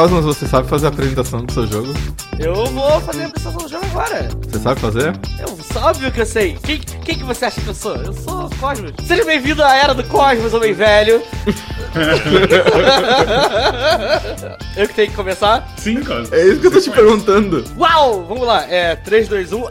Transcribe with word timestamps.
Cosmos, 0.00 0.24
você 0.24 0.48
sabe 0.48 0.66
fazer 0.66 0.86
a 0.86 0.88
apresentação 0.88 1.44
do 1.44 1.52
seu 1.52 1.66
jogo? 1.66 1.92
Eu 2.38 2.54
vou 2.54 2.98
fazer 3.02 3.24
a 3.24 3.26
apresentação 3.26 3.60
do 3.60 3.68
jogo 3.68 3.84
agora. 3.84 4.30
Você 4.48 4.58
sabe 4.58 4.80
fazer? 4.80 5.12
Eu, 5.38 5.58
óbvio 5.82 6.10
que 6.10 6.22
eu 6.22 6.26
sei. 6.26 6.56
Quem, 6.62 6.78
quem 6.78 7.18
que 7.18 7.24
você 7.24 7.44
acha 7.44 7.60
que 7.60 7.68
eu 7.68 7.74
sou? 7.74 7.96
Eu 7.96 8.14
sou 8.14 8.46
o 8.46 8.56
Cosmos. 8.56 8.92
Seja 9.06 9.22
bem-vindo 9.26 9.62
à 9.62 9.76
era 9.76 9.92
do 9.92 10.02
Cosmos, 10.04 10.54
homem 10.54 10.72
velho. 10.72 11.22
eu 14.74 14.88
que 14.88 14.94
tenho 14.94 15.10
que 15.10 15.16
começar? 15.16 15.68
Sim, 15.76 16.02
Cosmos. 16.02 16.32
É 16.32 16.46
isso 16.46 16.62
que 16.62 16.68
eu 16.68 16.72
tô 16.72 16.80
te 16.80 16.90
perguntando. 16.90 17.62
Uau! 17.76 18.24
Vamos 18.24 18.46
lá. 18.46 18.64
É 18.70 18.96
3, 18.96 19.28
2, 19.28 19.52
1. 19.52 19.64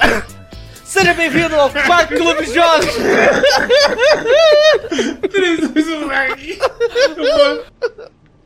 Seja 0.86 1.16
bem-vindo 1.16 1.56
ao 1.56 1.72
Quack 1.72 2.16
Clube 2.16 2.46
de 2.46 2.54
Jogos! 2.54 2.86
3, 5.32 5.70
2, 5.70 5.88
1, 5.88 6.12
aqui. 6.12 6.60
Eu 7.16 7.16
vou... 7.16 7.64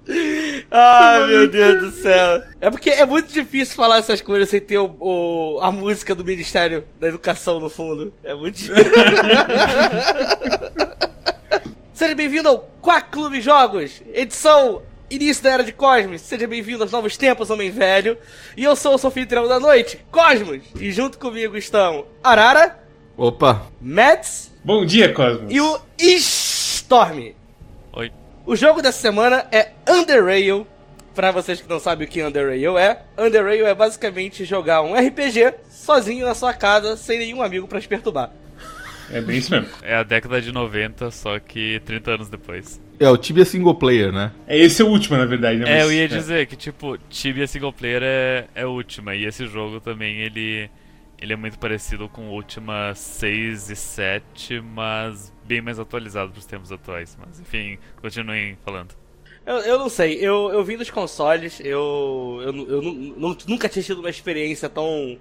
Ai, 0.69 1.27
meu 1.27 1.47
Deus 1.47 1.81
do 1.81 1.91
céu. 2.01 2.43
É 2.59 2.69
porque 2.69 2.89
é 2.89 3.05
muito 3.05 3.31
difícil 3.31 3.75
falar 3.75 3.99
essas 3.99 4.21
coisas 4.21 4.49
sem 4.49 4.59
ter 4.59 4.77
o, 4.77 4.95
o- 4.99 5.59
a 5.61 5.71
música 5.71 6.13
do 6.13 6.25
Ministério 6.25 6.83
da 6.99 7.07
Educação 7.07 7.59
no 7.59 7.69
fundo. 7.69 8.13
É 8.23 8.33
muito 8.33 8.55
difícil. 8.57 8.83
Seja 11.93 12.15
bem-vindo 12.15 12.49
ao 12.49 12.59
Quack 12.81 13.11
Clube 13.11 13.39
Jogos, 13.39 14.01
edição 14.13 14.81
início 15.09 15.43
da 15.43 15.51
Era 15.51 15.63
de 15.63 15.71
Cosmos. 15.71 16.21
Seja 16.21 16.47
bem-vindo 16.47 16.83
aos 16.83 16.91
novos 16.91 17.15
tempos, 17.15 17.49
homem 17.49 17.69
velho. 17.71 18.17
E 18.57 18.63
eu 18.63 18.75
sou 18.75 18.95
o 18.95 18.97
seu 18.97 19.09
anfitrião 19.09 19.47
da 19.47 19.59
noite, 19.59 19.99
Cosmos. 20.11 20.63
E 20.79 20.91
junto 20.91 21.17
comigo 21.19 21.55
estão 21.55 22.05
Arara, 22.23 22.79
Opa, 23.15 23.67
Mets 23.79 24.51
Bom 24.65 24.83
dia, 24.85 25.13
Cosmos. 25.13 25.53
e 25.53 25.61
o 25.61 25.79
Storm. 25.99 27.31
O 28.45 28.55
jogo 28.55 28.81
dessa 28.81 28.99
semana 28.99 29.45
é 29.51 29.71
Underrail. 29.89 30.67
Pra 31.15 31.31
vocês 31.31 31.61
que 31.61 31.69
não 31.69 31.79
sabem 31.79 32.07
o 32.07 32.09
que 32.09 32.23
Underrail 32.23 32.75
é, 32.77 33.03
Underrail 33.17 33.67
é 33.67 33.75
basicamente 33.75 34.43
jogar 34.45 34.81
um 34.81 34.95
RPG 34.95 35.53
sozinho 35.69 36.25
na 36.25 36.33
sua 36.33 36.53
casa, 36.55 36.97
sem 36.97 37.19
nenhum 37.19 37.43
amigo 37.43 37.67
pra 37.67 37.79
te 37.79 37.87
perturbar. 37.87 38.31
É 39.11 39.21
bem 39.21 39.37
isso 39.37 39.51
mesmo. 39.51 39.67
É 39.83 39.93
a 39.95 40.01
década 40.01 40.41
de 40.41 40.51
90, 40.51 41.11
só 41.11 41.37
que 41.37 41.79
30 41.85 42.11
anos 42.15 42.29
depois. 42.29 42.81
é 42.99 43.07
o 43.07 43.15
Tibia 43.17 43.45
single 43.45 43.75
player, 43.75 44.11
né? 44.11 44.31
É 44.47 44.57
esse 44.57 44.81
é 44.81 44.85
o 44.85 44.87
último, 44.87 45.15
na 45.17 45.25
verdade, 45.25 45.59
né? 45.59 45.69
É, 45.69 45.75
Mas- 45.75 45.83
eu 45.85 45.91
ia 45.93 46.07
dizer 46.07 46.47
que, 46.47 46.55
tipo, 46.55 46.97
Tibia 47.09 47.45
single 47.45 47.71
player 47.73 48.01
é, 48.03 48.45
é 48.55 48.65
última, 48.65 49.13
e 49.13 49.25
esse 49.25 49.45
jogo 49.45 49.79
também, 49.79 50.19
ele, 50.21 50.67
ele 51.23 51.33
é 51.33 51.35
muito 51.35 51.57
parecido 51.59 52.09
com 52.09 52.29
Ultima 52.29 52.93
6 52.95 53.69
e 53.69 53.75
7, 53.75 54.61
mas 54.61 55.33
bem 55.45 55.61
mais 55.61 55.79
atualizado 55.79 56.31
pros 56.31 56.45
tempos 56.45 56.71
atuais. 56.71 57.17
Mas, 57.19 57.39
enfim, 57.39 57.79
continuem 58.01 58.57
falando. 58.63 58.95
Eu, 59.45 59.57
eu 59.57 59.79
não 59.79 59.89
sei, 59.89 60.15
eu, 60.19 60.51
eu 60.53 60.63
vim 60.63 60.77
dos 60.77 60.89
consoles, 60.89 61.59
eu, 61.59 62.39
eu, 62.43 62.53
eu 62.69 62.81
nu- 62.81 63.37
nunca 63.47 63.67
tinha 63.67 63.83
tido 63.83 63.99
uma 63.99 64.09
experiência 64.09 64.69
tão 64.69 65.19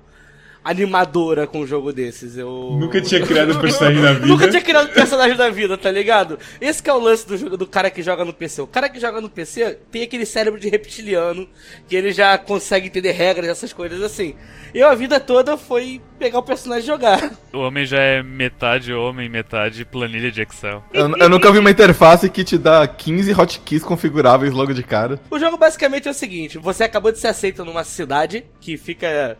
animadora 0.64 1.46
com 1.46 1.60
um 1.60 1.66
jogo 1.66 1.92
desses. 1.92 2.36
Eu 2.36 2.76
Nunca 2.78 3.00
tinha 3.00 3.20
criado 3.26 3.56
um 3.56 3.60
personagem 3.60 4.00
na 4.02 4.12
vida. 4.14 4.26
Nunca 4.26 4.48
tinha 4.48 4.62
criado 4.62 4.90
um 4.90 4.92
personagem 4.94 5.36
da 5.36 5.50
vida, 5.50 5.76
tá 5.76 5.90
ligado? 5.90 6.38
Esse 6.60 6.82
que 6.82 6.88
é 6.88 6.92
o 6.94 6.98
lance 6.98 7.26
do, 7.26 7.36
jogo- 7.36 7.56
do 7.56 7.66
cara 7.66 7.90
que 7.90 8.02
joga 8.02 8.24
no 8.24 8.32
PC. 8.32 8.62
O 8.62 8.66
cara 8.66 8.88
que 8.88 9.00
joga 9.00 9.20
no 9.20 9.28
PC 9.28 9.78
tem 9.90 10.02
aquele 10.02 10.24
cérebro 10.26 10.60
de 10.60 10.68
reptiliano, 10.68 11.48
que 11.88 11.96
ele 11.96 12.12
já 12.12 12.36
consegue 12.38 12.86
entender 12.86 13.12
regras, 13.12 13.48
essas 13.48 13.72
coisas 13.72 14.02
assim. 14.02 14.34
Eu 14.74 14.88
a 14.88 14.94
vida 14.94 15.20
toda 15.20 15.56
foi 15.56 16.00
pegar 16.18 16.38
o 16.38 16.42
personagem 16.42 16.84
e 16.84 16.86
jogar. 16.86 17.30
O 17.52 17.58
homem 17.58 17.84
já 17.84 17.98
é 18.00 18.22
metade 18.22 18.92
homem, 18.92 19.28
metade 19.28 19.84
planilha 19.84 20.30
de 20.30 20.40
Excel. 20.42 20.82
Eu, 20.92 21.14
eu 21.16 21.28
nunca 21.28 21.50
vi 21.52 21.58
uma 21.58 21.70
interface 21.70 22.30
que 22.30 22.42
te 22.44 22.56
dá 22.56 22.86
15 22.86 23.32
hotkeys 23.32 23.82
configuráveis 23.82 24.52
logo 24.52 24.72
de 24.72 24.82
cara. 24.82 25.20
O 25.30 25.38
jogo 25.38 25.56
basicamente 25.58 26.08
é 26.08 26.10
o 26.10 26.14
seguinte: 26.14 26.56
você 26.58 26.84
acabou 26.84 27.12
de 27.12 27.18
ser 27.18 27.28
aceito 27.28 27.64
numa 27.64 27.84
cidade 27.84 28.44
que 28.60 28.76
fica 28.76 29.36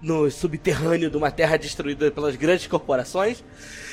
no 0.00 0.30
subterrâneo 0.30 1.10
de 1.10 1.16
uma 1.16 1.30
terra 1.30 1.56
destruída 1.56 2.10
pelas 2.10 2.36
grandes 2.36 2.66
corporações. 2.66 3.42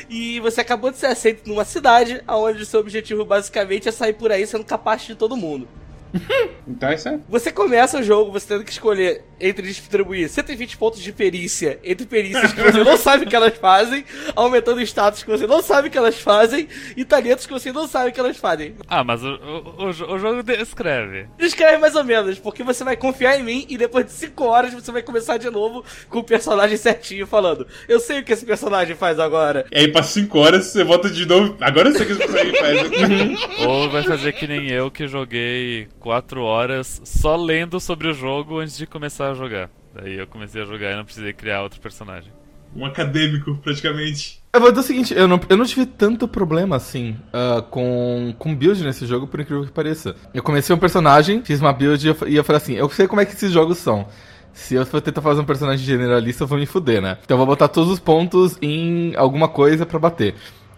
E 0.10 0.40
você 0.40 0.62
acabou 0.62 0.92
de 0.92 0.98
ser 0.98 1.08
aceito 1.08 1.48
numa 1.48 1.66
cidade 1.66 2.22
onde 2.28 2.66
seu 2.66 2.80
objetivo 2.80 3.26
basicamente 3.26 3.88
é 3.88 3.92
sair 3.92 4.14
por 4.14 4.32
aí 4.32 4.46
sendo 4.46 4.66
capaz 4.66 5.04
de 5.04 5.16
todo 5.16 5.38
mundo. 5.38 5.68
Então 6.66 6.90
é 6.90 6.98
certo. 6.98 7.24
Você 7.28 7.52
começa 7.52 8.00
o 8.00 8.04
jogo 8.04 8.32
você 8.32 8.48
tendo 8.48 8.64
que 8.64 8.72
escolher 8.72 9.24
entre 9.40 9.68
distribuir 9.68 10.30
120 10.30 10.78
pontos 10.78 11.02
de 11.02 11.12
perícia 11.12 11.78
entre 11.84 12.06
perícias 12.06 12.54
que 12.54 12.62
você 12.62 12.84
não 12.84 12.96
sabe 12.96 13.26
que 13.26 13.36
elas 13.36 13.58
fazem, 13.58 14.06
aumentando 14.36 14.82
status 14.82 15.24
que 15.24 15.30
você 15.30 15.46
não 15.46 15.62
sabe 15.62 15.90
que 15.90 15.98
elas 15.98 16.20
fazem, 16.20 16.68
e 16.96 17.04
talentos 17.04 17.46
que 17.46 17.52
você 17.52 17.72
não 17.72 17.88
sabe 17.88 18.12
que 18.12 18.20
elas 18.20 18.38
fazem. 18.38 18.76
Ah, 18.88 19.04
mas 19.04 19.22
o, 19.24 19.28
o, 19.28 19.86
o, 19.86 19.88
o 19.88 20.20
jogo 20.20 20.42
descreve. 20.44 21.28
Descreve 21.38 21.78
mais 21.78 21.96
ou 21.96 22.04
menos, 22.04 22.40
porque 22.40 22.64
você 22.64 22.84
vai 22.84 22.96
confiar 22.96 23.38
em 23.38 23.44
mim 23.44 23.66
e 23.70 23.78
depois 23.78 24.06
de 24.06 24.14
5 24.14 24.44
horas 24.46 24.74
você 24.74 24.92
vai 24.92 25.02
começar 25.02 25.38
de 25.38 25.50
novo 25.50 25.84
com 26.10 26.20
o 26.20 26.24
personagem 26.24 26.78
certinho 26.78 27.28
falando: 27.28 27.68
Eu 27.88 28.00
sei 28.00 28.20
o 28.20 28.24
que 28.24 28.32
esse 28.32 28.46
personagem 28.46 28.96
faz 28.96 29.20
agora. 29.20 29.66
E 29.72 29.80
aí 29.80 29.88
passa 29.90 30.14
5 30.14 30.40
horas, 30.40 30.66
você 30.68 30.84
volta 30.84 31.10
de 31.10 31.26
novo. 31.26 31.58
Agora 31.60 31.90
eu 31.90 31.94
sei 31.94 32.04
o 32.04 32.06
que 32.06 32.14
esse 32.14 32.32
personagem 32.32 32.56
faz. 32.56 33.60
Ou 33.68 33.90
vai 33.90 34.04
fazer 34.04 34.32
que 34.34 34.48
nem 34.48 34.70
eu 34.70 34.90
que 34.90 35.08
joguei 35.08 35.88
4 36.04 36.44
horas 36.44 37.02
só 37.06 37.38
lendo 37.38 37.80
sobre 37.80 38.10
o 38.10 38.14
jogo 38.14 38.60
antes 38.60 38.78
de 38.78 38.86
começar 38.86 39.32
a 39.32 39.34
jogar. 39.34 39.70
Daí 39.96 40.16
eu 40.16 40.28
comecei 40.28 40.62
a 40.62 40.66
jogar 40.66 40.92
e 40.92 40.96
não 40.98 41.06
precisei 41.06 41.32
criar 41.32 41.64
outro 41.64 41.80
personagem. 41.80 42.30
um 42.76 42.86
acadêmico, 42.86 43.56
praticamente. 43.64 44.42
Eu 44.52 44.60
vou 44.60 44.70
dizer 44.70 44.82
o 44.82 44.84
seguinte, 44.84 45.14
eu 45.14 45.28
não, 45.28 45.40
eu 45.48 45.56
não 45.56 45.64
tive 45.64 45.86
tanto 45.86 46.28
problema 46.28 46.76
assim 46.76 47.16
ah, 47.32 47.64
com, 47.70 48.36
com 48.38 48.54
build 48.54 48.84
nesse 48.84 49.06
jogo, 49.06 49.28
por 49.28 49.40
incrível 49.40 49.66
que 49.66 49.72
pareça. 49.72 50.14
Eu 50.34 50.44
comecei 50.44 50.76
um 50.76 50.80
personagem, 50.80 51.42
fiz 51.42 51.62
uma 51.62 51.72
build 51.72 52.06
e 52.06 52.10
eu, 52.10 52.18
e 52.28 52.36
eu 52.36 52.44
falei 52.44 52.62
assim, 52.62 52.74
eu 52.74 52.90
sei 52.90 53.08
como 53.08 53.22
é 53.22 53.26
que 53.26 53.34
esses 53.34 53.52
jogos 53.52 53.78
são. 53.78 54.06
Se 54.52 54.76
eu 54.76 54.86
for 54.86 55.00
tentar 55.00 55.22
fazer 55.22 55.40
um 55.40 55.46
personagem 55.46 55.86
generalista, 55.86 56.44
eu 56.44 56.48
vou 56.48 56.58
me 56.58 56.66
fuder, 56.66 57.02
né? 57.02 57.18
Então 57.24 57.36
eu 57.36 57.40
vou 57.40 57.48
botar 57.48 57.70
todos 57.70 57.90
os 57.90 58.00
pontos 58.00 58.58
em 58.62 59.16
alguma 59.16 59.48
coisa 59.48 59.86
pra 59.86 59.98
bater. 59.98 60.36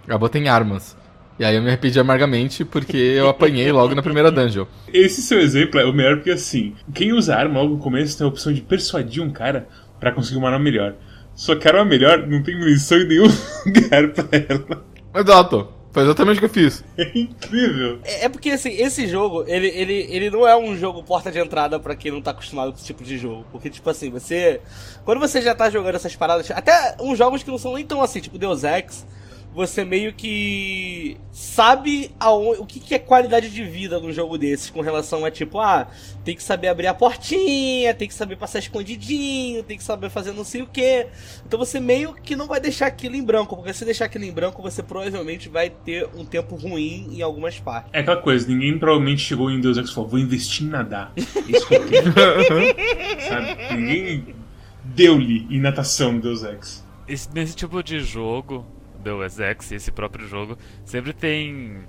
Eu 0.07 0.19
botei 0.19 0.43
em 0.43 0.49
armas. 0.49 0.95
E 1.37 1.43
aí 1.43 1.55
eu 1.55 1.61
me 1.61 1.67
arrependi 1.67 1.99
amargamente 1.99 2.63
porque 2.63 2.95
eu 2.95 3.27
apanhei 3.27 3.71
logo 3.71 3.93
na 3.93 4.01
primeira 4.01 4.31
dungeon. 4.31 4.65
Esse 4.93 5.21
seu 5.21 5.39
exemplo 5.39 5.79
é 5.79 5.85
o 5.85 5.93
melhor 5.93 6.15
porque 6.15 6.31
assim, 6.31 6.73
quem 6.93 7.11
usa 7.11 7.35
arma 7.35 7.61
logo 7.61 7.75
no 7.75 7.79
começo 7.79 8.17
tem 8.17 8.25
a 8.25 8.29
opção 8.29 8.53
de 8.53 8.61
persuadir 8.61 9.21
um 9.21 9.29
cara 9.29 9.67
pra 9.99 10.11
conseguir 10.13 10.37
uma 10.37 10.47
arma 10.47 10.63
melhor. 10.63 10.95
Só 11.33 11.55
que 11.55 11.67
a 11.67 11.71
arma 11.71 11.85
melhor 11.85 12.25
não 12.25 12.41
tem 12.41 12.57
munição 12.57 12.97
em 12.97 13.07
nenhum 13.07 13.27
lugar 13.65 14.07
pra 14.09 14.25
ela. 14.31 14.85
Exato. 15.13 15.75
Foi 15.95 16.03
exatamente 16.03 16.37
o 16.37 16.39
que 16.39 16.45
eu 16.45 16.49
fiz. 16.49 16.83
É 16.97 17.17
incrível. 17.17 17.99
É 18.03 18.25
é 18.25 18.29
porque 18.29 18.49
assim, 18.49 18.69
esse 18.69 19.07
jogo, 19.07 19.45
ele, 19.47 19.67
ele, 19.67 20.07
ele 20.09 20.29
não 20.29 20.45
é 20.45 20.55
um 20.55 20.75
jogo 20.77 21.01
porta 21.03 21.31
de 21.31 21.39
entrada 21.39 21.79
pra 21.79 21.95
quem 21.95 22.11
não 22.11 22.21
tá 22.21 22.31
acostumado 22.31 22.71
com 22.71 22.77
esse 22.77 22.85
tipo 22.85 23.01
de 23.01 23.17
jogo. 23.17 23.45
Porque, 23.49 23.69
tipo 23.69 23.89
assim, 23.89 24.09
você. 24.09 24.59
Quando 25.05 25.19
você 25.19 25.41
já 25.41 25.55
tá 25.55 25.69
jogando 25.69 25.95
essas 25.95 26.13
paradas, 26.13 26.51
até 26.51 26.97
uns 26.99 27.17
jogos 27.17 27.43
que 27.43 27.49
não 27.49 27.57
são 27.57 27.75
nem 27.75 27.85
tão 27.85 28.01
assim, 28.01 28.19
tipo 28.19 28.37
Deus 28.37 28.65
Ex, 28.65 29.05
você 29.55 29.85
meio 29.85 30.11
que 30.13 31.15
sabe 31.31 32.11
aonde, 32.19 32.59
o 32.59 32.65
que, 32.65 32.77
que 32.79 32.93
é 32.93 32.99
qualidade 32.99 33.49
de 33.49 33.63
vida 33.63 33.99
num 34.01 34.11
jogo 34.11 34.37
desses 34.37 34.69
com 34.69 34.81
relação 34.81 35.23
a 35.23 35.31
tipo, 35.31 35.59
ah, 35.59 35.87
tem 36.25 36.35
que 36.35 36.43
saber 36.43 36.67
abrir 36.67 36.87
a 36.87 36.93
portinha, 36.93 37.93
tem 37.93 38.05
que 38.07 38.13
saber 38.13 38.35
passar 38.35 38.59
escondidinho, 38.59 39.63
tem 39.63 39.77
que 39.77 39.83
saber 39.83 40.09
fazer 40.09 40.33
não 40.33 40.43
sei 40.43 40.61
o 40.61 40.67
que. 40.67 41.07
Então 41.47 41.57
você 41.57 41.79
meio 41.79 42.13
que 42.13 42.35
não 42.35 42.47
vai 42.47 42.59
deixar 42.59 42.87
aquilo 42.87 43.15
em 43.15 43.23
branco, 43.23 43.55
porque 43.55 43.73
se 43.73 43.85
deixar 43.85 44.05
aquilo 44.05 44.25
em 44.25 44.31
branco, 44.33 44.61
você 44.61 44.83
provavelmente 44.83 45.47
vai 45.47 45.69
ter 45.69 46.09
um 46.13 46.25
tempo 46.25 46.55
ruim 46.55 47.07
em 47.13 47.21
algumas 47.21 47.57
partes. 47.57 47.91
É 47.93 48.01
aquela 48.01 48.17
coisa, 48.21 48.45
ninguém 48.47 48.77
provavelmente 48.77 49.21
chegou 49.21 49.49
em 49.49 49.61
Deus 49.61 49.77
Ex 49.77 49.89
e 49.89 49.93
falou, 49.93 50.09
vou 50.09 50.19
investir 50.19 50.67
em 50.67 50.69
nadar. 50.69 51.13
É 51.15 51.21
Isso 51.21 51.65
que 51.67 51.75
eu 51.75 51.87
quero. 51.87 52.11
Sabe? 53.29 53.75
Ninguém 53.77 54.35
deu-lhe 54.83 55.47
em 55.49 55.59
natação 55.61 56.11
no 56.11 56.21
Deus 56.21 56.43
Ex. 56.43 56.83
Esse- 57.07 57.29
nesse 57.33 57.55
tipo 57.55 57.81
de 57.81 57.99
jogo, 57.99 58.65
Deus 59.05 59.39
Ex, 59.39 59.71
esse 59.71 59.91
próprio 59.91 60.27
jogo, 60.27 60.57
sempre 60.83 61.13
tem 61.13 61.83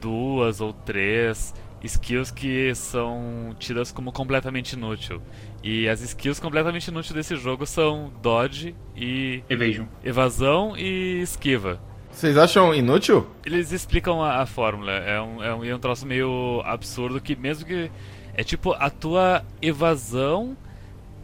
duas 0.00 0.60
ou 0.60 0.72
três 0.72 1.52
skills 1.82 2.30
que 2.30 2.72
são 2.74 3.54
tidas 3.58 3.90
como 3.90 4.12
completamente 4.12 4.74
inútil. 4.74 5.20
E 5.62 5.88
as 5.88 6.00
skills 6.00 6.38
completamente 6.38 6.88
inúteis 6.88 7.12
desse 7.12 7.36
jogo 7.36 7.66
são 7.66 8.12
dodge 8.22 8.74
e 8.96 9.42
Evasion. 9.50 9.86
evasão 10.02 10.76
e 10.76 11.20
esquiva. 11.20 11.80
Vocês 12.10 12.38
acham 12.38 12.72
inútil? 12.72 13.26
Eles 13.44 13.72
explicam 13.72 14.22
a, 14.22 14.40
a 14.40 14.46
fórmula. 14.46 14.92
É 14.92 15.20
um, 15.20 15.42
é, 15.42 15.54
um, 15.54 15.64
é 15.64 15.74
um 15.74 15.78
troço 15.80 16.06
meio 16.06 16.62
absurdo 16.64 17.20
que 17.20 17.34
mesmo 17.34 17.66
que. 17.66 17.90
É 18.36 18.44
tipo, 18.44 18.72
a 18.72 18.88
tua 18.90 19.44
evasão 19.60 20.56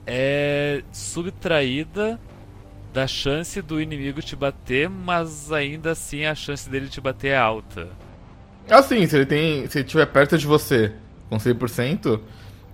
é 0.07 0.83
subtraída 0.93 2.19
da 2.93 3.07
chance 3.07 3.61
do 3.63 3.81
inimigo 3.81 4.21
te 4.21 4.35
bater, 4.35 4.89
mas 4.89 5.53
ainda 5.53 5.93
assim 5.93 6.25
a 6.25 6.35
chance 6.35 6.69
dele 6.69 6.89
te 6.89 7.01
bater 7.01 7.29
é 7.29 7.39
alta. 7.39 7.89
Assim, 8.69 9.07
se 9.07 9.17
ele 9.17 9.27
tem. 9.27 9.67
Se 9.69 9.79
ele 9.79 9.85
estiver 9.85 10.07
perto 10.07 10.37
de 10.37 10.47
você 10.47 10.93
com 11.29 11.37
100%, 11.37 12.21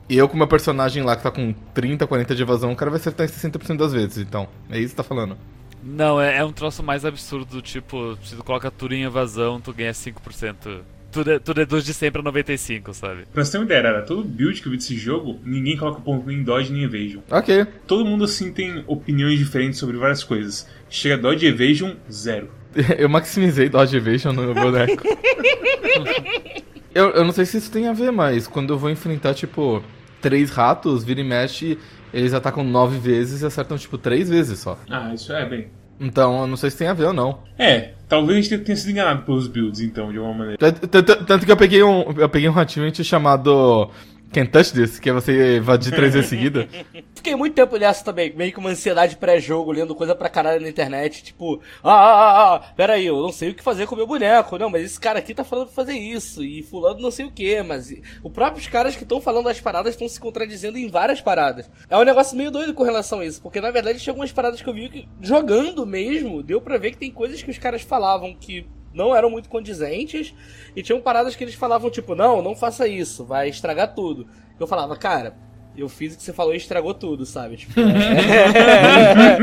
e 0.08 0.16
eu 0.16 0.28
com 0.28 0.36
meu 0.36 0.46
personagem 0.46 1.02
lá 1.02 1.16
que 1.16 1.22
tá 1.22 1.30
com 1.30 1.54
30, 1.74 2.06
40 2.06 2.34
de 2.34 2.42
evasão, 2.42 2.72
o 2.72 2.76
cara 2.76 2.90
vai 2.90 3.00
acertar 3.00 3.26
em 3.26 3.30
60% 3.30 3.76
das 3.76 3.92
vezes, 3.92 4.18
então. 4.18 4.48
É 4.70 4.78
isso 4.78 4.88
que 4.88 4.90
você 4.90 4.96
tá 4.96 5.02
falando. 5.02 5.36
Não, 5.82 6.20
é, 6.20 6.38
é 6.38 6.44
um 6.44 6.52
troço 6.52 6.82
mais 6.82 7.04
absurdo, 7.04 7.62
tipo, 7.62 8.18
se 8.24 8.34
tu 8.34 8.42
coloca 8.42 8.70
tudo 8.70 8.94
em 8.94 9.04
evasão, 9.04 9.60
tu 9.60 9.72
ganha 9.72 9.92
5%. 9.92 10.80
Tudo, 11.16 11.30
é, 11.32 11.38
tudo 11.38 11.66
dos 11.66 11.84
de 11.84 11.94
sempre 11.94 12.20
a 12.20 12.24
95, 12.24 12.92
sabe? 12.92 13.24
Pra 13.32 13.44
você 13.44 13.52
ter 13.52 13.58
uma 13.58 13.64
ideia, 13.64 13.78
era 13.78 14.02
todo 14.02 14.22
build 14.22 14.60
que 14.60 14.68
eu 14.68 14.72
vi 14.72 14.76
desse 14.76 14.96
jogo, 14.96 15.38
ninguém 15.44 15.76
coloca 15.76 16.00
ponto 16.00 16.26
nem 16.26 16.42
Dodge 16.42 16.72
nem 16.72 16.82
Evasion. 16.82 17.22
Ok. 17.30 17.66
Todo 17.86 18.04
mundo 18.04 18.24
assim 18.24 18.52
tem 18.52 18.84
opiniões 18.86 19.38
diferentes 19.38 19.78
sobre 19.78 19.96
várias 19.96 20.22
coisas. 20.22 20.68
Chega 20.90 21.16
Dodge 21.16 21.46
e 21.46 21.48
Evasion, 21.48 21.94
zero. 22.10 22.50
Eu 22.98 23.08
maximizei 23.08 23.68
Dodge 23.68 23.96
Evasion 23.96 24.32
no 24.32 24.42
meu 24.42 24.54
boneco. 24.54 25.02
eu, 26.94 27.10
eu 27.10 27.24
não 27.24 27.32
sei 27.32 27.46
se 27.46 27.56
isso 27.56 27.70
tem 27.70 27.88
a 27.88 27.92
ver, 27.92 28.10
mas 28.10 28.46
quando 28.46 28.74
eu 28.74 28.78
vou 28.78 28.90
enfrentar, 28.90 29.32
tipo, 29.32 29.82
três 30.20 30.50
ratos, 30.50 31.02
vira 31.02 31.20
e 31.20 31.24
mexe, 31.24 31.78
eles 32.12 32.34
atacam 32.34 32.62
nove 32.62 32.98
vezes 32.98 33.40
e 33.40 33.46
acertam, 33.46 33.78
tipo, 33.78 33.96
três 33.96 34.28
vezes 34.28 34.58
só. 34.58 34.78
Ah, 34.90 35.14
isso 35.14 35.32
é 35.32 35.48
bem. 35.48 35.68
Então, 35.98 36.42
eu 36.42 36.46
não 36.46 36.56
sei 36.56 36.70
se 36.70 36.76
tem 36.76 36.88
a 36.88 36.92
ver 36.92 37.06
ou 37.06 37.12
não. 37.14 37.40
É, 37.58 37.92
talvez 38.08 38.46
gente 38.46 38.64
tenha 38.64 38.76
sido 38.76 38.90
enganado 38.90 39.22
pelos 39.22 39.46
builds, 39.46 39.80
então, 39.80 40.10
de 40.10 40.18
alguma 40.18 40.34
maneira. 40.34 40.58
Tanto 40.72 41.44
que 41.44 41.52
eu 41.52 41.56
peguei 41.56 41.82
um, 41.82 42.12
eu 42.16 42.28
peguei 42.28 42.48
um 42.48 42.58
achievement 42.58 42.94
chamado 43.02 43.90
Can't 44.32 44.50
Touch 44.50 44.72
This, 44.72 44.98
que 44.98 45.08
é 45.08 45.12
você 45.12 45.56
evadir 45.56 45.94
três 45.94 46.12
vezes 46.12 46.28
seguida. 46.28 46.68
Fiquei 47.14 47.34
muito 47.34 47.54
tempo 47.54 47.76
nessa 47.76 48.04
também, 48.04 48.32
meio 48.34 48.52
que 48.52 48.58
uma 48.58 48.70
ansiedade 48.70 49.16
pré-jogo, 49.16 49.72
lendo 49.72 49.94
coisa 49.94 50.14
pra 50.14 50.28
caralho 50.28 50.60
na 50.60 50.68
internet, 50.68 51.24
tipo, 51.24 51.60
ah, 51.82 51.90
ah, 51.90 52.20
ah, 52.20 52.54
ah, 52.54 52.58
pera 52.76 52.94
aí, 52.94 53.06
eu 53.06 53.20
não 53.20 53.32
sei 53.32 53.50
o 53.50 53.54
que 53.54 53.62
fazer 53.62 53.86
com 53.86 53.94
o 53.94 53.98
meu 53.98 54.06
boneco, 54.06 54.58
não, 54.58 54.70
mas 54.70 54.84
esse 54.84 55.00
cara 55.00 55.18
aqui 55.18 55.34
tá 55.34 55.42
falando 55.42 55.66
pra 55.66 55.74
fazer 55.74 55.94
isso, 55.94 56.44
e 56.44 56.62
fulano 56.62 57.00
não 57.00 57.10
sei 57.10 57.26
o 57.26 57.30
que, 57.30 57.62
mas 57.62 57.92
os 58.22 58.32
próprios 58.32 58.66
caras 58.66 58.94
que 58.94 59.02
estão 59.02 59.20
falando 59.20 59.46
das 59.46 59.60
paradas 59.60 59.94
estão 59.94 60.08
se 60.08 60.20
contradizendo 60.20 60.78
em 60.78 60.88
várias 60.88 61.20
paradas. 61.20 61.68
É 61.88 61.96
um 61.96 62.04
negócio 62.04 62.36
meio 62.36 62.50
doido 62.50 62.74
com 62.74 62.82
relação 62.82 63.20
a 63.20 63.26
isso, 63.26 63.40
porque 63.42 63.60
na 63.60 63.70
verdade 63.70 63.98
tinha 63.98 64.12
algumas 64.12 64.32
paradas 64.32 64.60
que 64.60 64.68
eu 64.68 64.74
vi 64.74 64.88
que, 64.88 65.08
jogando 65.20 65.86
mesmo, 65.86 66.42
deu 66.42 66.60
pra 66.60 66.78
ver 66.78 66.92
que 66.92 66.98
tem 66.98 67.10
coisas 67.10 67.42
que 67.42 67.50
os 67.50 67.58
caras 67.58 67.82
falavam 67.82 68.34
que 68.34 68.66
não 68.96 69.14
eram 69.14 69.30
muito 69.30 69.48
condizentes, 69.48 70.34
e 70.74 70.82
tinham 70.82 71.00
paradas 71.00 71.36
que 71.36 71.44
eles 71.44 71.54
falavam, 71.54 71.90
tipo, 71.90 72.14
não, 72.14 72.42
não 72.42 72.56
faça 72.56 72.88
isso, 72.88 73.24
vai 73.24 73.48
estragar 73.48 73.94
tudo. 73.94 74.26
Eu 74.58 74.66
falava, 74.66 74.96
cara, 74.96 75.36
eu 75.76 75.88
fiz 75.88 76.14
o 76.14 76.16
que 76.16 76.22
você 76.22 76.32
falou 76.32 76.54
e 76.54 76.56
estragou 76.56 76.94
tudo, 76.94 77.26
sabe? 77.26 77.58
Tipo, 77.58 77.78
é, 77.80 79.36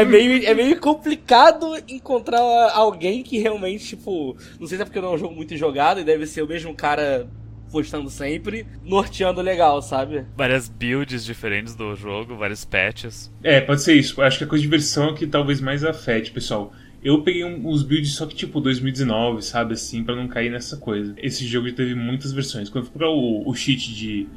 é 0.00 0.04
meio, 0.04 0.46
é 0.46 0.54
meio 0.54 0.78
complicado 0.78 1.74
encontrar 1.88 2.40
alguém 2.74 3.22
que 3.22 3.38
realmente, 3.38 3.86
tipo, 3.86 4.36
não 4.60 4.66
sei 4.66 4.76
se 4.76 4.82
é 4.82 4.84
porque 4.84 5.00
não 5.00 5.12
é 5.12 5.14
um 5.14 5.18
jogo 5.18 5.34
muito 5.34 5.56
jogado 5.56 6.00
e 6.00 6.04
deve 6.04 6.26
ser 6.26 6.42
o 6.42 6.46
mesmo 6.46 6.74
cara 6.74 7.26
postando 7.70 8.10
sempre, 8.10 8.66
norteando 8.82 9.40
legal, 9.40 9.80
sabe? 9.82 10.26
Várias 10.36 10.68
builds 10.68 11.24
diferentes 11.24 11.74
do 11.74 11.94
jogo, 11.94 12.36
vários 12.36 12.64
patches. 12.64 13.30
É, 13.42 13.60
pode 13.60 13.82
ser 13.82 13.94
isso. 13.94 14.20
Acho 14.20 14.38
que 14.38 14.44
a 14.44 14.46
coisa 14.46 14.62
de 14.62 14.68
versão 14.68 15.10
é 15.10 15.14
que 15.14 15.26
talvez 15.26 15.60
mais 15.60 15.84
afete, 15.84 16.30
pessoal. 16.30 16.72
Eu 17.02 17.22
peguei 17.22 17.44
uns 17.44 17.82
builds 17.82 18.14
só 18.14 18.26
que 18.26 18.34
tipo 18.34 18.60
2019, 18.60 19.42
sabe 19.42 19.74
assim, 19.74 20.02
pra 20.02 20.16
não 20.16 20.26
cair 20.26 20.50
nessa 20.50 20.76
coisa. 20.76 21.14
Esse 21.18 21.46
jogo 21.46 21.70
teve 21.72 21.94
muitas 21.94 22.32
versões. 22.32 22.68
Quando 22.68 22.84
eu 22.84 22.90
fui 22.90 22.98
pra 22.98 23.08
o, 23.08 23.48
o 23.48 23.54
cheat 23.54 23.94
de, 23.94 24.28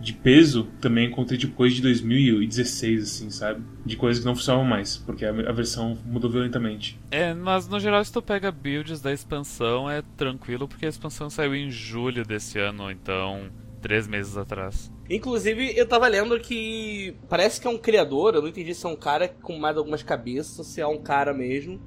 de 0.00 0.12
peso, 0.12 0.64
também 0.80 1.08
encontrei 1.08 1.38
tipo 1.38 1.54
coisa 1.54 1.74
de 1.76 1.82
2016, 1.82 3.02
assim, 3.02 3.30
sabe? 3.30 3.62
De 3.86 3.96
coisas 3.96 4.20
que 4.20 4.26
não 4.26 4.34
funcionavam 4.34 4.68
mais, 4.68 4.96
porque 4.96 5.24
a, 5.24 5.30
a 5.30 5.52
versão 5.52 5.96
mudou 6.04 6.30
violentamente. 6.30 6.98
É, 7.10 7.32
mas 7.34 7.68
no 7.68 7.78
geral, 7.78 8.04
se 8.04 8.12
tu 8.12 8.20
pega 8.20 8.50
builds 8.50 9.00
da 9.00 9.12
expansão, 9.12 9.88
é 9.88 10.02
tranquilo, 10.16 10.66
porque 10.66 10.86
a 10.86 10.88
expansão 10.88 11.30
saiu 11.30 11.54
em 11.54 11.70
julho 11.70 12.24
desse 12.24 12.58
ano, 12.58 12.90
então, 12.90 13.48
três 13.80 14.08
meses 14.08 14.36
atrás. 14.36 14.90
Inclusive, 15.10 15.72
eu 15.76 15.86
tava 15.86 16.06
lendo 16.06 16.38
que 16.38 17.14
parece 17.28 17.60
que 17.60 17.66
é 17.66 17.70
um 17.70 17.78
criador, 17.78 18.34
eu 18.34 18.42
não 18.42 18.48
entendi 18.48 18.74
se 18.74 18.84
é 18.84 18.88
um 18.88 18.96
cara 18.96 19.28
com 19.28 19.58
mais 19.58 19.76
algumas 19.76 20.02
cabeças, 20.02 20.66
se 20.66 20.80
é 20.80 20.86
um 20.86 20.98
cara 20.98 21.32
mesmo. 21.32 21.80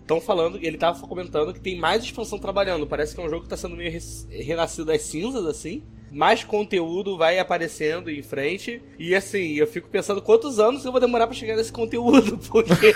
Estão 0.00 0.20
falando, 0.20 0.58
ele 0.62 0.78
tava 0.78 1.06
comentando 1.06 1.52
que 1.52 1.60
tem 1.60 1.76
mais 1.76 2.02
expansão 2.02 2.38
trabalhando. 2.38 2.86
Parece 2.86 3.14
que 3.14 3.20
é 3.20 3.24
um 3.24 3.28
jogo 3.28 3.42
que 3.42 3.48
tá 3.48 3.56
sendo 3.58 3.76
meio 3.76 3.92
renascido 4.30 4.86
das 4.86 5.02
cinzas, 5.02 5.44
assim. 5.44 5.82
Mais 6.10 6.42
conteúdo 6.42 7.18
vai 7.18 7.38
aparecendo 7.38 8.10
em 8.10 8.22
frente. 8.22 8.82
E 8.98 9.14
assim, 9.14 9.54
eu 9.54 9.66
fico 9.66 9.88
pensando 9.90 10.22
quantos 10.22 10.58
anos 10.58 10.82
eu 10.84 10.92
vou 10.92 11.00
demorar 11.00 11.26
pra 11.26 11.36
chegar 11.36 11.56
nesse 11.56 11.70
conteúdo, 11.70 12.38
porque 12.48 12.94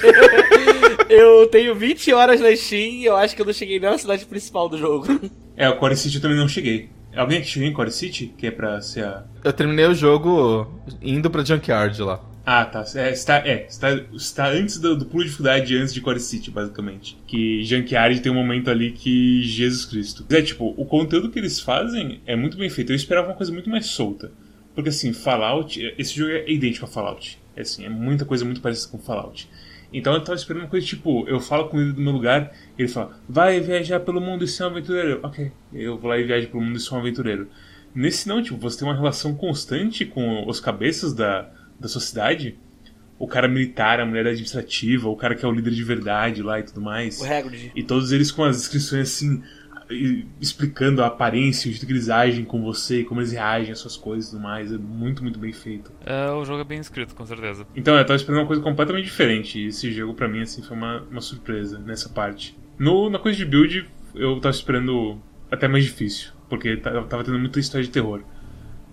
eu 1.10 1.46
tenho 1.48 1.74
20 1.74 2.14
horas 2.14 2.40
na 2.40 2.56
Steam 2.56 2.94
e 2.94 3.04
eu 3.04 3.16
acho 3.16 3.36
que 3.36 3.42
eu 3.42 3.46
não 3.46 3.52
cheguei 3.52 3.78
nem 3.78 3.90
na 3.90 3.98
cidade 3.98 4.24
principal 4.24 4.66
do 4.66 4.78
jogo. 4.78 5.06
É, 5.54 5.68
o 5.68 5.76
Core 5.76 5.96
City 5.96 6.18
também 6.18 6.38
não 6.38 6.48
cheguei. 6.48 6.88
Alguém 7.14 7.42
em 7.56 7.72
Core 7.72 7.90
City? 7.90 8.32
Que 8.36 8.46
é 8.46 8.50
pra 8.50 8.80
ser 8.80 9.04
a. 9.04 9.24
Eu 9.44 9.52
terminei 9.52 9.86
o 9.86 9.94
jogo 9.94 10.82
indo 11.00 11.30
pra 11.30 11.44
Junkyard 11.44 12.00
lá. 12.02 12.22
Ah, 12.44 12.64
tá. 12.64 12.84
É, 12.96 13.12
está, 13.12 13.38
é, 13.46 13.66
está, 13.68 13.92
está 14.12 14.48
antes 14.48 14.78
do, 14.78 14.96
do 14.96 15.06
pulo 15.06 15.22
de 15.22 15.28
dificuldade, 15.28 15.76
antes 15.76 15.94
de 15.94 16.00
Core 16.00 16.18
City, 16.18 16.50
basicamente. 16.50 17.16
Que 17.26 17.62
Junkyard 17.64 18.20
tem 18.20 18.32
um 18.32 18.34
momento 18.34 18.70
ali 18.70 18.90
que 18.92 19.42
Jesus 19.42 19.84
Cristo. 19.84 20.26
É, 20.28 20.42
tipo, 20.42 20.74
o 20.76 20.84
conteúdo 20.84 21.30
que 21.30 21.38
eles 21.38 21.60
fazem 21.60 22.20
é 22.26 22.34
muito 22.34 22.56
bem 22.56 22.68
feito. 22.68 22.90
Eu 22.90 22.96
esperava 22.96 23.28
uma 23.28 23.36
coisa 23.36 23.52
muito 23.52 23.70
mais 23.70 23.86
solta. 23.86 24.32
Porque, 24.74 24.88
assim, 24.88 25.12
Fallout... 25.12 25.94
Esse 25.96 26.16
jogo 26.16 26.30
é 26.32 26.50
idêntico 26.50 26.86
a 26.86 26.88
Fallout. 26.88 27.38
É, 27.54 27.60
assim, 27.60 27.84
é 27.84 27.88
muita 27.88 28.24
coisa 28.24 28.44
muito 28.44 28.60
parecida 28.60 28.90
com 28.90 28.98
Fallout. 28.98 29.48
Então 29.92 30.14
eu 30.14 30.24
tava 30.24 30.36
esperando 30.36 30.62
uma 30.62 30.68
coisa 30.68 30.86
tipo, 30.86 31.26
eu 31.28 31.38
falo 31.38 31.68
com 31.68 31.80
ele 31.80 31.92
do 31.92 32.00
meu 32.00 32.12
lugar, 32.12 32.52
ele 32.78 32.88
fala, 32.88 33.18
vai 33.28 33.60
viajar 33.60 34.00
pelo 34.00 34.20
mundo 34.20 34.44
e 34.44 34.48
ser 34.48 34.64
um 34.64 34.68
aventureiro. 34.68 35.20
Ok, 35.22 35.52
eu 35.72 35.98
vou 35.98 36.08
lá 36.08 36.18
e 36.18 36.24
viajo 36.24 36.48
pelo 36.48 36.62
mundo 36.62 36.76
e 36.76 36.80
sou 36.80 36.96
um 36.96 37.00
aventureiro. 37.00 37.48
Nesse 37.94 38.26
não, 38.26 38.42
tipo, 38.42 38.58
você 38.58 38.78
tem 38.78 38.88
uma 38.88 38.94
relação 38.94 39.34
constante 39.34 40.06
com 40.06 40.48
os 40.48 40.60
cabeças 40.60 41.12
da, 41.12 41.50
da 41.78 41.88
sociedade. 41.88 42.58
O 43.18 43.26
cara 43.28 43.46
militar, 43.46 44.00
a 44.00 44.06
mulher 44.06 44.26
administrativa, 44.26 45.08
o 45.08 45.16
cara 45.16 45.34
que 45.34 45.44
é 45.44 45.48
o 45.48 45.52
líder 45.52 45.72
de 45.72 45.84
verdade 45.84 46.42
lá 46.42 46.58
e 46.58 46.62
tudo 46.62 46.80
mais. 46.80 47.20
O 47.20 47.24
Hagrid. 47.24 47.70
E 47.76 47.82
todos 47.82 48.10
eles 48.10 48.32
com 48.32 48.42
as 48.42 48.56
descrições 48.56 49.08
assim, 49.08 49.42
explicando 50.40 51.02
a 51.02 51.06
aparência, 51.06 51.68
o 51.68 51.72
jeito 51.72 51.86
que 51.86 51.92
eles 51.92 52.08
agem 52.08 52.44
com 52.44 52.62
você, 52.62 53.04
como 53.04 53.20
eles 53.20 53.32
reagem 53.32 53.72
às 53.72 53.78
suas 53.78 53.96
coisas 53.96 54.28
e 54.28 54.30
tudo 54.32 54.42
mais. 54.42 54.72
É 54.72 54.78
muito, 54.78 55.22
muito 55.22 55.38
bem 55.38 55.52
feito. 55.52 55.92
É, 56.04 56.30
o 56.30 56.44
jogo 56.44 56.60
é 56.60 56.64
bem 56.64 56.80
escrito, 56.80 57.14
com 57.14 57.24
certeza. 57.26 57.66
Então, 57.76 57.96
eu 57.96 58.04
tava 58.04 58.16
esperando 58.16 58.40
uma 58.40 58.46
coisa 58.46 58.62
completamente 58.62 59.04
diferente. 59.04 59.58
E 59.58 59.66
esse 59.68 59.90
jogo, 59.92 60.14
pra 60.14 60.28
mim, 60.28 60.40
assim, 60.42 60.62
foi 60.62 60.76
uma, 60.76 61.02
uma 61.10 61.20
surpresa 61.20 61.78
nessa 61.78 62.08
parte. 62.08 62.56
No, 62.78 63.08
na 63.10 63.18
coisa 63.18 63.36
de 63.38 63.44
build, 63.44 63.88
eu 64.14 64.40
tava 64.40 64.54
esperando 64.54 65.18
até 65.50 65.68
mais 65.68 65.84
difícil. 65.84 66.32
Porque 66.48 66.76
ta- 66.76 67.02
tava 67.04 67.24
tendo 67.24 67.38
muita 67.38 67.58
história 67.60 67.84
de 67.84 67.90
terror. 67.92 68.22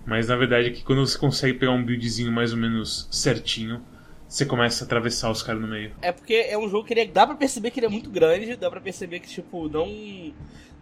Mas 0.06 0.28
na 0.28 0.36
verdade 0.36 0.68
é 0.68 0.70
que 0.70 0.82
quando 0.82 1.06
você 1.06 1.18
consegue 1.18 1.58
pegar 1.58 1.72
um 1.72 1.84
buildzinho 1.84 2.32
mais 2.32 2.52
ou 2.52 2.58
menos 2.58 3.06
certinho, 3.10 3.82
você 4.26 4.46
começa 4.46 4.82
a 4.82 4.86
atravessar 4.86 5.30
os 5.30 5.42
caras 5.42 5.60
no 5.60 5.68
meio. 5.68 5.92
É 6.00 6.10
porque 6.10 6.32
é 6.48 6.56
um 6.56 6.68
jogo 6.68 6.86
que 6.86 6.94
ele 6.94 7.00
é- 7.00 7.06
dá 7.06 7.26
pra 7.26 7.36
perceber 7.36 7.70
que 7.70 7.78
ele 7.80 7.86
é 7.86 7.88
muito 7.90 8.08
grande, 8.10 8.56
dá 8.56 8.70
pra 8.70 8.80
perceber 8.80 9.20
que, 9.20 9.28
tipo, 9.28 9.68
não. 9.68 9.86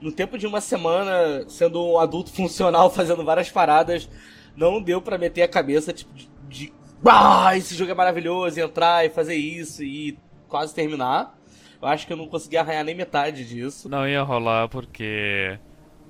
No 0.00 0.12
tempo 0.12 0.38
de 0.38 0.46
uma 0.46 0.60
semana, 0.60 1.44
sendo 1.48 1.84
um 1.84 1.98
adulto 1.98 2.30
funcional, 2.34 2.90
fazendo 2.90 3.24
várias 3.24 3.50
paradas, 3.50 4.08
não 4.56 4.82
deu 4.82 5.00
pra 5.00 5.18
meter 5.18 5.42
a 5.42 5.48
cabeça, 5.48 5.92
tipo, 5.92 6.12
de. 6.14 6.28
de 6.48 6.72
ah, 7.06 7.56
esse 7.56 7.74
jogo 7.74 7.92
é 7.92 7.94
maravilhoso, 7.94 8.58
e 8.58 8.62
entrar 8.62 9.06
e 9.06 9.10
fazer 9.10 9.36
isso 9.36 9.84
e 9.84 10.18
quase 10.48 10.74
terminar. 10.74 11.38
Eu 11.80 11.86
acho 11.86 12.06
que 12.06 12.12
eu 12.12 12.16
não 12.16 12.26
consegui 12.26 12.56
arranhar 12.56 12.84
nem 12.84 12.94
metade 12.94 13.44
disso. 13.44 13.88
Não 13.88 14.08
ia 14.08 14.22
rolar 14.22 14.68
porque 14.68 15.58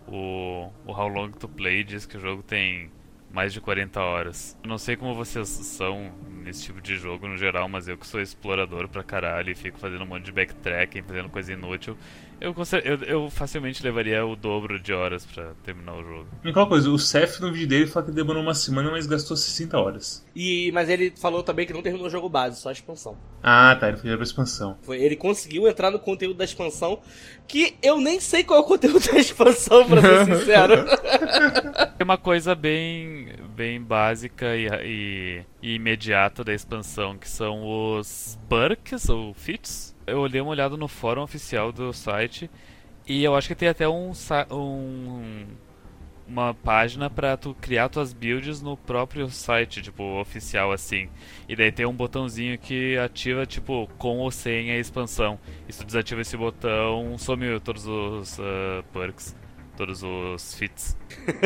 o, 0.07 0.71
o 0.87 0.93
How 0.93 1.09
Long 1.09 1.31
to 1.33 1.47
Play 1.47 1.85
diz 1.85 2.07
que 2.07 2.17
o 2.17 2.21
jogo 2.21 2.43
tem 2.43 2.91
mais 3.31 3.53
de 3.53 3.61
40 3.61 4.01
horas. 4.01 4.57
Eu 4.63 4.69
não 4.69 4.79
sei 4.79 4.97
como 4.97 5.15
vocês 5.15 5.49
são 5.49 6.11
nesse 6.43 6.65
tipo 6.65 6.81
de 6.81 6.97
jogo 6.97 7.29
no 7.29 7.37
geral, 7.37 7.69
mas 7.69 7.87
eu 7.87 7.99
que 7.99 8.07
sou 8.07 8.21
explorador 8.21 8.89
pra 8.89 9.03
caralho 9.03 9.51
e 9.51 9.55
fico 9.55 9.79
fazendo 9.79 10.05
um 10.05 10.07
monte 10.07 10.25
de 10.25 10.33
backtracking, 10.33 11.03
fazendo 11.03 11.29
coisa 11.29 11.53
inútil, 11.53 11.97
eu, 12.41 12.55
eu, 12.85 12.97
eu 13.05 13.31
facilmente 13.31 13.83
levaria 13.83 14.25
o 14.25 14.35
dobro 14.37 14.81
de 14.81 14.93
horas 14.93 15.27
pra 15.27 15.53
terminar 15.65 15.95
o 15.95 16.03
jogo. 16.05 16.27
E 16.45 16.53
qual 16.53 16.69
coisa, 16.69 16.91
o 16.91 16.99
Seth 16.99 17.41
no 17.41 17.53
vídeo 17.53 17.69
dele 17.69 17.87
fala 17.87 18.07
que 18.07 18.13
demorou 18.13 18.43
uma 18.43 18.55
semana, 18.55 18.91
mas 18.91 19.07
gastou 19.07 19.37
60 19.37 19.79
horas. 19.79 20.25
E, 20.35 20.71
mas 20.73 20.89
ele 20.89 21.13
falou 21.21 21.43
também 21.43 21.67
que 21.67 21.73
não 21.73 21.83
terminou 21.83 22.07
o 22.07 22.11
jogo 22.11 22.29
base, 22.29 22.61
só 22.61 22.69
a 22.69 22.73
expansão. 22.73 23.17
Ah, 23.43 23.77
tá, 23.79 23.89
ele 23.89 23.97
foi 23.97 24.15
pra 24.15 24.23
expansão. 24.25 24.79
Foi, 24.83 24.99
ele 25.03 25.17
conseguiu 25.17 25.67
entrar 25.69 25.91
no 25.91 25.99
conteúdo 25.99 26.37
da 26.37 26.45
expansão, 26.45 27.01
que 27.47 27.75
eu 27.83 28.01
nem 28.01 28.21
sei 28.21 28.45
qual 28.45 28.61
é 28.61 28.63
o 28.63 28.67
conteúdo 28.67 29.05
da 29.13 29.19
expansão, 29.19 29.87
pra 29.87 30.01
ser 30.01 30.25
sincero. 30.37 30.75
É 32.01 32.05
uma 32.05 32.17
coisa 32.17 32.55
bem, 32.55 33.33
bem 33.57 33.83
básica 33.83 34.55
e, 34.57 34.69
e- 34.85 35.43
e 35.61 35.75
imediata 35.75 36.45
da 36.45 36.55
expansão, 36.55 37.19
que 37.19 37.29
são 37.29 37.65
os 37.99 38.39
perks 38.49 39.09
ou 39.09 39.35
feats. 39.35 39.97
Eu 40.09 40.21
olhei 40.21 40.41
uma 40.41 40.51
olhada 40.51 40.77
no 40.77 40.89
fórum 40.89 41.23
oficial 41.23 41.73
do 41.73 41.93
site 41.93 42.51
e 43.07 43.25
eu 43.25 43.35
acho 43.37 43.49
que 43.49 43.55
tem 43.55 43.69
até 43.69 43.89
um, 43.89 44.13
um- 44.51 45.47
uma 46.27 46.53
página 46.53 47.09
pra 47.09 47.37
tu 47.39 47.55
criar 47.59 47.89
tuas 47.89 48.13
builds 48.13 48.61
no 48.61 48.77
próprio 48.77 49.31
site, 49.31 49.81
tipo, 49.81 50.03
oficial 50.21 50.71
assim. 50.73 51.09
E 51.49 51.57
daí 51.57 51.73
tem 51.73 51.87
um 51.87 51.95
botãozinho 51.95 52.59
que 52.59 52.99
ativa, 52.99 53.47
tipo, 53.47 53.89
com 53.99 54.19
ou 54.19 54.31
sem 54.31 54.71
a 54.71 54.79
expansão. 54.79 55.39
E 55.67 55.73
se 55.73 55.79
tu 55.81 55.87
desativa 55.87 56.21
esse 56.21 56.37
botão, 56.37 57.17
sumiu 57.19 57.59
todos 57.61 57.87
os 57.87 58.39
ah, 58.41 58.85
perks, 58.93 59.35
todos 59.79 60.03
os 60.03 60.55
feats. 60.55 60.97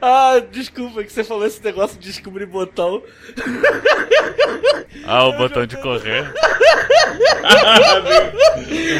ah, 0.00 0.40
desculpa 0.52 1.02
que 1.02 1.12
você 1.12 1.24
falou 1.24 1.44
esse 1.44 1.60
negócio 1.64 1.98
de 1.98 2.06
descobrir 2.06 2.46
botão. 2.46 3.02
Ah, 5.04 5.26
o 5.26 5.36
botão 5.36 5.66
de 5.66 5.76
correr. 5.78 6.32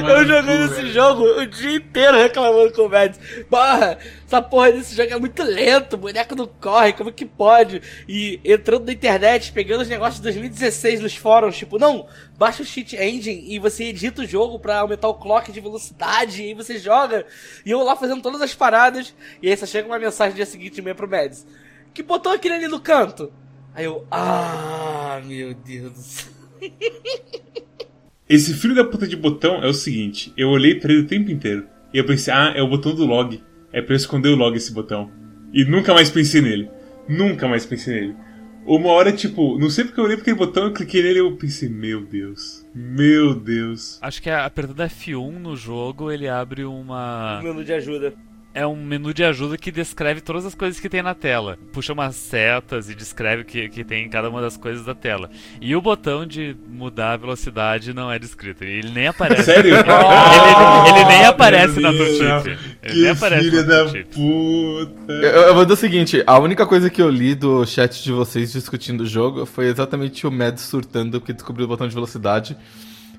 Eu 0.09 0.27
jogando 0.27 0.73
esse 0.73 0.93
jogo 0.93 1.23
o 1.23 1.47
dia 1.47 1.77
inteiro 1.77 2.19
reclamando 2.19 2.73
com 2.73 2.83
o 2.83 2.89
Mads. 2.89 3.21
Barra, 3.49 3.99
essa 4.27 4.43
porra 4.43 4.73
desse 4.73 4.97
jogo 4.97 5.13
é 5.13 5.19
muito 5.19 5.43
lento, 5.43 5.95
o 5.95 5.99
boneco 5.99 6.35
não 6.35 6.47
corre, 6.47 6.93
como 6.93 7.13
que 7.13 7.25
pode? 7.25 7.81
E 8.09 8.41
entrando 8.45 8.87
na 8.87 8.93
internet, 8.93 9.53
pegando 9.53 9.83
os 9.83 9.89
negócios 9.89 10.17
de 10.17 10.23
2016 10.25 11.01
nos 11.01 11.17
fóruns, 11.17 11.57
tipo, 11.57 11.79
não, 11.79 12.07
baixa 12.41 12.63
o 12.63 12.67
cheat 12.67 12.97
engine 12.97 13.45
e 13.55 13.59
você 13.59 13.85
edita 13.85 14.23
o 14.23 14.27
jogo 14.27 14.59
pra 14.59 14.79
aumentar 14.79 15.09
o 15.09 15.15
clock 15.15 15.53
de 15.53 15.61
velocidade, 15.61 16.43
e 16.43 16.47
aí 16.47 16.55
você 16.55 16.79
joga. 16.79 17.27
E 17.67 17.71
eu 17.71 17.83
lá 17.85 17.95
fazendo 17.95 18.23
todas 18.23 18.41
as 18.41 18.55
paradas, 18.55 19.15
e 19.43 19.51
aí 19.51 19.55
só 19.59 19.67
chega 19.67 19.87
uma 19.87 19.99
mensagem 19.99 20.31
no 20.31 20.37
dia 20.37 20.47
seguinte 20.47 20.79
e-mail 20.79 20.97
pro 20.97 21.07
Mads. 21.07 21.47
Que 21.93 22.03
botão 22.03 22.33
é 22.33 22.37
aquele 22.37 22.55
ali 22.55 22.67
no 22.67 22.81
canto? 22.81 23.31
Aí 23.75 23.85
eu, 23.85 24.07
ah, 24.11 25.21
meu 25.23 25.53
Deus 25.53 25.93
do 25.93 25.99
céu. 25.99 26.33
Esse 28.27 28.55
filho 28.55 28.75
da 28.75 28.85
puta 28.85 29.07
de 29.07 29.17
botão 29.17 29.63
é 29.63 29.67
o 29.67 29.75
seguinte: 29.75 30.33
eu 30.35 30.49
olhei 30.49 30.77
pra 30.77 30.91
ele 30.91 31.03
o 31.03 31.07
tempo 31.07 31.31
inteiro. 31.31 31.67
E 31.93 31.99
eu 31.99 32.07
pensei, 32.07 32.33
ah, 32.33 32.55
é 32.57 32.63
o 32.63 32.69
botão 32.69 32.95
do 32.95 33.05
log. 33.05 33.43
É 33.71 33.83
pra 33.83 33.93
eu 33.93 33.97
esconder 33.97 34.29
o 34.29 34.37
log 34.37 34.57
esse 34.57 34.73
botão. 34.73 35.11
E 35.53 35.65
nunca 35.65 35.93
mais 35.93 36.09
pensei 36.09 36.41
nele. 36.41 36.71
Nunca 37.07 37.47
mais 37.47 37.67
pensei 37.67 37.95
nele. 38.01 38.17
Uma 38.65 38.91
hora, 38.91 39.13
tipo, 39.13 39.59
não 39.59 39.71
sei 39.71 39.85
porque 39.85 39.99
eu 39.99 40.05
olhei 40.05 40.17
pra 40.17 40.23
aquele 40.23 40.37
botão, 40.37 40.65
eu 40.65 40.73
cliquei 40.73 41.03
nele 41.03 41.19
e 41.19 41.23
eu 41.23 41.37
pensei, 41.37 41.69
meu 41.69 42.05
Deus. 42.05 42.67
Meu 42.75 43.35
Deus. 43.35 43.99
Acho 44.01 44.23
que 44.23 44.31
apertando 44.31 44.83
F1 44.83 45.39
no 45.39 45.57
jogo, 45.57 46.11
ele 46.11 46.29
abre 46.29 46.65
uma. 46.65 47.41
Menu 47.43 47.65
de 47.65 47.73
ajuda. 47.73 48.15
É 48.53 48.67
um 48.67 48.75
menu 48.75 49.15
de 49.15 49.23
ajuda 49.23 49.57
que 49.57 49.71
descreve 49.71 50.21
todas 50.21 50.45
as 50.45 50.57
coisas 50.57 50.81
que 50.81 50.89
tem 50.89 51.03
na 51.03 51.15
tela. 51.15 51.57
Puxa 51.73 51.93
umas 51.93 52.17
setas 52.17 52.91
e 52.91 52.97
descreve 52.97 53.43
o 53.43 53.45
que, 53.45 53.69
que 53.69 53.85
tem 53.85 54.07
em 54.07 54.09
cada 54.09 54.29
uma 54.29 54.41
das 54.41 54.57
coisas 54.57 54.85
da 54.85 54.93
tela. 54.93 55.31
E 55.61 55.77
o 55.77 55.81
botão 55.81 56.27
de 56.27 56.57
mudar 56.69 57.13
a 57.13 57.17
velocidade 57.17 57.95
não 57.95 58.11
é 58.11 58.19
descrito. 58.19 58.65
Ele 58.65 58.91
nem 58.91 59.07
aparece. 59.07 59.45
Sério? 59.45 59.77
Ele, 59.81 60.99
ele 60.99 61.05
nem 61.07 61.25
Ah, 61.25 61.29
aparece 61.29 61.81
meu 61.81 61.93
na 61.93 61.97
tooltip. 61.97 62.59
Ele 62.83 62.93
Que 62.93 63.01
nem 63.03 63.11
aparece 63.11 63.63
da 63.63 63.85
puta. 63.85 65.13
Eu, 65.13 65.43
eu 65.43 65.55
vou 65.55 65.65
dizer 65.65 65.75
o 65.75 65.77
seguinte, 65.77 66.25
a 66.27 66.39
única 66.39 66.67
coisa 66.67 66.91
que 66.91 67.01
eu 67.01 67.09
li 67.09 67.37
do 67.37 67.65
chat 67.65 68.03
de 68.03 68.11
vocês 68.11 68.53
discutindo 68.53 69.03
o 69.03 69.07
jogo 69.07 69.47
foi 69.47 69.67
exatamente 69.67 70.27
o 70.27 70.31
Mads 70.31 70.65
surtando 70.65 71.21
que 71.21 71.33
descobriu 71.33 71.67
o 71.67 71.69
botão 71.69 71.87
de 71.87 71.95
velocidade. 71.95 72.57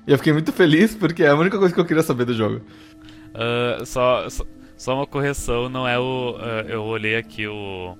E 0.06 0.12
eu 0.12 0.18
fiquei 0.18 0.32
muito 0.34 0.52
feliz 0.52 0.94
porque 0.94 1.22
é 1.22 1.28
a 1.28 1.34
única 1.34 1.58
coisa 1.58 1.72
que 1.72 1.80
eu 1.80 1.86
queria 1.86 2.02
saber 2.02 2.26
do 2.26 2.34
jogo. 2.34 2.60
Ah, 3.34 3.82
só, 3.84 4.28
só, 4.28 4.44
só 4.82 4.96
uma 4.96 5.06
correção, 5.06 5.68
não 5.68 5.86
é 5.86 5.96
o. 5.96 6.36
ah, 6.40 6.64
eu 6.68 6.82
olhei 6.82 7.14
aqui 7.14 7.46
o. 7.46 7.96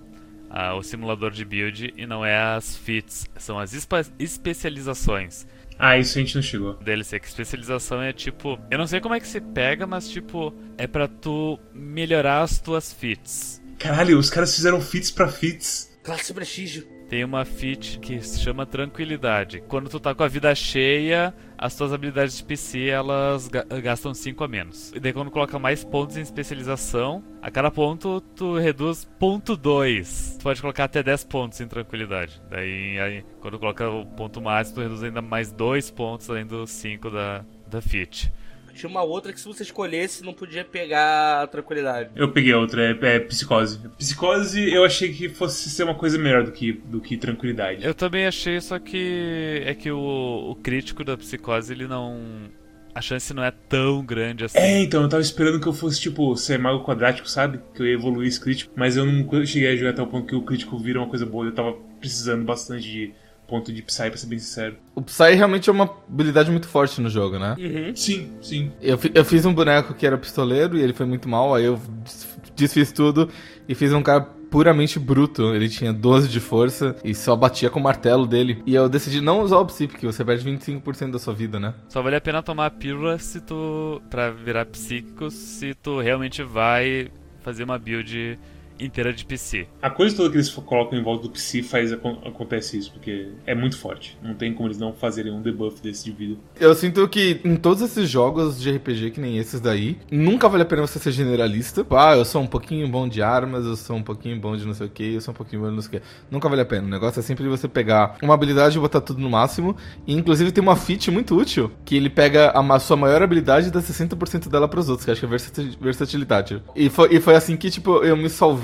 ah, 0.50 0.74
o 0.74 0.82
simulador 0.82 1.30
de 1.30 1.44
build 1.44 1.94
e 1.96 2.06
não 2.08 2.26
é 2.26 2.36
as 2.36 2.76
fits, 2.76 3.24
são 3.36 3.56
as 3.56 3.72
especializações. 4.18 5.46
Ah, 5.78 5.96
isso 5.96 6.18
a 6.18 6.20
gente 6.20 6.34
não 6.34 6.42
chegou. 6.42 6.74
DLC, 6.74 7.20
que 7.20 7.28
especialização 7.28 8.02
é 8.02 8.12
tipo. 8.12 8.58
Eu 8.68 8.78
não 8.78 8.86
sei 8.88 9.00
como 9.00 9.14
é 9.14 9.20
que 9.20 9.28
se 9.28 9.40
pega, 9.40 9.86
mas 9.86 10.08
tipo, 10.08 10.52
é 10.76 10.88
pra 10.88 11.06
tu 11.06 11.56
melhorar 11.72 12.42
as 12.42 12.58
tuas 12.58 12.92
fits. 12.92 13.62
Caralho, 13.78 14.18
os 14.18 14.28
caras 14.28 14.52
fizeram 14.52 14.80
fits 14.80 15.12
pra 15.12 15.28
fits. 15.28 15.96
Classe 16.02 16.34
prestígio. 16.34 16.84
Tem 17.08 17.22
uma 17.22 17.44
feat 17.44 18.00
que 18.00 18.20
se 18.22 18.40
chama 18.40 18.66
tranquilidade. 18.66 19.62
Quando 19.68 19.88
tu 19.88 20.00
tá 20.00 20.16
com 20.16 20.24
a 20.24 20.28
vida 20.28 20.52
cheia, 20.52 21.32
as 21.62 21.74
tuas 21.76 21.92
habilidades 21.92 22.36
de 22.38 22.44
PC 22.44 22.88
elas 22.88 23.48
ga- 23.48 23.64
gastam 23.80 24.12
5 24.12 24.42
a 24.44 24.48
menos. 24.48 24.92
E 24.94 25.00
daí 25.00 25.12
quando 25.12 25.30
coloca 25.30 25.58
mais 25.58 25.84
pontos 25.84 26.16
em 26.16 26.20
especialização, 26.22 27.22
a 27.40 27.50
cada 27.50 27.70
ponto 27.70 28.20
tu 28.34 28.56
reduz 28.58 29.04
ponto 29.18 29.56
2. 29.56 30.36
Tu 30.38 30.42
pode 30.42 30.60
colocar 30.60 30.84
até 30.84 31.02
10 31.02 31.24
pontos 31.24 31.60
em 31.60 31.68
tranquilidade. 31.68 32.40
Daí 32.50 32.98
aí, 33.00 33.24
quando 33.40 33.58
coloca 33.58 33.88
o 33.88 34.04
ponto 34.04 34.40
máximo, 34.40 34.76
tu 34.76 34.80
reduz 34.82 35.02
ainda 35.02 35.22
mais 35.22 35.52
2 35.52 35.90
pontos 35.90 36.28
além 36.28 36.46
dos 36.46 36.70
5 36.70 37.10
da, 37.10 37.44
da 37.68 37.80
feat. 37.80 38.32
Tinha 38.74 38.88
uma 38.88 39.02
outra 39.02 39.32
que 39.32 39.40
se 39.40 39.46
você 39.46 39.62
escolhesse 39.62 40.24
não 40.24 40.32
podia 40.32 40.64
pegar 40.64 41.42
a 41.42 41.46
tranquilidade. 41.46 42.10
Eu 42.16 42.30
peguei 42.30 42.54
outra, 42.54 42.82
é, 42.82 43.16
é 43.16 43.20
psicose. 43.20 43.78
Psicose 43.98 44.72
eu 44.72 44.84
achei 44.84 45.12
que 45.12 45.28
fosse 45.28 45.70
ser 45.70 45.84
uma 45.84 45.94
coisa 45.94 46.18
melhor 46.18 46.44
do 46.44 46.52
que, 46.52 46.72
do 46.72 47.00
que 47.00 47.16
tranquilidade. 47.16 47.84
Eu 47.84 47.94
também 47.94 48.26
achei, 48.26 48.60
só 48.60 48.78
que 48.78 49.62
é 49.64 49.74
que 49.74 49.90
o, 49.90 50.50
o 50.50 50.56
crítico 50.56 51.04
da 51.04 51.16
psicose 51.16 51.72
ele 51.72 51.86
não. 51.86 52.50
A 52.94 53.00
chance 53.00 53.32
não 53.32 53.42
é 53.42 53.50
tão 53.50 54.04
grande 54.04 54.44
assim. 54.44 54.58
É, 54.58 54.78
então, 54.78 55.02
eu 55.02 55.08
tava 55.08 55.22
esperando 55.22 55.58
que 55.58 55.66
eu 55.66 55.72
fosse, 55.72 55.98
tipo, 55.98 56.36
ser 56.36 56.58
mago 56.58 56.84
quadrático, 56.84 57.26
sabe? 57.26 57.58
Que 57.74 57.80
eu 57.80 57.86
ia 57.86 57.94
evoluir 57.94 58.28
esse 58.28 58.38
crítico. 58.38 58.70
Mas 58.76 58.98
eu 58.98 59.06
não 59.06 59.46
cheguei 59.46 59.70
a 59.70 59.76
jogar 59.76 59.90
até 59.92 60.02
o 60.02 60.06
ponto 60.06 60.26
que 60.26 60.34
o 60.34 60.42
crítico 60.42 60.78
vira 60.78 60.98
uma 60.98 61.08
coisa 61.08 61.24
boa. 61.24 61.46
Eu 61.46 61.54
tava 61.54 61.74
precisando 61.98 62.44
bastante 62.44 62.82
de 62.82 63.14
ponto 63.52 63.72
de 63.72 63.82
Psy, 63.82 64.08
pra 64.08 64.16
ser 64.16 64.26
bem 64.26 64.38
sincero. 64.38 64.76
O 64.94 65.02
Psy 65.02 65.34
realmente 65.34 65.68
é 65.68 65.72
uma 65.72 65.84
habilidade 66.08 66.50
muito 66.50 66.66
forte 66.66 67.00
no 67.00 67.08
jogo, 67.10 67.38
né? 67.38 67.54
Uhum. 67.58 67.94
Sim, 67.94 68.32
sim. 68.40 68.72
Eu, 68.80 68.96
fi- 68.96 69.12
eu 69.14 69.24
fiz 69.24 69.44
um 69.44 69.52
boneco 69.54 69.94
que 69.94 70.06
era 70.06 70.16
pistoleiro 70.16 70.76
e 70.76 70.80
ele 70.80 70.92
foi 70.94 71.04
muito 71.06 71.28
mal, 71.28 71.54
aí 71.54 71.64
eu 71.64 71.78
des- 72.02 72.26
desfiz 72.56 72.90
tudo 72.92 73.28
e 73.68 73.74
fiz 73.74 73.92
um 73.92 74.02
cara 74.02 74.20
puramente 74.50 74.98
bruto. 74.98 75.54
Ele 75.54 75.68
tinha 75.68 75.92
12 75.92 76.28
de 76.28 76.38
força 76.40 76.94
e 77.04 77.14
só 77.14 77.34
batia 77.36 77.70
com 77.70 77.80
o 77.80 77.82
martelo 77.82 78.26
dele. 78.26 78.62
E 78.66 78.74
eu 78.74 78.88
decidi 78.88 79.20
não 79.20 79.40
usar 79.42 79.58
o 79.58 79.66
Psy, 79.66 79.86
porque 79.88 80.06
você 80.06 80.24
perde 80.24 80.44
25% 80.44 81.10
da 81.10 81.18
sua 81.18 81.32
vida, 81.34 81.58
né? 81.60 81.74
Só 81.88 82.00
vale 82.02 82.16
a 82.16 82.20
pena 82.20 82.42
tomar 82.42 82.66
a 82.66 82.70
pílula 82.70 83.18
se 83.18 83.40
tu. 83.40 84.00
pra 84.10 84.30
virar 84.30 84.66
psíquico 84.66 85.30
se 85.30 85.74
tu 85.74 86.00
realmente 86.00 86.42
vai 86.42 87.10
fazer 87.42 87.64
uma 87.64 87.78
build 87.78 88.38
inteira 88.78 89.12
de 89.12 89.24
PC. 89.24 89.66
A 89.80 89.90
coisa 89.90 90.16
toda 90.16 90.30
que 90.30 90.36
eles 90.36 90.48
colocam 90.48 90.98
em 90.98 91.02
volta 91.02 91.24
do 91.24 91.30
Psy 91.30 91.62
faz 91.62 91.92
acon- 91.92 92.18
acontece 92.24 92.78
isso, 92.78 92.92
porque 92.92 93.28
é 93.46 93.54
muito 93.54 93.76
forte. 93.78 94.16
Não 94.22 94.34
tem 94.34 94.52
como 94.52 94.68
eles 94.68 94.78
não 94.78 94.92
fazerem 94.92 95.32
um 95.32 95.40
debuff 95.42 95.80
desse 95.82 96.04
de 96.04 96.12
vida. 96.12 96.36
Eu 96.58 96.74
sinto 96.74 97.06
que 97.08 97.40
em 97.44 97.56
todos 97.56 97.82
esses 97.82 98.08
jogos 98.08 98.60
de 98.60 98.70
RPG, 98.70 99.10
que 99.12 99.20
nem 99.20 99.38
esses 99.38 99.60
daí, 99.60 99.98
nunca 100.10 100.48
vale 100.48 100.62
a 100.62 100.66
pena 100.66 100.82
você 100.82 100.98
ser 100.98 101.12
generalista. 101.12 101.86
Ah, 101.90 102.16
eu 102.16 102.24
sou 102.24 102.42
um 102.42 102.46
pouquinho 102.46 102.86
bom 102.88 103.08
de 103.08 103.22
armas, 103.22 103.64
eu 103.64 103.76
sou 103.76 103.96
um 103.96 104.02
pouquinho 104.02 104.38
bom 104.40 104.56
de 104.56 104.66
não 104.66 104.74
sei 104.74 104.86
o 104.86 104.90
que, 104.90 105.14
eu 105.14 105.20
sou 105.20 105.32
um 105.32 105.36
pouquinho 105.36 105.62
bom 105.62 105.68
de 105.68 105.74
não 105.74 105.82
sei 105.82 105.98
o 105.98 106.00
que. 106.00 106.06
Nunca 106.30 106.48
vale 106.48 106.62
a 106.62 106.64
pena. 106.64 106.86
O 106.86 106.90
negócio 106.90 107.20
é 107.20 107.22
sempre 107.22 107.46
você 107.48 107.68
pegar 107.68 108.16
uma 108.22 108.34
habilidade 108.34 108.76
e 108.76 108.80
botar 108.80 109.00
tudo 109.00 109.20
no 109.20 109.30
máximo. 109.30 109.76
E 110.06 110.14
inclusive 110.14 110.50
tem 110.52 110.62
uma 110.62 110.76
feat 110.76 111.10
muito 111.10 111.36
útil, 111.36 111.70
que 111.84 111.96
ele 111.96 112.10
pega 112.10 112.50
a 112.52 112.78
sua 112.78 112.96
maior 112.96 113.22
habilidade 113.22 113.68
e 113.68 113.70
dá 113.70 113.80
60% 113.80 114.48
dela 114.48 114.66
pros 114.68 114.88
outros, 114.88 115.04
que 115.04 115.10
acho 115.10 115.20
que 115.20 115.26
é 115.26 115.28
versati- 115.28 115.78
versatilidade. 115.80 116.62
E 116.74 116.88
foi, 116.88 117.14
e 117.14 117.20
foi 117.20 117.34
assim 117.34 117.56
que, 117.56 117.70
tipo, 117.70 118.02
eu 118.04 118.16
me 118.16 118.28
salvei 118.28 118.61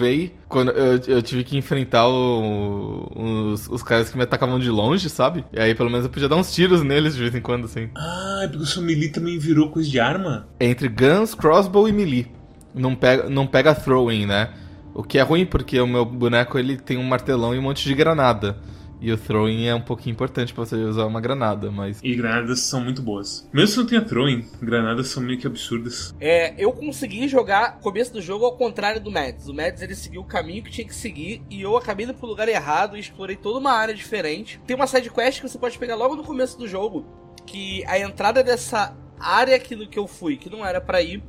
quando 0.49 0.71
eu, 0.73 1.00
eu 1.07 1.23
tive 1.23 1.45
que 1.45 1.57
enfrentar 1.57 2.07
o- 2.09 3.11
os, 3.52 3.69
os 3.69 3.83
caras 3.83 4.11
que 4.11 4.17
me 4.17 4.23
atacavam 4.23 4.59
de 4.59 4.71
longe, 4.71 5.09
sabe? 5.09 5.45
E 5.52 5.61
aí 5.61 5.75
pelo 5.75 5.90
menos 5.90 6.05
eu 6.07 6.11
podia 6.11 6.28
dar 6.28 6.37
uns 6.37 6.52
tiros 6.55 6.83
neles 6.83 7.14
de 7.14 7.21
vez 7.23 7.35
em 7.35 7.40
quando, 7.40 7.64
assim. 7.67 7.88
Ah, 7.97 8.40
é 8.43 8.49
porque 8.49 8.62
o 8.62 8.67
seu 8.67 8.83
melee 8.83 9.11
também 9.11 9.38
virou 9.38 9.71
coisa 9.71 9.88
de 9.88 9.99
arma? 10.00 10.49
É 10.61 10.67
entre 10.67 10.88
guns, 10.88 11.35
crossbow 11.35 11.88
e 11.88 11.93
melee. 11.93 12.26
Não 12.75 12.95
pega, 12.95 13.28
não 13.28 13.47
pega 13.47 13.75
throwing, 13.75 14.26
né? 14.26 14.50
O 14.95 15.02
que 15.02 15.19
é 15.19 15.23
ruim 15.23 15.47
porque 15.47 15.81
o 15.81 15.87
meu 15.87 16.05
boneco 16.05 16.59
ele 16.59 16.76
tem 16.76 16.97
um 16.97 17.02
martelão 17.05 17.55
e 17.55 17.59
um 17.59 17.62
monte 17.62 17.85
de 17.85 17.95
granada. 17.95 18.57
E 19.00 19.12
o 19.12 19.17
throwing 19.17 19.67
é 19.67 19.75
um 19.75 19.81
pouquinho 19.81 20.12
importante 20.12 20.52
pra 20.52 20.64
você 20.64 20.76
usar 20.76 21.07
uma 21.07 21.21
granada, 21.21 21.71
mas. 21.71 22.00
E 22.02 22.14
granadas 22.14 22.61
são 22.61 22.81
muito 22.81 23.00
boas. 23.00 23.49
Mesmo 23.52 23.69
se 23.69 23.78
não 23.78 23.87
tenha 23.87 24.02
throwing, 24.02 24.49
granadas 24.61 25.09
são 25.09 25.23
meio 25.23 25.38
que 25.38 25.47
absurdas. 25.47 26.14
É, 26.21 26.55
eu 26.59 26.73
consegui 26.73 27.28
jogar 27.28 27.76
o 27.78 27.83
começo 27.83 28.12
do 28.12 28.21
jogo 28.21 28.45
ao 28.45 28.57
contrário 28.57 29.00
do 29.00 29.11
Mads. 29.11 29.49
O 29.49 29.55
Mads 29.55 29.83
ele 29.83 29.95
seguiu 29.95 30.23
o 30.23 30.25
caminho 30.25 30.62
que 30.62 30.71
tinha 30.71 30.87
que 30.87 30.95
seguir 30.95 31.43
e 31.49 31.62
eu 31.62 31.76
acabei 31.76 32.05
indo 32.05 32.14
pro 32.14 32.26
lugar 32.26 32.49
errado 32.49 32.97
e 32.97 33.00
explorei 33.00 33.37
toda 33.37 33.59
uma 33.59 33.73
área 33.73 33.95
diferente. 33.95 34.61
Tem 34.67 34.75
uma 34.75 34.87
side 34.87 35.11
quest 35.11 35.40
que 35.40 35.49
você 35.49 35.59
pode 35.59 35.78
pegar 35.78 35.95
logo 35.95 36.17
no 36.17 36.25
começo 36.25 36.59
do 36.59 36.67
jogo, 36.67 37.07
que 37.47 37.85
a 37.87 37.99
entrada 37.99 38.43
dessa 38.43 38.97
área 39.19 39.57
aqui 39.57 39.75
no 39.76 39.88
que 39.88 39.99
eu 39.99 40.07
fui, 40.07 40.37
que 40.37 40.50
não 40.50 40.64
era 40.64 40.81
pra 40.81 41.02
ir, 41.02 41.23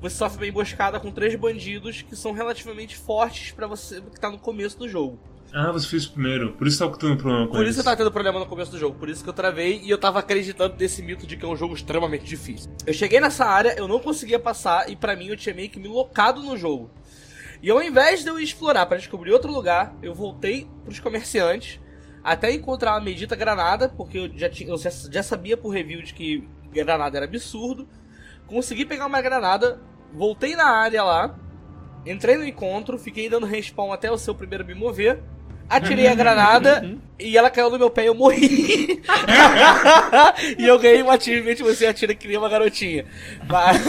você 0.00 0.16
sofre 0.16 0.38
uma 0.38 0.48
emboscada 0.48 1.00
com 1.00 1.10
três 1.10 1.34
bandidos 1.34 2.02
que 2.02 2.14
são 2.14 2.32
relativamente 2.32 2.96
fortes 2.96 3.52
pra 3.52 3.66
você 3.66 4.00
que 4.00 4.20
tá 4.20 4.30
no 4.30 4.38
começo 4.38 4.78
do 4.78 4.88
jogo. 4.88 5.18
Ah, 5.54 5.72
você 5.72 5.86
fez 5.88 6.06
primeiro. 6.06 6.52
Por 6.52 6.66
isso 6.66 6.78
tava 6.78 6.96
tendo 6.98 7.16
problema 7.16 7.46
com 7.46 7.52
Por 7.52 7.62
eles. 7.62 7.70
isso 7.70 7.80
eu 7.80 7.84
tava 7.84 7.96
tendo 7.96 8.12
problema 8.12 8.38
no 8.38 8.46
começo 8.46 8.70
do 8.70 8.78
jogo, 8.78 8.98
por 8.98 9.08
isso 9.08 9.22
que 9.24 9.30
eu 9.30 9.34
travei 9.34 9.80
e 9.82 9.90
eu 9.90 9.96
tava 9.98 10.18
acreditando 10.18 10.76
nesse 10.78 11.02
mito 11.02 11.26
de 11.26 11.36
que 11.36 11.44
é 11.44 11.48
um 11.48 11.56
jogo 11.56 11.74
extremamente 11.74 12.24
difícil. 12.24 12.70
Eu 12.86 12.92
cheguei 12.92 13.20
nessa 13.20 13.44
área, 13.46 13.74
eu 13.78 13.88
não 13.88 13.98
conseguia 13.98 14.38
passar 14.38 14.90
e 14.90 14.96
pra 14.96 15.16
mim 15.16 15.28
eu 15.28 15.36
tinha 15.36 15.54
meio 15.54 15.70
que 15.70 15.78
me 15.78 15.88
locado 15.88 16.42
no 16.42 16.56
jogo. 16.56 16.90
E 17.62 17.70
ao 17.70 17.82
invés 17.82 18.22
de 18.22 18.28
eu 18.28 18.38
explorar 18.38 18.84
pra 18.86 18.98
descobrir 18.98 19.32
outro 19.32 19.50
lugar, 19.50 19.94
eu 20.02 20.14
voltei 20.14 20.68
pros 20.84 21.00
comerciantes 21.00 21.80
até 22.22 22.52
encontrar 22.52 22.92
uma 22.92 23.00
medita 23.00 23.34
granada, 23.34 23.88
porque 23.88 24.18
eu 24.18 24.30
já, 24.36 24.50
tinha, 24.50 24.68
eu 24.68 24.76
já 24.76 25.22
sabia 25.22 25.56
por 25.56 25.70
review 25.70 26.02
de 26.02 26.12
que 26.12 26.46
granada 26.72 27.16
era 27.16 27.24
absurdo. 27.24 27.88
Consegui 28.46 28.84
pegar 28.84 29.06
uma 29.06 29.22
granada, 29.22 29.80
voltei 30.12 30.54
na 30.54 30.66
área 30.66 31.02
lá, 31.02 31.38
entrei 32.04 32.36
no 32.36 32.44
encontro, 32.44 32.98
fiquei 32.98 33.30
dando 33.30 33.46
respawn 33.46 33.92
até 33.92 34.10
o 34.10 34.18
seu 34.18 34.34
primeiro 34.34 34.64
me 34.64 34.74
mover. 34.74 35.22
Atirei 35.68 36.06
a 36.06 36.14
granada 36.14 36.96
e 37.18 37.36
ela 37.36 37.50
caiu 37.50 37.70
no 37.70 37.78
meu 37.78 37.90
pé 37.90 38.04
e 38.04 38.06
eu 38.06 38.14
morri. 38.14 39.02
e 40.58 40.66
eu 40.66 40.78
ganhei 40.78 41.02
um 41.02 41.10
achievement 41.10 41.56
você 41.56 41.86
atira 41.86 42.14
que 42.14 42.28
nem 42.28 42.36
uma 42.36 42.48
garotinha. 42.48 43.06
Mas, 43.48 43.82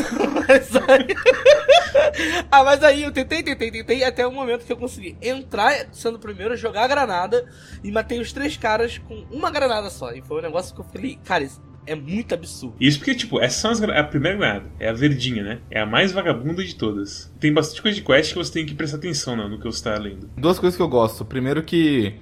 mas 0.48 0.76
aí... 0.76 2.48
ah, 2.52 2.64
mas 2.64 2.84
aí 2.84 3.04
eu 3.04 3.12
tentei, 3.12 3.44
tentei, 3.44 3.70
tentei, 3.70 4.04
até 4.04 4.26
o 4.26 4.32
momento 4.32 4.66
que 4.66 4.72
eu 4.72 4.78
consegui 4.78 5.18
entrar 5.22 5.88
sendo 5.92 6.16
o 6.16 6.20
primeiro, 6.20 6.56
jogar 6.56 6.84
a 6.84 6.88
granada 6.88 7.46
e 7.84 7.92
matei 7.92 8.20
os 8.20 8.32
três 8.32 8.58
caras 8.58 8.98
com 8.98 9.26
uma 9.30 9.52
granada 9.52 9.90
só. 9.90 10.12
E 10.12 10.22
foi 10.22 10.40
um 10.40 10.44
negócio 10.44 10.74
que 10.74 10.82
eu 10.82 10.86
falei, 10.86 11.20
cara, 11.24 11.44
isso 11.44 11.67
é 11.88 11.96
muito 11.96 12.34
absurdo. 12.34 12.76
Isso 12.80 13.00
porque, 13.00 13.16
tipo, 13.16 13.40
essa 13.40 13.70
é 13.70 14.00
a 14.00 14.04
primeira 14.04 14.38
granada. 14.38 14.66
É 14.80 14.90
a 14.90 14.94
verdinha, 14.94 15.44
né? 15.44 15.60
É 15.72 15.80
a 15.80 15.86
mais 15.86 16.12
vagabunda 16.12 16.64
de 16.64 16.76
todas. 16.76 17.32
Tem 17.40 17.52
bastante 17.52 17.82
coisa 17.82 17.96
de 17.96 18.04
quest 18.04 18.34
que 18.34 18.38
você 18.38 18.52
tem 18.52 18.66
que 18.66 18.76
prestar 18.76 18.98
atenção 18.98 19.36
né, 19.36 19.48
no 19.48 19.58
que 19.58 19.66
você 19.66 19.84
tá 19.84 19.98
lendo. 19.98 20.30
Duas 20.38 20.60
coisas 20.60 20.76
que 20.76 20.84
eu 20.84 20.90
gosto. 20.90 21.26
Primeiro 21.26 21.64
que 21.64 22.14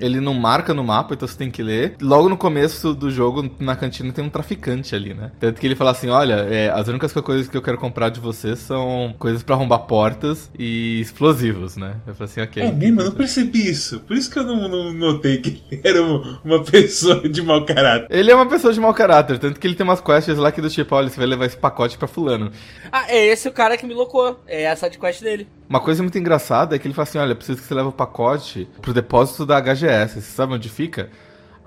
ele 0.00 0.20
não 0.20 0.34
marca 0.34 0.72
no 0.74 0.84
mapa, 0.84 1.14
então 1.14 1.26
você 1.26 1.36
tem 1.36 1.50
que 1.50 1.62
ler. 1.62 1.96
Logo 2.00 2.28
no 2.28 2.36
começo 2.36 2.94
do 2.94 3.10
jogo, 3.10 3.50
na 3.58 3.76
cantina, 3.76 4.12
tem 4.12 4.24
um 4.24 4.30
traficante 4.30 4.94
ali, 4.94 5.14
né? 5.14 5.32
Tanto 5.38 5.60
que 5.60 5.66
ele 5.66 5.74
fala 5.74 5.90
assim: 5.90 6.08
olha, 6.08 6.34
é, 6.34 6.70
as 6.70 6.88
únicas 6.88 7.12
coisas 7.12 7.48
que 7.48 7.56
eu 7.56 7.62
quero 7.62 7.78
comprar 7.78 8.08
de 8.08 8.20
você 8.20 8.54
são 8.56 9.14
coisas 9.18 9.42
para 9.42 9.54
arrombar 9.54 9.80
portas 9.80 10.50
e 10.58 11.00
explosivos, 11.00 11.76
né? 11.76 11.96
Eu 12.06 12.14
falei 12.14 12.30
assim, 12.30 12.40
ok. 12.40 12.62
É 12.62 12.72
mesmo, 12.72 13.00
eu 13.00 13.06
não 13.06 13.12
percebi 13.12 13.68
isso. 13.68 14.00
Por 14.00 14.16
isso 14.16 14.30
que 14.30 14.38
eu 14.38 14.44
não, 14.44 14.68
não 14.68 14.92
notei 14.92 15.38
que 15.38 15.62
ele 15.70 15.80
era 15.84 16.02
uma 16.44 16.62
pessoa 16.62 17.28
de 17.28 17.42
mau 17.42 17.64
caráter. 17.64 18.06
Ele 18.10 18.30
é 18.30 18.34
uma 18.34 18.48
pessoa 18.48 18.72
de 18.72 18.80
mau 18.80 18.94
caráter, 18.94 19.38
tanto 19.38 19.58
que 19.58 19.66
ele 19.66 19.74
tem 19.74 19.84
umas 19.84 20.00
quests 20.00 20.36
lá 20.36 20.52
que 20.52 20.60
do 20.60 20.70
tipo, 20.70 20.94
olha, 20.94 21.08
você 21.08 21.16
vai 21.16 21.26
levar 21.26 21.46
esse 21.46 21.56
pacote 21.56 21.98
pra 21.98 22.08
fulano. 22.08 22.50
Ah, 22.90 23.06
é 23.08 23.26
esse 23.26 23.48
o 23.48 23.52
cara 23.52 23.76
que 23.76 23.86
me 23.86 23.94
locou. 23.94 24.40
É 24.46 24.68
a 24.68 24.76
sidequest 24.76 25.22
dele. 25.22 25.46
Uma 25.68 25.80
coisa 25.80 26.02
muito 26.02 26.18
engraçada 26.18 26.74
é 26.74 26.78
que 26.78 26.86
ele 26.86 26.94
fala 26.94 27.08
assim: 27.08 27.18
olha, 27.18 27.34
preciso 27.34 27.58
que 27.58 27.64
você 27.64 27.74
leve 27.74 27.88
o 27.88 27.92
pacote 27.92 28.68
pro 28.80 28.94
depósito 28.94 29.44
da 29.44 29.60
HGS. 29.60 30.14
Você 30.14 30.20
sabe 30.22 30.54
onde 30.54 30.68
fica? 30.68 31.10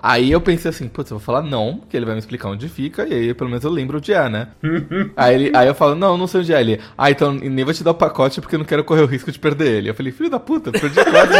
Aí 0.02 0.32
eu 0.32 0.40
pensei 0.40 0.68
assim, 0.68 0.88
putz, 0.88 1.12
eu 1.12 1.18
vou 1.18 1.24
falar 1.24 1.42
não, 1.42 1.80
que 1.88 1.96
ele 1.96 2.04
vai 2.04 2.16
me 2.16 2.18
explicar 2.18 2.48
onde 2.48 2.68
fica, 2.68 3.06
e 3.06 3.12
aí 3.12 3.32
pelo 3.34 3.48
menos 3.48 3.62
eu 3.62 3.70
lembro 3.70 3.98
onde 3.98 4.12
é, 4.12 4.28
né? 4.28 4.48
aí, 5.16 5.34
ele, 5.36 5.52
aí 5.56 5.68
eu 5.68 5.76
falo, 5.76 5.94
não, 5.94 6.18
não 6.18 6.26
sei 6.26 6.40
onde 6.40 6.52
é 6.52 6.60
ele. 6.60 6.80
Ah, 6.98 7.08
então 7.08 7.32
nem 7.32 7.64
vou 7.64 7.72
te 7.72 7.84
dar 7.84 7.92
o 7.92 7.94
pacote 7.94 8.40
porque 8.40 8.56
eu 8.56 8.58
não 8.58 8.66
quero 8.66 8.82
correr 8.82 9.02
o 9.02 9.06
risco 9.06 9.30
de 9.30 9.38
perder 9.38 9.78
ele. 9.78 9.90
Eu 9.90 9.94
falei, 9.94 10.10
filho 10.10 10.28
da 10.28 10.40
puta, 10.40 10.72
perdi 10.72 10.96
quase. 11.04 11.34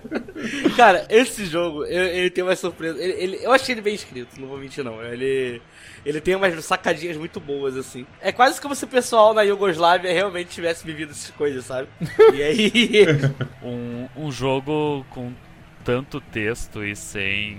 Cara, 0.74 1.06
esse 1.10 1.44
jogo, 1.44 1.84
ele, 1.84 2.18
ele 2.18 2.30
tem 2.30 2.42
uma 2.42 2.56
surpresa. 2.56 2.98
Ele, 2.98 3.12
ele, 3.12 3.38
eu 3.42 3.52
achei 3.52 3.74
ele 3.74 3.82
bem 3.82 3.94
escrito, 3.94 4.40
não 4.40 4.48
vou 4.48 4.56
mentir 4.56 4.82
não. 4.82 5.02
Ele, 5.04 5.60
ele 6.04 6.20
tem 6.20 6.34
umas 6.34 6.64
sacadinhas 6.64 7.16
muito 7.16 7.40
boas, 7.40 7.76
assim. 7.76 8.06
É 8.20 8.30
quase 8.30 8.60
como 8.60 8.74
se 8.74 8.84
o 8.84 8.88
pessoal 8.88 9.32
na 9.32 9.42
Iugoslávia 9.42 10.12
realmente 10.12 10.48
tivesse 10.48 10.84
vivido 10.84 11.10
essas 11.10 11.30
coisas, 11.30 11.64
sabe? 11.64 11.88
E 12.32 12.42
aí. 12.42 12.72
um, 13.62 14.06
um 14.16 14.32
jogo 14.32 15.04
com 15.10 15.32
tanto 15.84 16.20
texto 16.20 16.82
e 16.84 16.96
sem, 16.96 17.58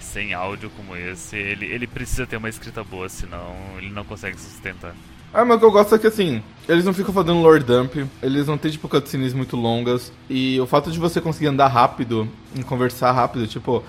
sem 0.00 0.32
áudio 0.32 0.70
como 0.70 0.96
esse, 0.96 1.36
ele, 1.36 1.66
ele 1.66 1.86
precisa 1.86 2.26
ter 2.26 2.36
uma 2.36 2.48
escrita 2.48 2.84
boa, 2.84 3.08
senão 3.08 3.54
ele 3.78 3.90
não 3.90 4.04
consegue 4.04 4.38
sustentar. 4.40 4.94
Ah, 5.32 5.44
mas 5.44 5.56
o 5.56 5.58
que 5.58 5.64
eu 5.64 5.72
gosto 5.72 5.92
é 5.96 5.98
que 5.98 6.06
assim, 6.06 6.40
eles 6.68 6.84
não 6.84 6.94
ficam 6.94 7.12
fazendo 7.12 7.40
lore 7.40 7.64
dump, 7.64 8.06
eles 8.22 8.46
não 8.46 8.56
têm 8.56 8.70
tipo 8.70 8.88
cutscenes 8.88 9.34
muito 9.34 9.56
longas, 9.56 10.12
e 10.30 10.60
o 10.60 10.66
fato 10.66 10.92
de 10.92 10.98
você 10.98 11.20
conseguir 11.20 11.48
andar 11.48 11.66
rápido 11.66 12.28
e 12.54 12.62
conversar 12.62 13.10
rápido, 13.10 13.48
tipo, 13.48 13.82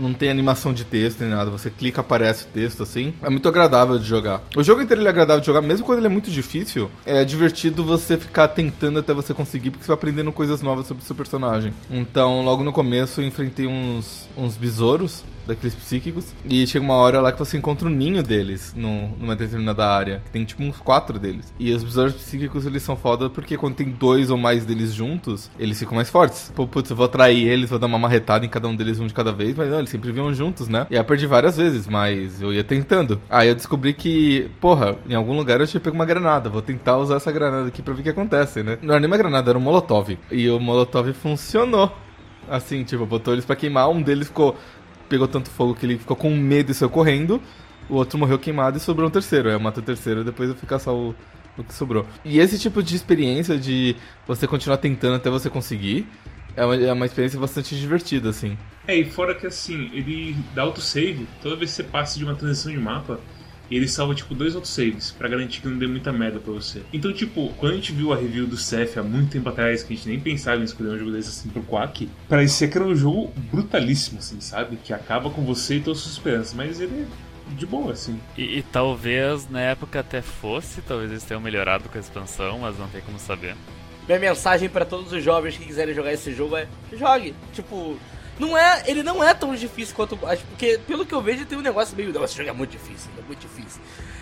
não 0.00 0.14
tem 0.14 0.30
animação 0.30 0.72
de 0.72 0.84
texto 0.84 1.20
nem 1.20 1.30
nada. 1.30 1.50
Você 1.50 1.70
clica, 1.70 2.00
aparece 2.00 2.44
o 2.44 2.48
texto 2.48 2.82
assim. 2.82 3.12
É 3.22 3.28
muito 3.28 3.48
agradável 3.48 3.98
de 3.98 4.04
jogar. 4.04 4.42
O 4.56 4.62
jogo 4.62 4.80
inteiro 4.80 5.04
é 5.04 5.08
agradável 5.08 5.40
de 5.40 5.46
jogar, 5.46 5.60
mesmo 5.60 5.84
quando 5.84 5.98
ele 5.98 6.06
é 6.06 6.10
muito 6.10 6.30
difícil. 6.30 6.90
É 7.04 7.24
divertido 7.24 7.84
você 7.84 8.16
ficar 8.16 8.48
tentando 8.48 8.98
até 8.98 9.12
você 9.12 9.34
conseguir, 9.34 9.70
porque 9.70 9.84
você 9.84 9.88
vai 9.88 9.94
aprendendo 9.94 10.32
coisas 10.32 10.62
novas 10.62 10.86
sobre 10.86 11.02
o 11.02 11.06
seu 11.06 11.14
personagem. 11.14 11.72
Então, 11.90 12.42
logo 12.42 12.64
no 12.64 12.72
começo, 12.72 13.20
eu 13.20 13.26
enfrentei 13.26 13.66
uns, 13.66 14.28
uns 14.36 14.56
besouros 14.56 15.22
daqueles 15.50 15.74
psíquicos. 15.74 16.32
E 16.44 16.66
chega 16.66 16.84
uma 16.84 16.94
hora 16.94 17.20
lá 17.20 17.32
que 17.32 17.38
você 17.38 17.58
encontra 17.58 17.88
o 17.88 17.90
um 17.90 17.94
ninho 17.94 18.22
deles 18.22 18.72
no, 18.76 19.08
numa 19.18 19.36
determinada 19.36 19.86
área. 19.86 20.22
Tem 20.32 20.44
tipo 20.44 20.62
uns 20.62 20.78
quatro 20.78 21.18
deles. 21.18 21.52
E 21.58 21.72
os 21.72 21.84
besouros 21.84 22.14
psíquicos 22.14 22.66
eles 22.66 22.82
são 22.82 22.96
foda 22.96 23.28
porque 23.28 23.56
quando 23.56 23.74
tem 23.74 23.90
dois 23.90 24.30
ou 24.30 24.36
mais 24.36 24.64
deles 24.64 24.92
juntos, 24.92 25.50
eles 25.58 25.78
ficam 25.78 25.96
mais 25.96 26.08
fortes. 26.08 26.52
Pô, 26.54 26.66
putz, 26.66 26.90
eu 26.90 26.96
vou 26.96 27.06
atrair 27.06 27.46
eles, 27.46 27.70
vou 27.70 27.78
dar 27.78 27.86
uma 27.86 27.98
marretada 27.98 28.44
em 28.46 28.48
cada 28.48 28.68
um 28.68 28.74
deles, 28.74 28.98
um 28.98 29.06
de 29.06 29.14
cada 29.14 29.32
vez. 29.32 29.56
Mas 29.56 29.70
não, 29.70 29.78
eles 29.78 29.90
sempre 29.90 30.12
vinham 30.12 30.32
juntos, 30.32 30.68
né? 30.68 30.86
E 30.90 30.94
eu 30.94 31.04
perdi 31.04 31.26
várias 31.26 31.56
vezes, 31.56 31.86
mas 31.86 32.40
eu 32.40 32.52
ia 32.52 32.64
tentando. 32.64 33.20
Aí 33.28 33.48
eu 33.48 33.54
descobri 33.54 33.92
que, 33.92 34.50
porra, 34.60 34.96
em 35.08 35.14
algum 35.14 35.36
lugar 35.36 35.60
eu 35.60 35.66
tinha 35.66 35.80
pego 35.80 35.96
uma 35.96 36.06
granada. 36.06 36.48
Vou 36.48 36.62
tentar 36.62 36.98
usar 36.98 37.16
essa 37.16 37.32
granada 37.32 37.68
aqui 37.68 37.82
pra 37.82 37.92
ver 37.92 38.00
o 38.00 38.02
que 38.04 38.10
acontece, 38.10 38.62
né? 38.62 38.78
Não 38.82 38.92
era 38.92 39.00
nem 39.00 39.06
uma 39.06 39.16
granada, 39.16 39.50
era 39.50 39.58
um 39.58 39.62
molotov. 39.62 40.16
E 40.30 40.48
o 40.48 40.60
molotov 40.60 41.12
funcionou. 41.12 41.92
Assim, 42.48 42.82
tipo, 42.82 43.06
botou 43.06 43.32
eles 43.32 43.44
pra 43.44 43.54
queimar, 43.54 43.88
um 43.88 44.02
deles 44.02 44.26
ficou 44.26 44.56
pegou 45.10 45.28
tanto 45.28 45.50
fogo 45.50 45.74
que 45.74 45.84
ele 45.84 45.98
ficou 45.98 46.16
com 46.16 46.30
medo 46.34 46.70
e 46.70 46.74
saiu 46.74 46.88
correndo. 46.88 47.42
O 47.88 47.96
outro 47.96 48.16
morreu 48.16 48.38
queimado 48.38 48.78
e 48.78 48.80
sobrou 48.80 49.08
um 49.08 49.10
terceiro. 49.10 49.48
Aí 49.48 49.54
eu 49.54 49.60
mato 49.60 49.80
o 49.80 49.82
terceiro 49.82 50.20
e 50.20 50.24
depois 50.24 50.48
eu 50.48 50.54
ficar 50.54 50.78
só 50.78 50.96
o, 50.96 51.14
o 51.58 51.64
que 51.64 51.74
sobrou. 51.74 52.06
E 52.24 52.38
esse 52.38 52.58
tipo 52.58 52.82
de 52.82 52.94
experiência 52.94 53.58
de 53.58 53.96
você 54.26 54.46
continuar 54.46 54.76
tentando 54.76 55.16
até 55.16 55.28
você 55.28 55.50
conseguir 55.50 56.06
é 56.56 56.64
uma, 56.64 56.76
é 56.76 56.92
uma 56.92 57.06
experiência 57.06 57.38
bastante 57.38 57.76
divertida, 57.76 58.30
assim. 58.30 58.56
É, 58.86 58.96
e 58.96 59.04
fora 59.04 59.34
que 59.34 59.46
assim, 59.46 59.90
ele 59.92 60.36
dá 60.54 60.62
autosave, 60.62 61.26
toda 61.42 61.56
vez 61.56 61.70
que 61.70 61.76
você 61.76 61.82
passa 61.84 62.18
de 62.18 62.24
uma 62.24 62.34
transição 62.34 62.70
de 62.70 62.78
mapa, 62.78 63.20
e 63.70 63.76
ele 63.76 63.86
salva, 63.86 64.14
tipo, 64.14 64.34
dois 64.34 64.54
autosaves 64.56 65.12
para 65.12 65.28
garantir 65.28 65.60
que 65.60 65.68
não 65.68 65.78
dê 65.78 65.86
muita 65.86 66.12
merda 66.12 66.40
pra 66.40 66.52
você. 66.52 66.82
Então, 66.92 67.12
tipo, 67.12 67.52
quando 67.56 67.72
a 67.72 67.76
gente 67.76 67.92
viu 67.92 68.12
a 68.12 68.16
review 68.16 68.46
do 68.46 68.56
Ceph 68.56 68.98
há 68.98 69.02
muito 69.02 69.30
tempo 69.30 69.48
atrás, 69.48 69.82
que 69.82 69.92
a 69.92 69.96
gente 69.96 70.08
nem 70.08 70.18
pensava 70.18 70.60
em 70.60 70.64
escolher 70.64 70.90
um 70.90 70.98
jogo 70.98 71.12
desse 71.12 71.28
assim 71.28 71.48
pro 71.48 71.62
Quack, 71.62 72.08
parecia 72.28 72.68
que 72.68 72.76
era 72.76 72.86
um 72.86 72.94
jogo 72.94 73.32
brutalíssimo, 73.50 74.18
assim, 74.18 74.40
sabe? 74.40 74.76
Que 74.76 74.92
acaba 74.92 75.30
com 75.30 75.42
você 75.44 75.76
e 75.76 75.80
todas 75.80 75.98
as 75.98 76.04
suas 76.04 76.16
esperanças. 76.16 76.54
Mas 76.54 76.80
ele 76.80 77.06
é 77.50 77.54
de 77.54 77.66
boa, 77.66 77.92
assim. 77.92 78.20
E, 78.36 78.58
e, 78.58 78.62
talvez 78.62 79.48
na 79.48 79.60
época 79.60 80.00
até 80.00 80.22
fosse, 80.22 80.82
talvez 80.82 81.10
eles 81.10 81.24
tenham 81.24 81.40
melhorado 81.40 81.88
com 81.88 81.96
a 81.96 82.00
expansão, 82.00 82.58
mas 82.60 82.78
não 82.78 82.88
tem 82.88 83.00
como 83.00 83.18
saber. 83.18 83.54
Minha 84.06 84.18
mensagem 84.18 84.68
para 84.68 84.84
todos 84.84 85.12
os 85.12 85.22
jovens 85.22 85.56
que 85.56 85.64
quiserem 85.64 85.94
jogar 85.94 86.12
esse 86.12 86.32
jogo 86.32 86.56
é: 86.56 86.66
jogue. 86.92 87.34
Tipo, 87.52 87.96
não 88.40 88.56
é, 88.56 88.82
ele 88.86 89.02
não 89.02 89.22
é 89.22 89.34
tão 89.34 89.54
difícil 89.54 89.94
quanto. 89.94 90.16
Porque, 90.16 90.80
pelo 90.86 91.04
que 91.04 91.14
eu 91.14 91.20
vejo, 91.20 91.44
tem 91.44 91.58
um 91.58 91.62
negócio 91.62 91.94
meio. 91.96 92.12
Nossa, 92.12 92.24
esse 92.24 92.36
jogo 92.36 92.48
é 92.48 92.52
muito 92.52 92.70
difícil, 92.70 93.10
é 93.18 93.22
muito 93.22 93.40
difícil. 93.40 93.80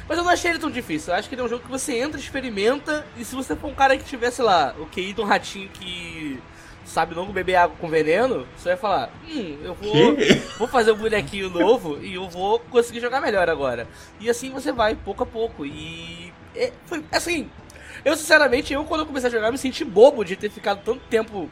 Mas 0.09 0.19
eu 0.19 0.25
não 0.25 0.31
achei 0.31 0.51
ele 0.51 0.59
tão 0.59 0.71
difícil. 0.71 1.13
Eu 1.13 1.19
acho 1.19 1.29
que 1.29 1.35
ele 1.35 1.43
é 1.43 1.45
um 1.45 1.49
jogo 1.49 1.63
que 1.63 1.71
você 1.71 1.97
entra, 1.97 2.19
experimenta. 2.19 3.07
E 3.17 3.25
se 3.25 3.35
você 3.35 3.55
for 3.55 3.71
um 3.71 3.75
cara 3.75 3.97
que 3.97 4.05
tivesse 4.05 4.43
lá, 4.43 4.75
o 4.79 4.87
QI 4.87 5.13
de 5.13 5.21
um 5.21 5.25
ratinho 5.25 5.69
que 5.69 6.41
sabe 6.85 7.15
não 7.15 7.27
beber 7.27 7.57
água 7.57 7.77
com 7.81 7.89
veneno, 7.89 8.47
você 8.57 8.71
vai 8.71 8.77
falar: 8.77 9.11
Hum, 9.29 9.59
eu 9.63 9.75
vou, 9.75 10.17
vou 10.59 10.69
fazer 10.69 10.93
um 10.93 10.97
bonequinho 10.97 11.49
novo 11.49 11.99
e 12.03 12.15
eu 12.15 12.29
vou 12.29 12.59
conseguir 12.59 13.01
jogar 13.01 13.21
melhor 13.21 13.49
agora. 13.49 13.87
E 14.19 14.29
assim 14.29 14.51
você 14.51 14.73
vai, 14.73 14.97
pouco 14.97 15.23
a 15.23 15.27
pouco. 15.27 15.65
E. 15.65 16.33
É, 16.57 16.73
foi 16.87 17.05
assim. 17.13 17.49
Eu, 18.05 18.17
sinceramente, 18.17 18.73
eu 18.73 18.85
quando 18.85 19.01
eu 19.01 19.07
comecei 19.07 19.29
a 19.29 19.33
jogar, 19.33 19.53
me 19.53 19.59
senti 19.59 19.85
bobo 19.85 20.25
de 20.25 20.37
ter 20.37 20.51
ficado 20.51 20.81
tanto 20.85 21.01
tempo 21.11 21.49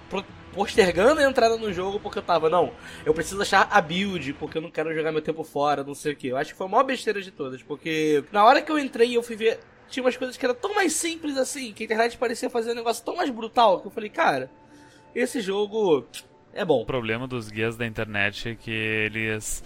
postergando 0.56 1.20
a 1.20 1.24
entrada 1.24 1.56
no 1.58 1.70
jogo 1.70 2.00
porque 2.00 2.18
eu 2.18 2.22
tava, 2.22 2.48
não, 2.48 2.72
eu 3.04 3.12
preciso 3.12 3.40
achar 3.42 3.68
a 3.70 3.80
build, 3.80 4.32
porque 4.32 4.56
eu 4.56 4.62
não 4.62 4.70
quero 4.70 4.94
jogar 4.94 5.12
meu 5.12 5.20
tempo 5.20 5.44
fora, 5.44 5.84
não 5.84 5.94
sei 5.94 6.14
o 6.14 6.16
que. 6.16 6.28
Eu 6.28 6.36
acho 6.36 6.52
que 6.52 6.58
foi 6.58 6.66
a 6.66 6.70
maior 6.70 6.84
besteira 6.84 7.20
de 7.20 7.30
todas, 7.30 7.62
porque 7.62 8.24
na 8.32 8.42
hora 8.44 8.62
que 8.62 8.72
eu 8.72 8.78
entrei 8.78 9.16
eu 9.16 9.22
fui 9.22 9.36
ver, 9.36 9.60
tinha 9.88 10.02
umas 10.02 10.16
coisas 10.16 10.36
que 10.36 10.44
eram 10.44 10.54
tão 10.54 10.74
mais 10.74 10.94
simples 10.94 11.36
assim, 11.36 11.72
que 11.72 11.82
a 11.82 11.86
internet 11.86 12.16
parecia 12.16 12.48
fazer 12.48 12.72
um 12.72 12.76
negócio 12.76 13.04
tão 13.04 13.16
mais 13.16 13.28
brutal, 13.28 13.80
que 13.80 13.86
eu 13.86 13.90
falei, 13.90 14.08
cara, 14.08 14.50
esse 15.14 15.40
jogo 15.42 16.06
é 16.54 16.64
bom. 16.64 16.82
O 16.82 16.86
problema 16.86 17.28
dos 17.28 17.50
guias 17.50 17.76
da 17.76 17.86
internet 17.86 18.48
é 18.48 18.54
que 18.54 18.70
eles 18.70 19.62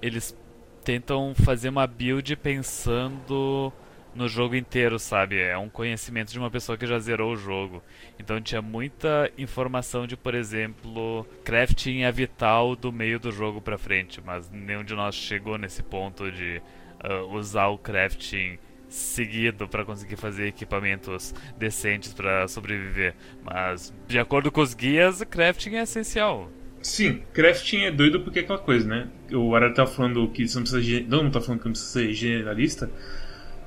eles 0.00 0.34
tentam 0.82 1.34
fazer 1.34 1.68
uma 1.68 1.86
build 1.86 2.34
pensando 2.36 3.70
no 4.14 4.28
jogo 4.28 4.54
inteiro, 4.54 4.98
sabe? 4.98 5.38
É 5.38 5.56
um 5.56 5.68
conhecimento 5.68 6.32
de 6.32 6.38
uma 6.38 6.50
pessoa 6.50 6.76
que 6.76 6.86
já 6.86 6.98
zerou 6.98 7.32
o 7.32 7.36
jogo. 7.36 7.82
Então 8.18 8.40
tinha 8.40 8.60
muita 8.60 9.30
informação 9.38 10.06
de, 10.06 10.16
por 10.16 10.34
exemplo, 10.34 11.26
crafting 11.44 12.02
é 12.02 12.12
vital 12.12 12.74
do 12.74 12.92
meio 12.92 13.18
do 13.18 13.30
jogo 13.30 13.60
pra 13.60 13.78
frente, 13.78 14.20
mas 14.24 14.50
nenhum 14.50 14.84
de 14.84 14.94
nós 14.94 15.14
chegou 15.14 15.56
nesse 15.58 15.82
ponto 15.82 16.30
de 16.30 16.60
uh, 17.04 17.34
usar 17.34 17.68
o 17.68 17.78
crafting 17.78 18.58
seguido 18.88 19.68
para 19.68 19.84
conseguir 19.84 20.16
fazer 20.16 20.48
equipamentos 20.48 21.32
decentes 21.56 22.12
para 22.12 22.48
sobreviver. 22.48 23.14
Mas 23.44 23.94
de 24.08 24.18
acordo 24.18 24.50
com 24.50 24.60
os 24.60 24.74
guias, 24.74 25.22
crafting 25.22 25.76
é 25.76 25.82
essencial. 25.82 26.50
Sim, 26.82 27.22
crafting 27.32 27.82
é 27.82 27.90
doido 27.90 28.20
porque 28.20 28.38
é 28.38 28.42
aquela 28.42 28.58
coisa, 28.58 28.88
né? 28.88 29.08
O 29.32 29.54
Ara 29.54 29.72
tá 29.72 29.86
falando 29.86 30.26
que 30.28 30.48
você 30.48 30.56
não 30.56 30.62
precisa. 30.62 31.04
Todo 31.04 31.22
mundo 31.22 31.32
tá 31.32 31.40
falando 31.40 31.60
que 31.60 31.66
não 31.66 31.72
precisa 31.72 31.92
ser 31.92 32.12
generalista 32.14 32.90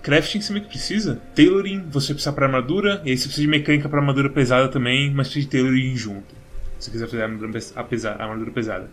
crafting 0.03 0.41
você 0.41 0.53
meio 0.53 0.65
que 0.65 0.71
precisa. 0.71 1.19
Tailoring, 1.33 1.87
você 1.89 2.13
precisa 2.13 2.33
para 2.33 2.45
armadura, 2.45 3.01
e 3.03 3.09
aí 3.09 3.17
você 3.17 3.23
precisa 3.23 3.41
de 3.41 3.47
mecânica 3.47 3.89
para 3.89 3.99
armadura 3.99 4.29
pesada 4.29 4.67
também, 4.67 5.09
mas 5.09 5.27
precisa 5.27 5.45
de 5.45 5.51
tailoring 5.51 5.95
junto. 5.95 6.35
Se 6.77 6.85
você 6.85 6.91
quiser 6.91 7.07
fazer 7.07 7.23
armadura, 7.23 7.59
a 7.75 8.23
armadura 8.23 8.51
pesada. 8.51 8.89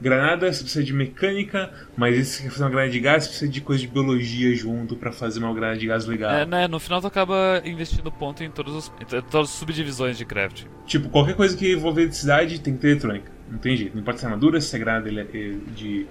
Granada, 0.00 0.50
você 0.50 0.62
precisa 0.62 0.82
de 0.82 0.94
mecânica, 0.94 1.70
mas 1.94 2.26
se 2.26 2.36
você 2.36 2.42
quer 2.44 2.50
fazer 2.50 2.62
uma 2.64 2.70
granada 2.70 2.90
de 2.90 3.00
gás, 3.00 3.24
você 3.24 3.28
precisa 3.28 3.50
de 3.52 3.60
coisa 3.60 3.82
de 3.82 3.88
biologia 3.88 4.54
junto 4.54 4.96
para 4.96 5.12
fazer 5.12 5.40
uma 5.40 5.52
granada 5.52 5.78
de 5.78 5.86
gás 5.86 6.06
legal. 6.06 6.32
É, 6.32 6.46
né? 6.46 6.66
No 6.66 6.80
final 6.80 7.02
tu 7.02 7.06
acaba 7.06 7.60
investindo 7.66 8.10
ponto 8.10 8.42
em, 8.42 8.50
todos 8.50 8.74
os, 8.74 8.92
em 9.00 9.04
todas 9.04 9.50
as 9.50 9.56
subdivisões 9.56 10.16
de 10.16 10.24
crafting. 10.24 10.66
Tipo, 10.86 11.10
qualquer 11.10 11.34
coisa 11.34 11.54
que 11.54 11.70
envolver 11.70 12.02
eletricidade 12.02 12.60
tem 12.60 12.74
que 12.74 12.80
ter 12.80 12.88
eletrônica. 12.92 13.30
Não 13.50 13.58
tem 13.58 13.76
jeito. 13.76 13.94
Não 13.94 14.00
importa 14.00 14.20
se 14.20 14.24
é 14.24 14.28
armadura, 14.28 14.60
se 14.60 14.74
é 14.74 14.78
granada 14.78 15.10
de 15.10 15.58
de 15.76 16.06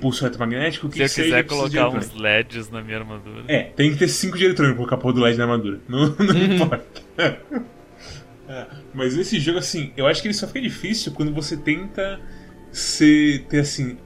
pulso 0.00 0.24
eletromagnético, 0.24 0.88
que 0.88 1.06
Se 1.08 1.20
eu 1.20 1.24
quiser 1.24 1.42
de 1.42 1.48
colocar 1.48 1.88
uns. 1.88 2.14
LEDs 2.14 2.70
na 2.70 2.82
minha 2.82 2.98
armadura. 2.98 3.44
É, 3.48 3.64
tem 3.64 3.90
que 3.92 3.96
ter 3.98 4.08
5 4.08 4.36
de 4.36 4.44
eletrônico 4.44 4.76
pra 4.76 4.86
colocar 4.86 4.96
a 4.96 4.98
porra 4.98 5.14
do 5.14 5.20
LED 5.20 5.38
na 5.38 5.44
armadura. 5.44 5.80
Não, 5.88 6.08
não 6.18 6.54
importa. 6.54 7.02
É, 8.48 8.66
Mas 8.94 9.16
esse 9.16 9.38
jogo, 9.38 9.58
assim, 9.58 9.92
eu 9.96 10.06
acho 10.06 10.22
que 10.22 10.28
ele 10.28 10.34
só 10.34 10.46
fica 10.46 10.60
difícil 10.60 11.12
quando 11.12 11.32
você 11.32 11.56
tenta 11.56 12.20
ser, 12.72 13.44
ter, 13.48 13.60
assim, 13.60 13.98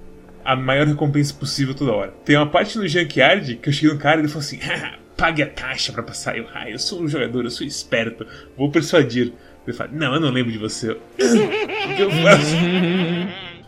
a 0.45 0.57
maior 0.57 0.87
recompensa 0.87 1.35
possível 1.35 1.75
toda 1.75 1.93
hora. 1.93 2.13
Tem 2.25 2.37
uma 2.37 2.47
parte 2.47 2.77
no 2.79 2.87
Junkyard 2.87 3.57
que 3.57 3.69
eu 3.69 3.73
cheguei 3.73 3.93
no 3.93 3.99
cara 3.99 4.17
e 4.17 4.21
ele 4.23 4.29
falou 4.29 4.41
assim: 4.41 4.59
"Ah, 4.63 4.99
pague 5.17 5.43
a 5.43 5.47
taxa 5.47 5.93
pra 5.93 6.03
passar. 6.03 6.37
Eu, 6.37 6.47
ah, 6.55 6.69
eu 6.69 6.79
sou 6.79 7.01
um 7.03 7.09
jogador, 7.09 7.45
eu 7.45 7.51
sou 7.51 7.67
esperto, 7.67 8.27
vou 8.57 8.71
persuadir. 8.71 9.33
Ele 9.65 9.77
fala: 9.77 9.91
Não, 9.93 10.15
eu 10.15 10.21
não 10.21 10.31
lembro 10.31 10.51
de 10.51 10.59
você. 10.59 10.97
Eu, 11.19 11.27
O 11.93 11.97
que 11.97 12.03
eu 12.03 12.11
faço? 12.11 12.57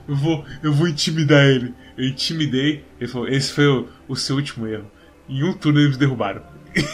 Eu 0.09 0.17
vou, 0.17 0.45
eu 0.63 0.73
vou 0.73 0.89
intimidar 0.89 1.45
ele. 1.45 1.75
Eu 1.97 2.07
intimidei. 2.07 2.85
Ele 3.01 3.11
falou: 3.11 3.29
Esse 3.29 3.53
foi 3.53 3.67
o, 3.67 3.89
o 4.09 4.17
seu 4.17 4.37
último 4.37 4.67
erro. 4.67 4.91
Em 5.29 5.43
um 5.43 5.53
turno 5.53 5.81
eles 5.81 5.93
me 5.93 5.99
derrubaram. 5.99 6.43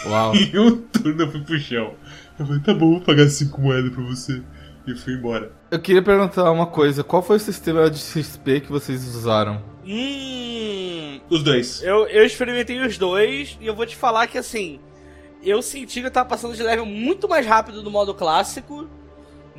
Uau. 0.05 0.33
em 0.35 0.57
um 0.57 0.77
turno 0.77 1.23
eu 1.23 1.31
fui 1.31 1.41
pro 1.41 1.59
chão. 1.59 1.93
Eu 2.39 2.45
falei: 2.45 2.61
Tá 2.61 2.73
bom, 2.73 2.91
vou 2.91 3.01
pagar 3.01 3.27
cinco 3.29 3.61
moedas 3.61 3.91
pra 3.91 4.03
você. 4.03 4.41
E 4.87 4.95
fui 4.95 5.13
embora. 5.13 5.51
Eu 5.69 5.79
queria 5.79 6.01
perguntar 6.01 6.51
uma 6.51 6.65
coisa. 6.65 7.03
Qual 7.03 7.21
foi 7.21 7.37
o 7.37 7.39
sistema 7.39 7.89
de 7.89 7.99
XP 7.99 8.61
que 8.61 8.71
vocês 8.71 9.05
usaram? 9.15 9.61
Hum. 9.85 11.19
Os 11.29 11.43
dois. 11.43 11.81
Eu, 11.83 12.07
eu 12.07 12.25
experimentei 12.25 12.79
os 12.79 12.97
dois 12.97 13.57
e 13.61 13.67
eu 13.67 13.75
vou 13.75 13.85
te 13.85 13.95
falar 13.95 14.27
que 14.27 14.37
assim. 14.37 14.79
Eu 15.43 15.61
senti 15.61 16.01
que 16.01 16.07
eu 16.07 16.11
tava 16.11 16.29
passando 16.29 16.55
de 16.55 16.61
level 16.61 16.85
muito 16.85 17.27
mais 17.27 17.45
rápido 17.47 17.81
no 17.81 17.89
modo 17.89 18.13
clássico, 18.13 18.87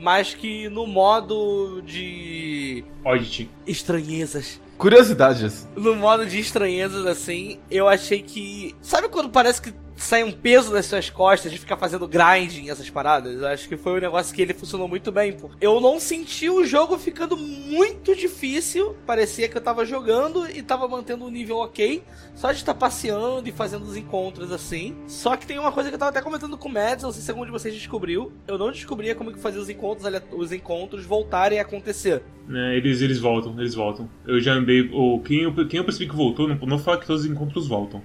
mas 0.03 0.35
que 0.35 0.69
no 0.69 0.85
modo 0.85 1.81
de 1.83 2.85
Oddity. 3.05 3.49
estranhezas. 3.65 4.61
Curiosidades. 4.77 5.69
No 5.77 5.95
modo 5.95 6.27
de 6.27 6.41
estranhezas, 6.41 7.07
assim, 7.07 7.61
eu 7.71 7.89
achei 7.89 8.21
que. 8.21 8.75
Sabe 8.83 9.09
quando 9.09 9.31
parece 9.31 9.63
que 9.63 9.73
sai 10.05 10.25
um 10.25 10.33
peso 10.33 10.73
das 10.73 10.87
suas 10.87 11.11
costas 11.11 11.53
de 11.53 11.59
ficar 11.59 11.77
fazendo 11.77 12.07
grinding 12.09 12.71
essas 12.71 12.89
paradas? 12.91 13.41
Eu 13.41 13.47
acho 13.47 13.69
que 13.69 13.77
foi 13.77 13.99
um 13.99 14.01
negócio 14.01 14.35
que 14.35 14.43
ele 14.43 14.55
funcionou 14.55 14.89
muito 14.89 15.11
bem. 15.13 15.33
Pô. 15.33 15.51
Eu 15.61 15.81
não 15.81 15.99
senti 16.01 16.49
o 16.49 16.65
jogo 16.65 16.99
ficando 16.99 17.37
muito 17.37 18.15
difícil. 18.15 18.97
Parecia 19.07 19.49
que 19.49 19.57
eu 19.57 19.61
tava 19.61 19.85
jogando 19.85 20.49
e 20.49 20.63
tava 20.63 20.89
mantendo 20.89 21.25
um 21.25 21.31
nível 21.31 21.59
ok. 21.59 22.03
Só 22.35 22.51
de 22.51 22.59
estar 22.59 22.75
passeando 22.75 23.49
e 23.49 23.53
fazendo 23.53 23.85
os 23.85 23.97
encontros 23.97 24.53
assim. 24.53 24.97
Só 25.07 25.37
que 25.37 25.47
tem 25.47 25.59
uma 25.59 25.73
coisa 25.73 25.89
que 25.89 25.95
eu 25.95 25.99
tava 25.99 26.11
até 26.11 26.21
comentando 26.21 26.57
com 26.57 26.69
o 26.69 26.73
Mads, 26.73 27.05
não 27.05 27.13
sei 27.13 27.23
se 27.23 27.31
algum 27.31 27.45
de 27.45 27.51
vocês 27.51 27.75
descobriu. 27.75 28.33
Eu 28.47 28.59
não 28.59 28.71
descobria 28.71 29.15
como 29.15 29.33
que 29.33 29.39
fazia 29.39 29.61
os 29.61 29.69
encontros, 29.69 30.07
os 30.33 30.53
encontros 30.53 31.05
voltarem 31.05 31.59
a 31.59 31.63
acontecer. 31.63 32.23
né, 32.49 32.77
eles, 32.77 33.01
eles 33.01 33.19
voltam, 33.19 33.59
eles 33.59 33.75
voltam. 33.75 34.09
Eu 34.27 34.41
já 34.41 34.55
andei. 34.55 34.91
Ou 34.93 35.21
quem, 35.21 35.43
eu, 35.43 35.53
quem 35.69 35.79
eu 35.79 35.85
percebi 35.85 36.09
que 36.09 36.17
voltou, 36.17 36.49
não, 36.49 36.57
não 36.57 36.79
fala 36.79 36.99
que 36.99 37.07
todos 37.07 37.25
os 37.25 37.31
encontros 37.31 37.67
voltam. 37.67 38.03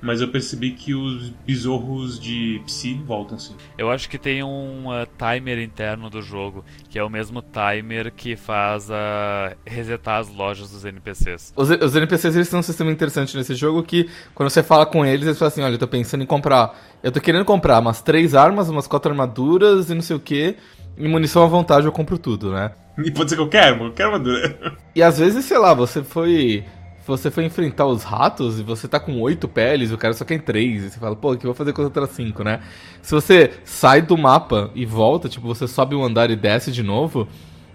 Mas 0.00 0.20
eu 0.20 0.28
percebi 0.28 0.72
que 0.72 0.94
os 0.94 1.30
besouros 1.44 2.20
de 2.20 2.62
Psy 2.64 2.94
voltam 3.04 3.38
sim. 3.38 3.54
Eu 3.76 3.90
acho 3.90 4.08
que 4.08 4.16
tem 4.16 4.42
um 4.42 4.88
uh, 4.88 5.06
timer 5.18 5.58
interno 5.58 6.08
do 6.08 6.22
jogo, 6.22 6.64
que 6.88 6.98
é 6.98 7.02
o 7.02 7.10
mesmo 7.10 7.42
timer 7.42 8.12
que 8.12 8.36
faz 8.36 8.88
uh, 8.88 9.56
resetar 9.66 10.20
as 10.20 10.28
lojas 10.28 10.70
dos 10.70 10.84
NPCs. 10.84 11.52
Os, 11.56 11.70
os 11.70 11.96
NPCs 11.96 12.36
eles 12.36 12.48
têm 12.48 12.58
um 12.58 12.62
sistema 12.62 12.90
interessante 12.90 13.36
nesse 13.36 13.54
jogo 13.54 13.82
que 13.82 14.08
quando 14.34 14.50
você 14.50 14.62
fala 14.62 14.86
com 14.86 15.04
eles, 15.04 15.26
eles 15.26 15.38
falam 15.38 15.48
assim, 15.48 15.62
olha, 15.62 15.74
eu 15.74 15.78
tô 15.78 15.88
pensando 15.88 16.22
em 16.22 16.26
comprar. 16.26 16.78
Eu 17.02 17.10
tô 17.10 17.20
querendo 17.20 17.44
comprar 17.44 17.80
umas 17.80 18.00
três 18.00 18.34
armas, 18.34 18.68
umas 18.68 18.86
quatro 18.86 19.10
armaduras 19.10 19.90
e 19.90 19.94
não 19.94 20.02
sei 20.02 20.16
o 20.16 20.20
que. 20.20 20.56
E 20.96 21.06
munição 21.06 21.44
à 21.44 21.46
vontade 21.46 21.86
eu 21.86 21.92
compro 21.92 22.18
tudo, 22.18 22.52
né? 22.52 22.72
E 23.04 23.10
pode 23.12 23.30
ser 23.30 23.36
qualquer 23.36 23.64
arma, 23.64 23.78
qualquer 23.86 24.06
armadura. 24.06 24.76
E 24.94 25.02
às 25.02 25.18
vezes, 25.18 25.44
sei 25.44 25.58
lá, 25.58 25.72
você 25.72 26.02
foi. 26.02 26.64
Você 27.08 27.30
foi 27.30 27.46
enfrentar 27.46 27.86
os 27.86 28.04
ratos 28.04 28.60
e 28.60 28.62
você 28.62 28.86
tá 28.86 29.00
com 29.00 29.18
oito 29.22 29.48
peles, 29.48 29.90
o 29.90 29.96
cara 29.96 30.12
só 30.12 30.26
tem 30.26 30.38
três. 30.38 30.84
E 30.84 30.90
você 30.90 30.98
fala, 30.98 31.16
pô, 31.16 31.32
o 31.32 31.36
que 31.38 31.46
eu 31.46 31.48
vou 31.48 31.54
fazer 31.54 31.72
com 31.72 31.80
as 31.80 31.86
outras 31.86 32.10
cinco, 32.10 32.44
né? 32.44 32.60
Se 33.00 33.14
você 33.14 33.50
sai 33.64 34.02
do 34.02 34.16
mapa 34.16 34.70
e 34.74 34.84
volta, 34.84 35.26
tipo, 35.26 35.46
você 35.46 35.66
sobe 35.66 35.94
um 35.94 36.04
andar 36.04 36.30
e 36.30 36.36
desce 36.36 36.70
de 36.70 36.82
novo, 36.82 37.26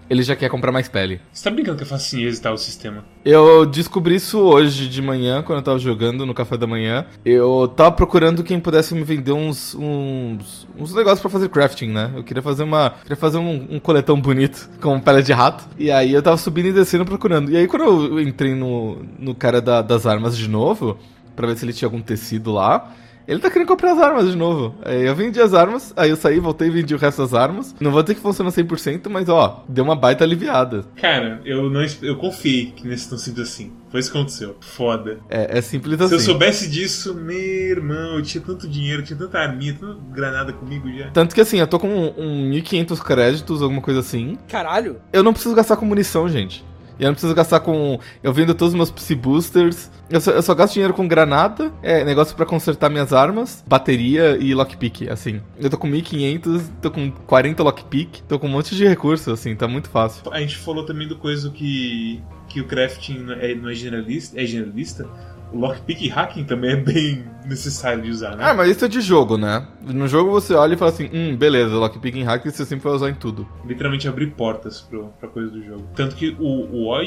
ele 0.08 0.22
já 0.22 0.36
quer 0.36 0.48
comprar 0.48 0.70
mais 0.72 0.88
pele. 0.88 1.20
Você 1.32 1.44
tá 1.44 1.50
brincando 1.50 1.78
que 1.78 1.84
é 1.84 1.86
fácil 1.86 2.20
exetar 2.26 2.52
o 2.52 2.58
sistema? 2.58 3.04
Eu 3.24 3.64
descobri 3.66 4.16
isso 4.16 4.38
hoje 4.38 4.88
de 4.88 5.00
manhã, 5.00 5.42
quando 5.42 5.58
eu 5.58 5.64
tava 5.64 5.78
jogando 5.78 6.24
no 6.26 6.34
café 6.34 6.56
da 6.56 6.66
manhã. 6.66 7.06
Eu 7.24 7.66
tava 7.74 7.92
procurando 7.92 8.42
quem 8.44 8.60
pudesse 8.60 8.94
me 8.94 9.02
vender 9.02 9.32
uns, 9.32 9.74
uns, 9.74 10.66
uns 10.78 10.94
negócios 10.94 11.20
pra 11.20 11.30
fazer 11.30 11.48
crafting, 11.48 11.88
né? 11.88 12.12
Eu 12.16 12.22
queria 12.24 12.42
fazer 12.42 12.62
uma. 12.64 12.90
Queria 13.02 13.16
fazer 13.16 13.38
um, 13.38 13.66
um 13.70 13.78
coletão 13.80 14.20
bonito 14.20 14.68
com 14.80 15.00
pele 15.00 15.22
de 15.22 15.32
rato. 15.32 15.64
E 15.78 15.90
aí 15.90 16.12
eu 16.12 16.22
tava 16.22 16.36
subindo 16.36 16.68
e 16.68 16.72
descendo 16.72 17.04
procurando. 17.04 17.50
E 17.50 17.56
aí 17.56 17.66
quando 17.66 17.84
eu 17.84 18.20
entrei 18.20 18.54
no, 18.54 18.98
no 19.18 19.34
cara 19.34 19.60
da- 19.60 19.82
das 19.82 20.06
armas 20.06 20.36
de 20.36 20.48
novo, 20.48 20.98
pra 21.34 21.46
ver 21.46 21.56
se 21.56 21.64
ele 21.64 21.72
tinha 21.72 21.86
algum 21.86 22.00
tecido 22.00 22.52
lá. 22.52 22.92
Ele 23.26 23.40
tá 23.40 23.50
querendo 23.50 23.68
comprar 23.68 23.92
as 23.92 23.98
armas 23.98 24.30
de 24.30 24.36
novo. 24.36 24.74
Aí 24.84 25.06
eu 25.06 25.14
vendi 25.14 25.40
as 25.40 25.54
armas, 25.54 25.92
aí 25.96 26.10
eu 26.10 26.16
saí, 26.16 26.38
voltei 26.38 26.68
e 26.68 26.70
vendi 26.70 26.94
o 26.94 26.98
resto 26.98 27.22
das 27.22 27.32
armas. 27.34 27.74
Não 27.80 27.90
vou 27.90 28.02
dizer 28.02 28.14
que 28.14 28.20
funciona 28.20 28.50
100%, 28.50 29.08
mas 29.08 29.28
ó, 29.28 29.64
deu 29.68 29.84
uma 29.84 29.96
baita 29.96 30.24
aliviada. 30.24 30.84
Cara, 30.96 31.40
eu 31.44 31.70
não 31.70 31.84
eu 32.02 32.16
confiei 32.16 32.66
que 32.66 32.86
nesse 32.86 33.08
tão 33.08 33.18
simples 33.18 33.48
assim. 33.48 33.72
Foi 33.90 34.00
isso 34.00 34.10
que 34.10 34.18
aconteceu. 34.18 34.56
Foda. 34.60 35.18
É, 35.30 35.58
é 35.58 35.62
simples 35.62 35.96
Se 35.96 36.02
assim. 36.04 36.14
eu 36.14 36.20
soubesse 36.20 36.68
disso, 36.68 37.14
meu 37.14 37.38
irmão, 37.38 38.16
eu 38.16 38.22
tinha 38.22 38.42
tanto 38.42 38.68
dinheiro, 38.68 39.02
tinha 39.02 39.16
tanta 39.16 39.38
arminha, 39.38 39.76
tanta 39.78 39.96
granada 40.10 40.52
comigo 40.52 40.90
já. 40.92 41.10
Tanto 41.10 41.34
que 41.34 41.40
assim, 41.40 41.58
eu 41.60 41.66
tô 41.66 41.78
com 41.78 41.88
um, 41.88 42.12
um 42.18 42.50
1.500 42.50 42.98
créditos, 43.02 43.62
alguma 43.62 43.80
coisa 43.80 44.00
assim. 44.00 44.36
Caralho! 44.48 44.96
Eu 45.12 45.22
não 45.22 45.32
preciso 45.32 45.54
gastar 45.54 45.76
com 45.76 45.86
munição, 45.86 46.28
gente. 46.28 46.64
E 46.98 47.02
eu 47.02 47.08
não 47.08 47.14
preciso 47.14 47.34
gastar 47.34 47.60
com. 47.60 47.98
Eu 48.22 48.32
vendo 48.32 48.54
todos 48.54 48.72
os 48.72 48.76
meus 48.76 48.90
Psy 48.90 49.14
Boosters. 49.14 49.90
Eu 50.10 50.20
só, 50.20 50.30
eu 50.32 50.42
só 50.42 50.54
gasto 50.54 50.74
dinheiro 50.74 50.92
com 50.92 51.08
granada, 51.08 51.72
é, 51.82 52.04
negócio 52.04 52.36
pra 52.36 52.44
consertar 52.44 52.90
minhas 52.90 53.12
armas, 53.12 53.64
bateria 53.66 54.36
e 54.36 54.54
lockpick, 54.54 55.08
assim. 55.08 55.40
Eu 55.58 55.70
tô 55.70 55.78
com 55.78 55.88
1.500, 55.88 56.62
tô 56.82 56.90
com 56.90 57.10
40 57.10 57.62
lockpick, 57.62 58.20
tô 58.28 58.38
com 58.38 58.46
um 58.46 58.50
monte 58.50 58.76
de 58.76 58.86
recursos, 58.86 59.28
assim, 59.28 59.56
tá 59.56 59.66
muito 59.66 59.88
fácil. 59.88 60.30
A 60.30 60.40
gente 60.40 60.58
falou 60.58 60.84
também 60.84 61.08
do 61.08 61.16
coisa 61.16 61.50
que, 61.50 62.22
que 62.48 62.60
o 62.60 62.66
crafting 62.66 63.18
não 63.18 63.32
é, 63.34 63.54
não 63.54 63.70
é 63.70 63.74
generalista, 63.74 64.38
é 64.38 64.44
generalista. 64.44 65.08
O 65.54 65.58
lockpick 65.58 66.02
e 66.02 66.08
hacking 66.08 66.42
também 66.42 66.72
é 66.72 66.76
bem 66.76 67.24
necessário 67.46 68.02
de 68.02 68.10
usar, 68.10 68.36
né? 68.36 68.44
Ah, 68.44 68.52
mas 68.52 68.70
isso 68.70 68.84
é 68.84 68.88
de 68.88 69.00
jogo, 69.00 69.36
né? 69.36 69.64
No 69.82 70.08
jogo 70.08 70.32
você 70.32 70.52
olha 70.52 70.74
e 70.74 70.76
fala 70.76 70.90
assim: 70.90 71.08
hum, 71.14 71.36
beleza, 71.36 71.76
lockpick 71.76 72.16
e 72.16 72.24
hack 72.24 72.44
você 72.44 72.64
sempre 72.64 72.82
vai 72.82 72.92
usar 72.92 73.08
em 73.08 73.14
tudo. 73.14 73.46
Literalmente 73.64 74.08
abrir 74.08 74.32
portas 74.32 74.80
pro, 74.80 75.12
pra 75.20 75.28
coisa 75.28 75.52
do 75.52 75.62
jogo. 75.62 75.88
Tanto 75.94 76.16
que 76.16 76.36
o, 76.40 76.88
o 76.88 77.02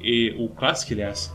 e 0.00 0.34
o 0.38 0.48
Classic, 0.48 0.90
aliás, 0.94 1.34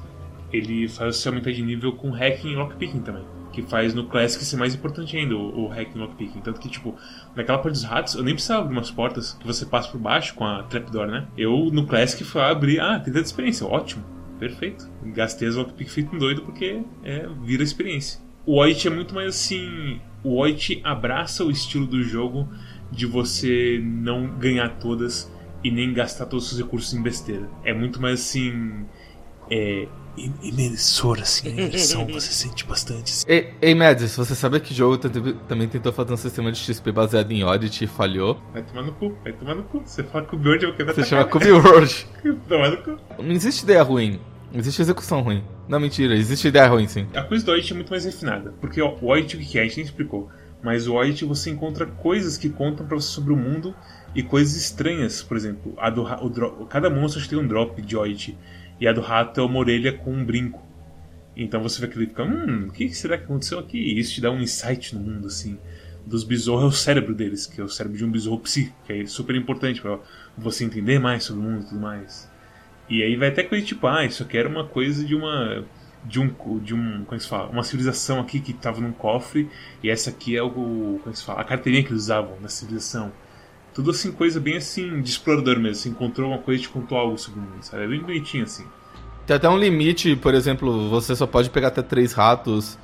ele 0.52 0.88
faz 0.88 1.18
você 1.18 1.28
aumentar 1.28 1.52
de 1.52 1.62
nível 1.62 1.92
com 1.92 2.10
hacking 2.10 2.54
e 2.54 2.56
lockpicking 2.56 3.02
também. 3.02 3.24
Que 3.54 3.62
faz 3.62 3.94
no 3.94 4.08
Classic 4.08 4.44
ser 4.44 4.58
mais 4.58 4.74
importante 4.74 5.16
ainda, 5.16 5.36
o, 5.36 5.66
o 5.66 5.68
hacking 5.68 5.96
e 5.96 6.02
lockpicking. 6.02 6.40
Tanto 6.40 6.60
que, 6.60 6.70
tipo, 6.70 6.96
naquela 7.36 7.60
parte 7.60 7.74
dos 7.74 7.84
ratos, 7.84 8.16
eu 8.16 8.24
nem 8.24 8.34
precisava 8.34 8.62
abrir 8.62 8.74
umas 8.74 8.90
portas 8.90 9.34
que 9.34 9.46
você 9.46 9.64
passa 9.64 9.90
por 9.90 10.00
baixo 10.00 10.34
com 10.34 10.44
a 10.44 10.64
trapdoor, 10.64 11.06
né? 11.06 11.28
Eu, 11.38 11.70
no 11.72 11.86
Classic, 11.86 12.24
fui 12.24 12.42
abrir, 12.42 12.80
ah, 12.80 13.00
tem 13.00 13.14
tanta 13.14 13.26
experiência, 13.26 13.66
ótimo, 13.68 14.04
perfeito. 14.38 14.90
Gastei 15.14 15.48
as 15.48 15.56
lockpick 15.56 15.90
feito 15.90 16.16
um 16.16 16.20
doido 16.20 16.42
porque 16.44 16.84
é, 17.04 17.28
vira 17.44 17.64
experiência. 17.64 18.20
O 18.46 18.62
Oddity 18.62 18.88
é 18.88 18.92
muito 18.92 19.14
mais 19.14 19.30
assim. 19.30 20.00
O 20.24 20.40
Oddity 20.40 20.82
abraça 20.84 21.44
o 21.44 21.52
estilo 21.52 21.86
do 21.86 22.02
jogo 22.02 22.48
de 22.92 23.06
você 23.06 23.80
não 23.84 24.38
ganhar 24.38 24.78
todas 24.80 25.32
e 25.64 25.70
nem 25.70 25.94
gastar 25.94 26.28
todos 26.28 26.52
os 26.52 26.58
recursos 26.58 26.94
em 26.94 27.02
besteira. 27.02 27.50
É 27.64 27.74
muito 27.74 28.02
mais 28.02 28.22
assim. 28.22 28.86
É. 29.52 29.88
im- 30.18 30.34
Imersor, 30.42 31.20
assim, 31.22 31.48
a 31.48 31.52
imersão 31.52 32.06
você 32.08 32.32
sente 32.32 32.66
bastante. 32.66 33.12
assim. 33.14 33.26
Ei, 33.28 33.54
ei 33.62 33.76
Mads, 33.76 34.16
você 34.16 34.34
sabe 34.36 34.60
que 34.60 34.74
jogo 34.74 34.98
tente- 34.98 35.34
também 35.48 35.68
tentou 35.68 35.94
fazer 35.94 36.14
um 36.14 36.18
sistema 36.18 36.52
de 36.52 36.60
XP 36.60 36.92
baseado 36.92 37.32
em 37.32 37.44
Oddity 37.44 37.84
e 37.86 37.88
falhou? 37.88 38.42
Vai 38.54 38.64
tomar 38.64 38.84
no 38.84 38.92
cu, 38.94 39.16
vai 39.24 39.34
tomar 39.34 39.56
no 39.56 39.64
cu. 39.64 39.82
Você 39.86 40.04
fala 40.04 40.26
que 40.26 40.36
o 40.36 40.40
Bird 40.40 40.64
eu 40.66 40.76
quebrar 40.76 40.94
Você 40.94 41.04
chama. 41.06 41.26
Cube 41.26 41.52
World. 41.52 42.08
Tomar 42.50 42.72
no 42.72 42.78
cu. 42.78 42.98
Não 43.22 43.32
existe 43.32 43.64
ideia 43.64 43.84
ruim. 43.84 44.20
Existe 44.54 44.82
execução 44.82 45.22
ruim. 45.22 45.44
Não, 45.68 45.80
mentira, 45.80 46.16
existe 46.16 46.48
ideia 46.48 46.68
ruim 46.68 46.88
sim. 46.88 47.06
A 47.14 47.22
coisa 47.24 47.46
do 47.46 47.52
Oddity 47.52 47.74
é 47.74 47.76
muito 47.76 47.90
mais 47.90 48.06
refinada. 48.06 48.54
Porque 48.62 48.82
ó, 48.82 48.96
o 49.02 49.10
Oddity 49.12 49.36
o 49.36 49.40
que 49.40 49.60
é? 49.60 49.62
A 49.62 49.66
gente 49.66 49.78
nem 49.78 49.86
explicou. 49.86 50.30
Mas 50.64 50.88
o 50.88 50.96
Oddity 50.96 51.26
você 51.26 51.50
encontra 51.52 51.86
coisas 51.86 52.38
que 52.38 52.50
contam 52.50 52.86
pra 52.88 52.96
você 52.96 53.10
sobre 53.10 53.34
o 53.34 53.38
mundo 53.38 53.76
e 54.16 54.24
coisas 54.24 54.56
estranhas. 54.56 55.22
Por 55.22 55.36
exemplo, 55.38 55.74
a 55.78 55.90
do, 55.90 56.04
o 56.04 56.30
dro- 56.30 56.66
cada 56.70 56.90
monstro 56.90 57.28
tem 57.28 57.38
um 57.38 57.46
drop 57.48 57.80
de 57.82 57.96
Oddity. 57.98 58.38
E 58.80 58.88
a 58.88 58.94
do 58.94 59.02
rato 59.02 59.40
é 59.40 59.44
uma 59.44 59.60
orelha 59.60 59.94
com 59.94 60.14
um 60.14 60.24
brinco. 60.24 60.66
Então 61.36 61.62
você 61.62 61.80
vai 61.80 61.90
clicar, 61.90 62.28
hum, 62.28 62.68
o 62.68 62.72
que 62.72 62.90
será 62.90 63.18
que 63.18 63.26
aconteceu 63.26 63.60
aqui? 63.60 63.78
E 63.78 64.00
isso 64.00 64.16
te 64.16 64.22
dá 64.22 64.32
um 64.32 64.40
insight 64.40 64.96
no 64.96 65.02
mundo, 65.02 65.28
assim. 65.28 65.58
Dos 66.06 66.24
besouros 66.24 66.64
é 66.64 66.68
o 66.68 66.72
cérebro 66.72 67.14
deles, 67.14 67.46
que 67.46 67.60
é 67.60 67.64
o 67.64 67.70
cérebro 67.70 67.98
de 67.98 68.06
um 68.06 68.10
besouro 68.10 68.42
psi, 68.42 68.74
que 68.86 68.94
é 68.94 69.06
super 69.06 69.36
importante 69.36 69.82
pra 69.82 70.00
você 70.38 70.64
entender 70.64 71.00
mais 71.00 71.26
sobre 71.26 71.42
o 71.42 71.46
mundo 71.46 71.64
e 71.64 71.66
tudo 71.66 71.82
mais. 71.82 72.30
E 72.90 73.04
aí 73.04 73.16
vai 73.16 73.28
até 73.28 73.44
coisa 73.44 73.66
tipo, 73.66 73.86
ah, 73.88 74.06
isso 74.06 74.24
aqui 74.24 74.38
era 74.38 74.48
uma 74.48 74.66
coisa 74.66 75.06
de 75.06 75.14
uma. 75.14 75.66
De 76.06 76.20
um. 76.20 76.28
De 76.60 76.74
um. 76.74 77.04
Como 77.04 77.16
é 77.16 77.18
que 77.18 77.24
se 77.24 77.30
fala? 77.30 77.50
Uma 77.50 77.64
civilização 77.64 78.20
aqui 78.20 78.40
que 78.40 78.54
tava 78.54 78.80
num 78.80 78.94
cofre. 78.94 79.50
E 79.84 79.90
essa 79.90 80.10
aqui 80.10 80.38
é 80.38 80.42
o. 80.42 80.50
Como 80.52 81.04
é 81.08 81.12
que 81.12 81.18
se 81.18 81.26
fala? 81.26 81.42
A 81.42 81.44
carteirinha 81.44 81.84
que 81.84 81.92
eles 81.92 82.04
usavam 82.04 82.40
na 82.40 82.48
civilização. 82.48 83.12
Tudo 83.78 83.92
assim, 83.92 84.12
coisa 84.12 84.40
bem 84.40 84.58
assim, 84.58 85.04
de 85.04 85.12
explorador 85.12 85.60
mesmo. 85.60 85.76
Você 85.76 85.90
encontrou 85.90 86.32
uma 86.32 86.40
coisa 86.40 86.60
e 86.60 86.64
te 86.64 86.70
contou 86.70 86.98
algo 86.98 87.16
sobre 87.16 87.42
o 87.42 87.44
mundo, 87.44 87.62
sabe? 87.62 87.84
É 87.84 87.88
bem 87.88 88.02
bonitinho 88.02 88.44
assim. 88.44 88.66
Tem 89.24 89.36
até 89.36 89.48
um 89.48 89.56
limite, 89.56 90.16
por 90.16 90.34
exemplo, 90.34 90.90
você 90.90 91.16
só 91.16 91.28
pode 91.28 91.52
pegar 91.52 91.68
até 91.68 91.84
três 91.84 92.12
ratos, 92.12 92.76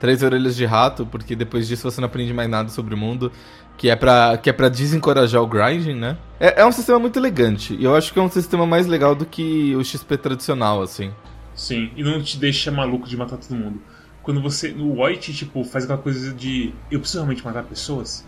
três 0.00 0.20
orelhas 0.20 0.56
de 0.56 0.64
rato, 0.64 1.06
porque 1.06 1.36
depois 1.36 1.68
disso 1.68 1.88
você 1.88 2.00
não 2.00 2.06
aprende 2.06 2.34
mais 2.34 2.50
nada 2.50 2.70
sobre 2.70 2.92
o 2.92 2.98
mundo. 2.98 3.30
Que 3.78 3.88
é 3.88 3.94
pra, 3.94 4.36
que 4.36 4.50
é 4.50 4.52
pra 4.52 4.68
desencorajar 4.68 5.40
o 5.40 5.46
grinding, 5.46 5.94
né? 5.94 6.18
É, 6.40 6.62
é 6.62 6.66
um 6.66 6.72
sistema 6.72 6.98
muito 6.98 7.20
elegante. 7.20 7.76
E 7.76 7.84
eu 7.84 7.94
acho 7.94 8.12
que 8.12 8.18
é 8.18 8.22
um 8.22 8.28
sistema 8.28 8.66
mais 8.66 8.88
legal 8.88 9.14
do 9.14 9.24
que 9.24 9.76
o 9.76 9.84
XP 9.84 10.16
tradicional, 10.16 10.82
assim. 10.82 11.12
Sim, 11.54 11.92
e 11.96 12.02
não 12.02 12.20
te 12.20 12.36
deixa 12.36 12.72
maluco 12.72 13.08
de 13.08 13.16
matar 13.16 13.36
todo 13.36 13.56
mundo. 13.56 13.80
Quando 14.24 14.42
você. 14.42 14.72
No 14.72 15.04
White, 15.04 15.32
tipo, 15.34 15.62
faz 15.62 15.84
aquela 15.84 16.00
coisa 16.00 16.34
de. 16.34 16.74
Eu 16.90 16.98
preciso 16.98 17.20
realmente 17.20 17.44
matar 17.44 17.62
pessoas. 17.62 18.26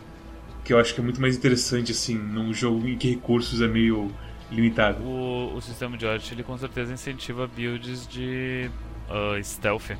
Que 0.64 0.72
eu 0.72 0.78
acho 0.78 0.94
que 0.94 1.00
é 1.00 1.04
muito 1.04 1.20
mais 1.20 1.36
interessante, 1.36 1.92
assim, 1.92 2.16
num 2.16 2.52
jogo 2.52 2.88
em 2.88 2.96
que 2.96 3.10
recursos 3.10 3.60
é 3.60 3.68
meio 3.68 4.10
limitado. 4.50 5.02
O, 5.02 5.54
o 5.54 5.60
sistema 5.60 5.96
de 5.96 6.06
White, 6.06 6.32
ele 6.32 6.42
com 6.42 6.56
certeza 6.56 6.92
incentiva 6.92 7.46
builds 7.46 8.06
de 8.08 8.70
uh, 9.08 9.42
stealth. 9.44 9.90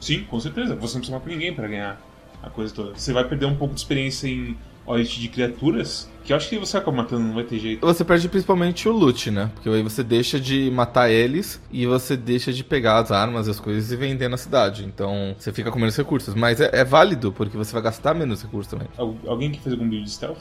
Sim, 0.00 0.24
com 0.24 0.38
certeza. 0.38 0.74
Você 0.76 0.94
não 0.94 1.00
precisa 1.00 1.18
matar 1.18 1.28
ninguém 1.28 1.52
para 1.54 1.66
ganhar 1.66 2.00
a 2.42 2.50
coisa 2.50 2.74
toda. 2.74 2.94
Você 2.94 3.12
vai 3.12 3.26
perder 3.26 3.46
um 3.46 3.56
pouco 3.56 3.74
de 3.74 3.80
experiência 3.80 4.28
em 4.28 4.56
Audit 4.86 5.20
de 5.20 5.28
criaturas, 5.28 6.08
que 6.24 6.32
eu 6.32 6.36
acho 6.36 6.48
que 6.48 6.58
você 6.58 6.76
acaba 6.76 6.96
matando, 6.96 7.22
não 7.22 7.34
vai 7.34 7.44
ter 7.44 7.58
jeito. 7.58 7.86
Você 7.86 8.04
perde 8.04 8.28
principalmente 8.28 8.88
o 8.88 8.92
loot, 8.92 9.30
né? 9.30 9.50
Porque 9.54 9.68
aí 9.68 9.82
você 9.82 10.02
deixa 10.02 10.40
de 10.40 10.70
matar 10.70 11.10
eles 11.10 11.60
e 11.70 11.86
você 11.86 12.16
deixa 12.16 12.52
de 12.52 12.64
pegar 12.64 12.98
as 12.98 13.10
armas 13.10 13.46
e 13.46 13.50
as 13.50 13.60
coisas 13.60 13.90
e 13.90 13.96
vender 13.96 14.28
na 14.28 14.36
cidade. 14.36 14.84
Então 14.84 15.34
você 15.38 15.52
fica 15.52 15.70
com 15.70 15.78
menos 15.78 15.96
recursos. 15.96 16.34
Mas 16.34 16.60
é, 16.60 16.70
é 16.72 16.84
válido, 16.84 17.32
porque 17.32 17.56
você 17.56 17.72
vai 17.72 17.82
gastar 17.82 18.14
menos 18.14 18.42
recursos 18.42 18.70
também. 18.70 18.88
Al 18.96 19.14
alguém 19.26 19.50
que 19.50 19.60
fez 19.60 19.72
algum 19.72 19.88
build 19.88 20.04
de 20.04 20.10
stealth? 20.10 20.38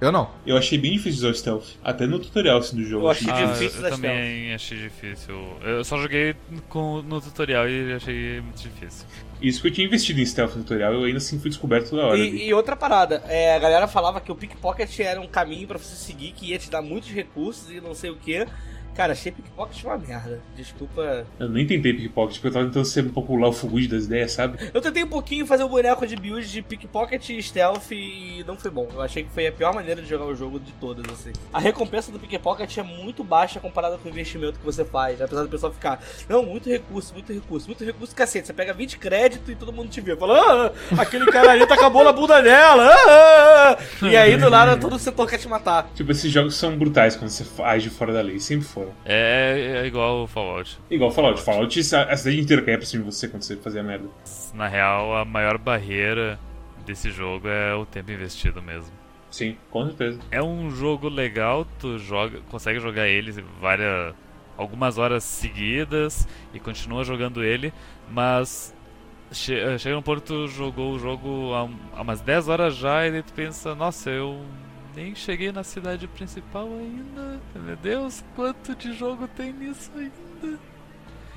Eu 0.00 0.12
não. 0.12 0.30
Eu 0.46 0.56
achei 0.56 0.76
bem 0.76 0.92
difícil 0.92 1.20
usar 1.20 1.28
o 1.28 1.34
stealth. 1.34 1.66
Até 1.82 2.06
no 2.06 2.18
tutorial 2.18 2.58
assim, 2.58 2.76
do 2.76 2.84
jogo. 2.84 3.06
Eu 3.06 3.10
achei 3.10 3.30
Ah, 3.30 3.46
difícil 3.46 3.76
eu 3.78 3.82
da 3.82 3.90
também 3.90 4.52
achei 4.54 4.78
difícil. 4.78 5.58
Eu 5.62 5.84
só 5.84 5.96
joguei 5.98 6.34
com, 6.68 7.00
no 7.02 7.20
tutorial 7.20 7.68
e 7.68 7.92
achei 7.94 8.40
muito 8.40 8.60
difícil. 8.60 9.06
Isso 9.40 9.62
que 9.62 9.68
eu 9.68 9.72
tinha 9.72 9.86
investido 9.86 10.20
em 10.20 10.26
stealth 10.26 10.56
no 10.56 10.62
tutorial, 10.62 10.92
eu 10.94 11.04
ainda 11.04 11.18
assim 11.18 11.38
fui 11.38 11.48
descoberto 11.50 11.90
toda 11.90 12.06
hora. 12.06 12.18
E, 12.18 12.48
e 12.48 12.54
outra 12.54 12.76
parada, 12.76 13.22
é, 13.28 13.54
a 13.54 13.58
galera 13.58 13.86
falava 13.86 14.20
que 14.20 14.30
o 14.32 14.34
pickpocket 14.34 15.00
era 15.00 15.20
um 15.20 15.26
caminho 15.26 15.66
pra 15.68 15.78
você 15.78 15.94
seguir, 15.96 16.32
que 16.32 16.46
ia 16.46 16.58
te 16.58 16.70
dar 16.70 16.82
muitos 16.82 17.10
recursos 17.10 17.70
e 17.70 17.80
não 17.80 17.94
sei 17.94 18.10
o 18.10 18.16
que. 18.16 18.46
Cara, 18.94 19.12
achei 19.12 19.32
pickpocket 19.32 19.84
uma 19.84 19.98
merda. 19.98 20.40
Desculpa. 20.56 21.26
Eu 21.38 21.48
nem 21.48 21.66
tentei 21.66 21.92
pickpocket, 21.92 22.36
porque 22.36 22.48
eu 22.48 22.52
tava 22.52 22.66
tentando 22.66 22.84
ser 22.84 23.04
um 23.04 23.10
pouco 23.10 23.36
lá 23.36 23.48
o 23.48 23.52
Fugude 23.52 23.88
das 23.88 24.04
ideias, 24.04 24.32
sabe? 24.32 24.58
Eu 24.72 24.80
tentei 24.80 25.02
um 25.02 25.08
pouquinho 25.08 25.46
fazer 25.46 25.64
um 25.64 25.68
boneco 25.68 26.06
de 26.06 26.16
build 26.16 26.46
de 26.50 26.62
pickpocket 26.62 27.28
e 27.30 27.42
stealth 27.42 27.90
e 27.90 28.44
não 28.46 28.56
foi 28.56 28.70
bom. 28.70 28.88
Eu 28.92 29.02
achei 29.02 29.24
que 29.24 29.30
foi 29.30 29.46
a 29.46 29.52
pior 29.52 29.74
maneira 29.74 30.00
de 30.00 30.08
jogar 30.08 30.26
o 30.26 30.34
jogo 30.34 30.60
de 30.60 30.72
todas, 30.72 31.04
assim. 31.12 31.32
A 31.52 31.58
recompensa 31.58 32.12
do 32.12 32.18
pickpocket 32.18 32.78
é 32.78 32.82
muito 32.82 33.24
baixa 33.24 33.58
comparada 33.58 33.98
com 33.98 34.08
o 34.08 34.10
investimento 34.12 34.58
que 34.58 34.64
você 34.64 34.84
faz. 34.84 35.20
Apesar 35.20 35.42
do 35.42 35.48
pessoal 35.48 35.72
ficar, 35.72 36.00
não, 36.28 36.44
muito 36.44 36.68
recurso, 36.68 37.12
muito 37.12 37.32
recurso, 37.32 37.66
muito 37.66 37.84
recurso, 37.84 38.14
cacete. 38.14 38.46
Você 38.46 38.52
pega 38.52 38.72
20 38.72 38.98
créditos 38.98 39.48
e 39.48 39.54
todo 39.56 39.72
mundo 39.72 39.88
te 39.88 40.00
vê. 40.00 40.16
Fala, 40.16 40.72
ah, 40.92 41.02
aquele 41.02 41.26
cara 41.26 41.50
ali 41.52 41.66
tá 41.66 41.74
acabou 41.74 42.04
na 42.04 42.12
bunda 42.12 42.40
dela. 42.40 42.88
ah, 42.88 43.08
ah, 43.08 43.78
ah." 44.02 44.08
E 44.08 44.16
aí 44.16 44.36
do 44.36 44.48
nada 44.48 44.76
todo 44.76 44.94
o 44.96 44.98
setor 44.98 45.28
quer 45.28 45.38
te 45.38 45.48
matar. 45.48 45.90
Tipo, 45.94 46.12
esses 46.12 46.30
jogos 46.30 46.54
são 46.54 46.76
brutais 46.76 47.16
quando 47.16 47.30
você 47.30 47.44
age 47.62 47.90
fora 47.90 48.12
da 48.12 48.20
lei, 48.20 48.38
sempre 48.38 48.66
foram. 48.84 48.94
É, 49.04 49.80
é 49.82 49.86
igual 49.86 50.22
o 50.24 50.26
Fallout. 50.26 50.78
Igual 50.90 51.10
Fallout. 51.10 51.40
Fallout, 51.42 51.94
a 51.94 52.02
a 52.12 52.16
cidade 52.16 52.40
inteira 52.40 52.62
caía 52.62 52.78
pra 52.78 52.86
cima 52.86 53.04
de 53.04 53.12
você 53.12 53.28
quando 53.28 53.42
você 53.42 53.56
fazia 53.56 53.82
merda. 53.82 54.08
Na 54.54 54.68
real, 54.68 55.16
a 55.16 55.24
maior 55.24 55.58
barreira 55.58 56.38
desse 56.86 57.10
jogo 57.10 57.48
é 57.48 57.74
o 57.74 57.84
tempo 57.86 58.10
investido 58.12 58.62
mesmo. 58.62 58.92
Sim, 59.30 59.56
com 59.70 59.84
certeza. 59.86 60.20
É 60.30 60.42
um 60.42 60.70
jogo 60.70 61.08
legal, 61.08 61.66
tu 61.80 61.98
joga, 61.98 62.38
consegue 62.50 62.78
jogar 62.78 63.08
ele 63.08 63.32
várias 63.60 64.14
algumas 64.56 64.98
horas 64.98 65.24
seguidas 65.24 66.28
e 66.52 66.60
continua 66.60 67.02
jogando 67.02 67.42
ele, 67.42 67.72
mas 68.08 68.72
che 69.32 69.52
eh, 69.58 69.76
chega 69.78 69.96
num 69.96 70.02
ponto 70.02 70.20
que 70.20 70.28
tu 70.28 70.46
jogou 70.46 70.92
o 70.94 70.98
jogo 71.00 71.52
há, 71.54 71.64
um- 71.64 71.76
há 71.96 72.02
umas 72.02 72.20
10 72.20 72.48
horas 72.48 72.76
já 72.76 73.04
e 73.04 73.10
daí 73.10 73.22
tu 73.24 73.32
pensa, 73.32 73.74
nossa, 73.74 74.10
eu 74.10 74.40
nem 74.94 75.14
cheguei 75.14 75.50
na 75.52 75.62
cidade 75.64 76.06
principal 76.08 76.66
ainda. 76.68 77.40
Meu 77.54 77.76
Deus, 77.76 78.22
quanto 78.34 78.74
de 78.74 78.92
jogo 78.92 79.28
tem 79.28 79.52
nisso 79.52 79.90
ainda? 79.96 80.58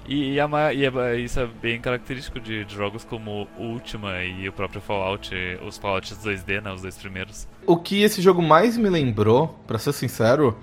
E, 0.08 0.34
e 0.36 0.40
a 0.40 0.74
e 0.74 0.86
é 0.86 0.90
ba- 0.90 1.16
isso 1.16 1.38
é 1.40 1.46
bem 1.46 1.82
característico 1.82 2.40
de, 2.40 2.64
de 2.64 2.74
jogos 2.74 3.04
como 3.04 3.46
Ultima 3.58 4.24
e 4.24 4.48
o 4.48 4.54
próprio 4.54 4.80
Fallout, 4.80 5.36
os 5.68 5.78
Fallouts 5.78 6.18
2D, 6.18 6.62
né, 6.62 6.72
os 6.72 6.82
dois 6.82 6.96
primeiros. 6.96 7.46
O 7.66 7.76
que 7.76 8.02
esse 8.04 8.22
jogo 8.22 8.42
mais 8.42 8.78
me 8.78 8.90
lembrou, 8.90 9.60
pra 9.68 9.78
ser 9.78 9.92
sincero, 9.92 10.58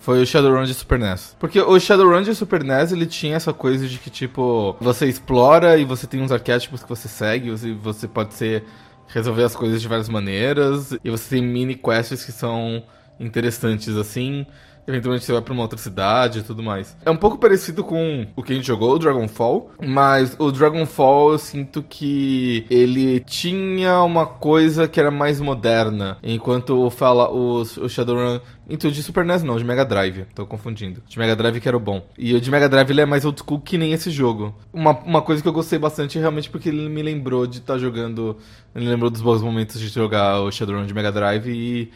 foi 0.00 0.22
o 0.22 0.26
Shadowrun 0.26 0.64
de 0.64 0.72
Super 0.72 0.98
NES. 0.98 1.36
Porque 1.38 1.60
o 1.60 1.78
Shadowrun 1.78 2.22
de 2.22 2.34
Super 2.34 2.64
NES, 2.64 2.92
ele 2.92 3.04
tinha 3.04 3.36
essa 3.36 3.52
coisa 3.52 3.86
de 3.86 3.98
que, 3.98 4.08
tipo, 4.08 4.74
você 4.80 5.06
explora 5.06 5.76
e 5.76 5.84
você 5.84 6.06
tem 6.06 6.22
uns 6.22 6.32
arquétipos 6.32 6.82
que 6.82 6.88
você 6.88 7.08
segue, 7.08 7.50
você, 7.50 7.72
você 7.74 8.08
pode 8.08 8.32
ser 8.32 8.64
resolver 9.08 9.44
as 9.44 9.56
coisas 9.56 9.80
de 9.80 9.88
várias 9.88 10.08
maneiras, 10.08 10.92
e 11.02 11.10
você 11.10 11.36
tem 11.36 11.42
mini 11.42 11.74
quests 11.74 12.24
que 12.24 12.32
são 12.32 12.82
interessantes 13.18 13.96
assim. 13.96 14.46
Eventualmente 14.88 15.24
você 15.26 15.32
vai 15.32 15.42
pra 15.42 15.52
uma 15.52 15.62
outra 15.62 15.78
cidade 15.78 16.38
e 16.38 16.42
tudo 16.42 16.62
mais. 16.62 16.96
É 17.04 17.10
um 17.10 17.16
pouco 17.16 17.36
parecido 17.36 17.84
com 17.84 18.26
o 18.34 18.42
que 18.42 18.52
a 18.52 18.56
gente 18.56 18.66
jogou, 18.66 18.94
o 18.94 18.98
Dragonfall, 18.98 19.70
mas 19.86 20.34
o 20.38 20.50
Dragonfall 20.50 21.32
eu 21.32 21.38
sinto 21.38 21.82
que 21.82 22.64
ele 22.70 23.20
tinha 23.20 24.02
uma 24.02 24.24
coisa 24.24 24.88
que 24.88 24.98
era 24.98 25.10
mais 25.10 25.40
moderna, 25.40 26.16
enquanto 26.22 26.88
Fala, 26.90 27.30
o, 27.30 27.60
o 27.60 27.88
Shadowrun. 27.88 28.40
Então, 28.70 28.90
de 28.90 29.02
Super 29.02 29.24
NES 29.24 29.42
não, 29.42 29.56
de 29.56 29.64
Mega 29.64 29.84
Drive, 29.84 30.26
tô 30.34 30.46
confundindo. 30.46 31.02
De 31.06 31.18
Mega 31.18 31.36
Drive 31.36 31.60
que 31.60 31.68
era 31.68 31.76
o 31.76 31.80
bom. 31.80 32.02
E 32.16 32.34
o 32.34 32.40
de 32.40 32.50
Mega 32.50 32.68
Drive 32.68 32.90
ele 32.90 33.00
é 33.00 33.06
mais 33.06 33.24
old 33.24 33.40
school 33.40 33.60
que 33.60 33.76
nem 33.76 33.92
esse 33.92 34.10
jogo. 34.10 34.54
Uma, 34.72 34.92
uma 35.00 35.22
coisa 35.22 35.42
que 35.42 35.48
eu 35.48 35.52
gostei 35.52 35.78
bastante 35.78 36.18
é 36.18 36.20
realmente 36.20 36.48
porque 36.48 36.68
ele 36.68 36.88
me 36.88 37.02
lembrou 37.02 37.46
de 37.46 37.58
estar 37.58 37.78
jogando. 37.78 38.36
Ele 38.74 38.88
lembrou 38.88 39.10
dos 39.10 39.20
bons 39.20 39.42
momentos 39.42 39.80
de 39.80 39.88
jogar 39.88 40.40
o 40.40 40.50
Shadowrun 40.50 40.86
de 40.86 40.94
Mega 40.94 41.12
Drive 41.12 41.46
e. 41.48 41.90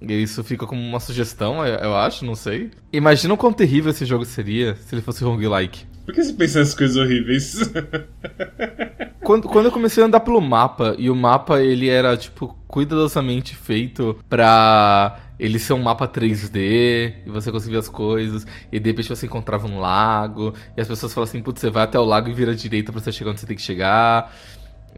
E 0.00 0.22
isso 0.22 0.44
fica 0.44 0.66
como 0.66 0.80
uma 0.80 1.00
sugestão, 1.00 1.64
eu 1.66 1.96
acho, 1.96 2.24
não 2.24 2.34
sei. 2.34 2.70
Imagina 2.92 3.34
o 3.34 3.36
quão 3.36 3.52
terrível 3.52 3.90
esse 3.90 4.04
jogo 4.04 4.24
seria 4.24 4.76
se 4.76 4.94
ele 4.94 5.02
fosse 5.02 5.24
roguelike. 5.24 5.86
Por 6.04 6.14
que 6.14 6.22
você 6.22 6.32
pensa 6.32 6.58
nessas 6.60 6.74
coisas 6.74 6.96
horríveis? 6.96 7.72
Quando, 9.26 9.48
quando 9.48 9.66
eu 9.66 9.72
comecei 9.72 10.04
a 10.04 10.06
andar 10.06 10.20
pelo 10.20 10.40
mapa, 10.40 10.94
e 10.96 11.10
o 11.10 11.16
mapa 11.16 11.60
ele 11.60 11.88
era, 11.88 12.16
tipo, 12.16 12.56
cuidadosamente 12.68 13.56
feito 13.56 14.16
pra 14.28 15.18
ele 15.36 15.58
ser 15.58 15.72
um 15.72 15.82
mapa 15.82 16.06
3D, 16.06 17.12
e 17.26 17.28
você 17.28 17.50
conseguia 17.50 17.80
as 17.80 17.88
coisas, 17.88 18.46
e 18.70 18.78
de 18.78 18.88
repente 18.88 19.08
você 19.08 19.26
encontrava 19.26 19.66
um 19.66 19.80
lago, 19.80 20.54
e 20.76 20.80
as 20.80 20.86
pessoas 20.86 21.12
falam 21.12 21.28
assim, 21.28 21.42
putz, 21.42 21.60
você 21.60 21.70
vai 21.70 21.82
até 21.82 21.98
o 21.98 22.04
lago 22.04 22.28
e 22.28 22.32
vira 22.32 22.52
à 22.52 22.54
direita 22.54 22.92
pra 22.92 23.00
você 23.00 23.10
chegar 23.10 23.32
onde 23.32 23.40
você 23.40 23.46
tem 23.46 23.56
que 23.56 23.62
chegar. 23.62 24.32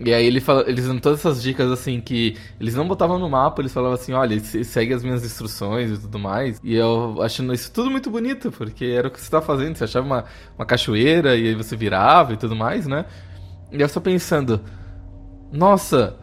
E 0.05 0.15
aí 0.15 0.25
ele 0.27 0.41
fala, 0.41 0.65
eles 0.69 0.87
dão 0.87 0.99
todas 0.99 1.21
essas 1.21 1.43
dicas 1.43 1.71
assim 1.73 2.01
que 2.01 2.37
eles 2.61 2.75
não 2.75 2.87
botavam 2.87 3.19
no 3.19 3.29
mapa, 3.29 3.61
eles 3.63 3.73
falavam 3.73 3.95
assim, 3.95 4.13
olha, 4.13 4.39
se- 4.39 4.63
segue 4.65 4.95
as 4.95 5.03
minhas 5.03 5.25
instruções 5.25 5.91
e 5.91 6.01
tudo 6.01 6.19
mais. 6.19 6.61
E 6.63 6.75
eu 6.75 7.21
achando 7.23 7.53
isso 7.53 7.73
tudo 7.73 7.91
muito 7.91 8.09
bonito, 8.11 8.53
porque 8.53 8.85
era 8.85 9.09
o 9.09 9.11
que 9.11 9.19
você 9.19 9.25
estava 9.27 9.45
fazendo, 9.45 9.77
você 9.77 9.85
achava 9.85 10.07
uma, 10.07 10.25
uma 10.57 10.65
cachoeira 10.67 11.37
e 11.37 11.49
aí 11.49 11.55
você 11.55 11.75
virava 11.77 12.33
e 12.35 12.37
tudo 12.37 12.55
mais, 12.55 12.87
né? 12.87 13.07
E 13.73 13.81
eu 13.81 13.89
só 13.89 14.01
pensando, 14.01 14.61
nossa, 15.53 16.17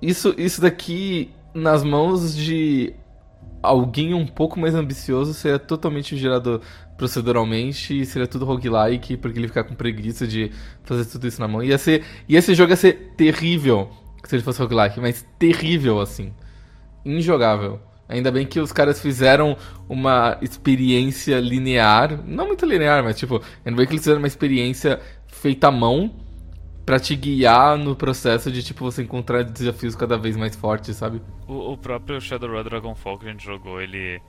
isso, 0.00 0.34
isso 0.38 0.60
daqui 0.60 1.30
nas 1.54 1.84
mãos 1.84 2.34
de 2.34 2.94
alguém 3.62 4.14
um 4.14 4.26
pouco 4.26 4.58
mais 4.60 4.74
ambicioso 4.74 5.34
seria 5.34 5.58
totalmente 5.58 6.16
gerado 6.16 6.60
proceduralmente 6.96 8.00
e 8.00 8.06
seria 8.06 8.26
tudo 8.28 8.44
roguelike, 8.44 9.16
porque 9.16 9.38
ele 9.38 9.48
ficar 9.48 9.64
com 9.64 9.74
preguiça 9.74 10.26
de 10.26 10.50
fazer 10.84 11.04
tudo 11.06 11.26
isso 11.26 11.40
na 11.40 11.48
mão. 11.48 11.62
Ia 11.62 11.78
ser, 11.78 12.04
e 12.28 12.36
esse 12.36 12.54
jogo 12.54 12.70
ia 12.70 12.76
ser 12.76 13.12
terrível 13.16 13.90
se 14.24 14.36
ele 14.36 14.42
fosse 14.42 14.60
roguelike, 14.60 15.00
mas 15.00 15.26
terrível 15.38 16.00
assim. 16.00 16.32
Injogável. 17.04 17.80
Ainda 18.08 18.30
bem 18.30 18.46
que 18.46 18.60
os 18.60 18.72
caras 18.72 19.00
fizeram 19.00 19.56
uma 19.88 20.36
experiência 20.42 21.40
linear, 21.40 22.20
não 22.26 22.46
muito 22.46 22.66
linear, 22.66 23.02
mas 23.02 23.18
tipo, 23.18 23.40
ainda 23.64 23.76
bem 23.76 23.86
que 23.86 23.92
eles 23.92 24.02
fizeram 24.02 24.18
uma 24.20 24.26
experiência 24.26 25.00
feita 25.28 25.68
à 25.68 25.70
mão 25.70 26.14
pra 26.84 26.98
te 27.00 27.14
guiar 27.16 27.78
no 27.78 27.96
processo 27.96 28.50
de 28.50 28.62
tipo 28.62 28.84
você 28.84 29.02
encontrar 29.02 29.44
desafios 29.44 29.94
cada 29.96 30.18
vez 30.18 30.36
mais 30.36 30.54
fortes, 30.54 30.96
sabe? 30.96 31.22
O, 31.48 31.72
o 31.72 31.78
próprio 31.78 32.20
Shadowrun 32.20 32.62
Dragonfall 32.64 33.18
que 33.18 33.26
a 33.26 33.30
gente 33.30 33.44
jogou, 33.44 33.80
ele. 33.80 34.20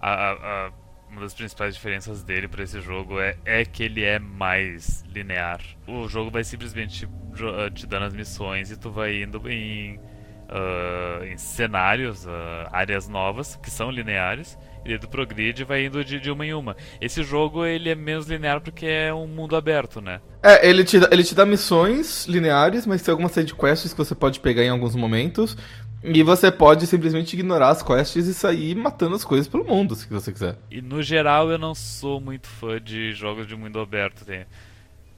a- 0.00 0.12
a- 0.12 0.32
a- 0.32 0.70
uma 1.10 1.20
das 1.20 1.34
principais 1.34 1.74
diferenças 1.74 2.22
dele 2.22 2.48
pra 2.48 2.62
esse 2.62 2.80
jogo 2.80 3.20
é, 3.20 3.36
é 3.44 3.64
que 3.64 3.82
ele 3.82 4.04
é 4.04 4.18
mais 4.18 5.02
linear. 5.12 5.60
O 5.86 6.08
jogo 6.08 6.30
vai 6.30 6.44
simplesmente 6.44 7.06
jo- 7.34 7.48
ah, 7.48 7.70
te 7.70 7.86
dando 7.86 8.04
as 8.06 8.14
missões 8.14 8.70
e 8.70 8.76
tu 8.76 8.90
vai 8.90 9.22
indo 9.22 9.48
em, 9.48 9.98
ah, 10.48 11.24
em 11.24 11.36
cenários, 11.38 12.26
ah, 12.26 12.68
áreas 12.72 13.08
novas, 13.08 13.56
que 13.56 13.70
são 13.70 13.90
lineares. 13.90 14.58
E 14.84 14.96
tu 14.98 15.08
progride 15.08 15.64
vai 15.64 15.84
indo 15.86 16.04
de, 16.04 16.20
de 16.20 16.30
uma 16.30 16.46
em 16.46 16.54
uma. 16.54 16.76
Esse 17.00 17.22
jogo 17.24 17.64
ele 17.66 17.90
é 17.90 17.94
menos 17.96 18.28
linear 18.28 18.60
porque 18.60 18.86
é 18.86 19.12
um 19.12 19.26
mundo 19.26 19.56
aberto, 19.56 20.00
né? 20.00 20.20
É, 20.40 20.68
ele 20.68 20.84
te, 20.84 20.96
ele 21.10 21.24
te 21.24 21.34
dá 21.34 21.44
missões 21.44 22.24
lineares, 22.26 22.86
mas 22.86 23.02
tem 23.02 23.10
algumas 23.10 23.32
side 23.32 23.52
quests 23.52 23.92
que 23.92 23.98
você 23.98 24.14
pode 24.14 24.38
pegar 24.38 24.62
em 24.62 24.68
alguns 24.68 24.94
momentos. 24.94 25.56
E 26.14 26.22
você 26.22 26.52
pode 26.52 26.86
simplesmente 26.86 27.34
ignorar 27.34 27.70
as 27.70 27.82
quests 27.82 28.26
e 28.26 28.34
sair 28.34 28.76
matando 28.76 29.16
as 29.16 29.24
coisas 29.24 29.48
pelo 29.48 29.64
mundo, 29.64 29.96
se 29.96 30.08
você 30.08 30.32
quiser. 30.32 30.56
E 30.70 30.80
no 30.80 31.02
geral 31.02 31.50
eu 31.50 31.58
não 31.58 31.74
sou 31.74 32.20
muito 32.20 32.46
fã 32.46 32.80
de 32.80 33.12
jogos 33.12 33.46
de 33.46 33.56
mundo 33.56 33.80
aberto. 33.80 34.24
Tem, 34.24 34.46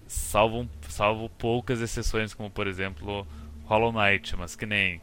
salvo, 0.06 0.68
salvo 0.88 1.28
poucas 1.28 1.80
exceções, 1.80 2.32
como 2.32 2.50
por 2.50 2.66
exemplo 2.66 3.26
Hollow 3.64 3.92
Knight, 3.92 4.34
mas 4.36 4.56
que 4.56 4.64
nem. 4.64 5.00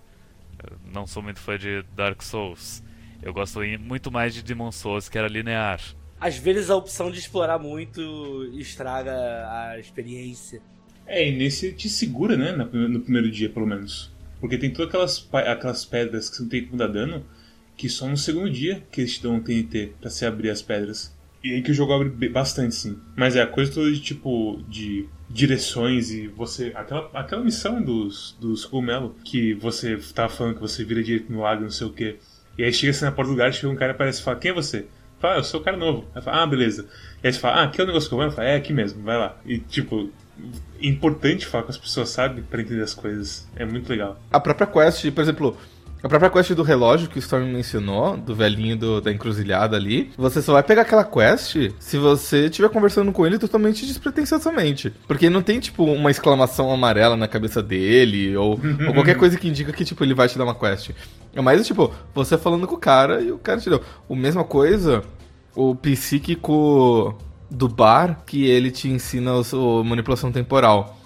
Não 0.91 1.05
sou 1.05 1.21
muito 1.21 1.39
fã 1.39 1.57
de 1.57 1.83
Dark 1.95 2.21
Souls. 2.23 2.81
Eu 3.21 3.33
gosto 3.33 3.59
muito 3.79 4.11
mais 4.11 4.33
de 4.33 4.41
Demon 4.41 4.71
Souls, 4.71 5.07
que 5.07 5.17
era 5.17 5.27
linear. 5.27 5.79
Às 6.19 6.37
vezes 6.37 6.69
a 6.69 6.75
opção 6.75 7.11
de 7.11 7.19
explorar 7.19 7.59
muito 7.59 8.49
estraga 8.53 9.13
a 9.47 9.79
experiência. 9.79 10.61
É, 11.05 11.27
e 11.29 11.35
nesse 11.35 11.73
te 11.73 11.87
segura, 11.87 12.35
né? 12.35 12.51
No 12.51 12.99
primeiro 13.01 13.29
dia, 13.29 13.49
pelo 13.49 13.67
menos. 13.67 14.14
Porque 14.39 14.57
tem 14.57 14.71
todas 14.71 14.89
aquelas, 14.89 15.29
aquelas 15.47 15.85
pedras 15.85 16.29
que 16.29 16.41
não 16.41 16.49
tem 16.49 16.65
como 16.65 16.77
dar 16.77 16.87
dano, 16.87 17.25
que 17.77 17.89
só 17.89 18.07
no 18.07 18.17
segundo 18.17 18.49
dia 18.49 18.83
que 18.91 19.01
eles 19.01 19.15
te 19.15 19.23
dão 19.23 19.35
um 19.35 19.39
TNT 19.41 19.93
pra 19.99 20.09
se 20.09 20.25
abrir 20.25 20.49
as 20.49 20.61
pedras. 20.61 21.15
E 21.43 21.53
aí 21.53 21.61
que 21.61 21.71
o 21.71 21.73
jogo 21.73 21.93
abre 21.93 22.29
bastante, 22.29 22.73
sim. 22.73 22.97
Mas 23.15 23.35
é 23.35 23.41
a 23.41 23.47
coisa 23.47 23.71
toda 23.71 23.91
de 23.91 23.99
tipo. 23.99 24.61
de 24.67 25.07
direções 25.29 26.11
e 26.11 26.27
você. 26.27 26.71
Aquela, 26.73 27.09
aquela 27.13 27.43
missão 27.43 27.81
dos, 27.81 28.35
dos 28.39 28.65
cogumelo 28.65 29.15
que 29.23 29.53
você 29.53 29.97
tava 30.13 30.29
falando 30.29 30.55
que 30.55 30.61
você 30.61 30.83
vira 30.83 31.03
direito 31.03 31.31
no 31.31 31.41
lago, 31.41 31.63
não 31.63 31.69
sei 31.69 31.87
o 31.87 31.93
que. 31.93 32.17
E 32.57 32.63
aí 32.63 32.73
chega 32.73 32.91
assim 32.91 33.05
na 33.05 33.11
porta 33.11 33.29
do 33.29 33.33
lugar, 33.33 33.53
chega 33.53 33.71
um 33.71 33.75
cara 33.75 33.91
e 33.91 33.95
aparece 33.95 34.21
e 34.21 34.23
fala, 34.23 34.37
quem 34.39 34.51
é 34.51 34.53
você? 34.53 34.85
Fala, 35.19 35.35
ah, 35.35 35.37
eu 35.37 35.43
sou 35.43 35.59
o 35.59 35.63
cara 35.63 35.77
novo. 35.77 36.07
Aí 36.15 36.21
fala, 36.21 36.43
ah, 36.43 36.47
beleza. 36.47 36.87
E 37.23 37.27
aí 37.27 37.33
você 37.33 37.39
fala, 37.39 37.61
ah, 37.61 37.63
aqui 37.63 37.81
é 37.81 37.83
o 37.83 37.87
negócio 37.87 38.09
que 38.09 38.15
eu 38.15 38.19
vou? 38.19 38.31
Fala, 38.31 38.47
é 38.47 38.55
aqui 38.55 38.73
mesmo, 38.73 39.03
vai 39.03 39.17
lá. 39.17 39.37
E 39.45 39.59
tipo, 39.59 40.09
importante 40.81 41.45
falar 41.45 41.63
com 41.63 41.71
as 41.71 41.77
pessoas, 41.77 42.09
sabe? 42.09 42.41
para 42.41 42.61
entender 42.61 42.83
as 42.83 42.93
coisas. 42.93 43.47
É 43.55 43.65
muito 43.65 43.89
legal. 43.89 44.19
A 44.31 44.39
própria 44.39 44.67
quest, 44.67 45.09
por 45.11 45.21
exemplo, 45.21 45.57
a 46.05 46.07
própria 46.07 46.29
quest 46.29 46.51
do 46.53 46.61
relógio 46.61 47.09
que 47.09 47.17
o 47.17 47.19
Storm 47.19 47.45
mencionou, 47.45 48.15
do 48.15 48.35
velhinho 48.35 48.77
do, 48.77 49.01
da 49.01 49.11
encruzilhada 49.11 49.75
ali, 49.75 50.11
você 50.15 50.39
só 50.39 50.53
vai 50.53 50.61
pegar 50.61 50.83
aquela 50.83 51.03
quest 51.03 51.71
se 51.79 51.97
você 51.97 52.45
estiver 52.45 52.69
conversando 52.69 53.11
com 53.11 53.25
ele 53.25 53.39
totalmente 53.39 53.87
despretensiosamente. 53.87 54.93
Porque 55.07 55.31
não 55.31 55.41
tem, 55.41 55.59
tipo, 55.59 55.83
uma 55.83 56.11
exclamação 56.11 56.71
amarela 56.71 57.17
na 57.17 57.27
cabeça 57.27 57.63
dele, 57.63 58.37
ou, 58.37 58.51
ou 58.87 58.93
qualquer 58.93 59.17
coisa 59.17 59.35
que 59.35 59.47
indica 59.47 59.73
que, 59.73 59.83
tipo, 59.83 60.03
ele 60.03 60.13
vai 60.13 60.27
te 60.27 60.37
dar 60.37 60.43
uma 60.43 60.53
quest. 60.53 60.91
É 61.33 61.41
mais, 61.41 61.65
tipo, 61.65 61.91
você 62.13 62.37
falando 62.37 62.67
com 62.67 62.75
o 62.75 62.79
cara 62.79 63.21
e 63.21 63.31
o 63.31 63.39
cara 63.39 63.59
te 63.59 63.67
deu. 63.67 63.81
A 64.07 64.15
mesma 64.15 64.43
coisa, 64.43 65.03
o 65.55 65.73
psíquico 65.73 67.17
do 67.49 67.67
bar, 67.67 68.23
que 68.25 68.45
ele 68.45 68.71
te 68.71 68.89
ensina 68.89 69.31
a 69.31 69.83
manipulação 69.83 70.31
temporal. 70.31 70.97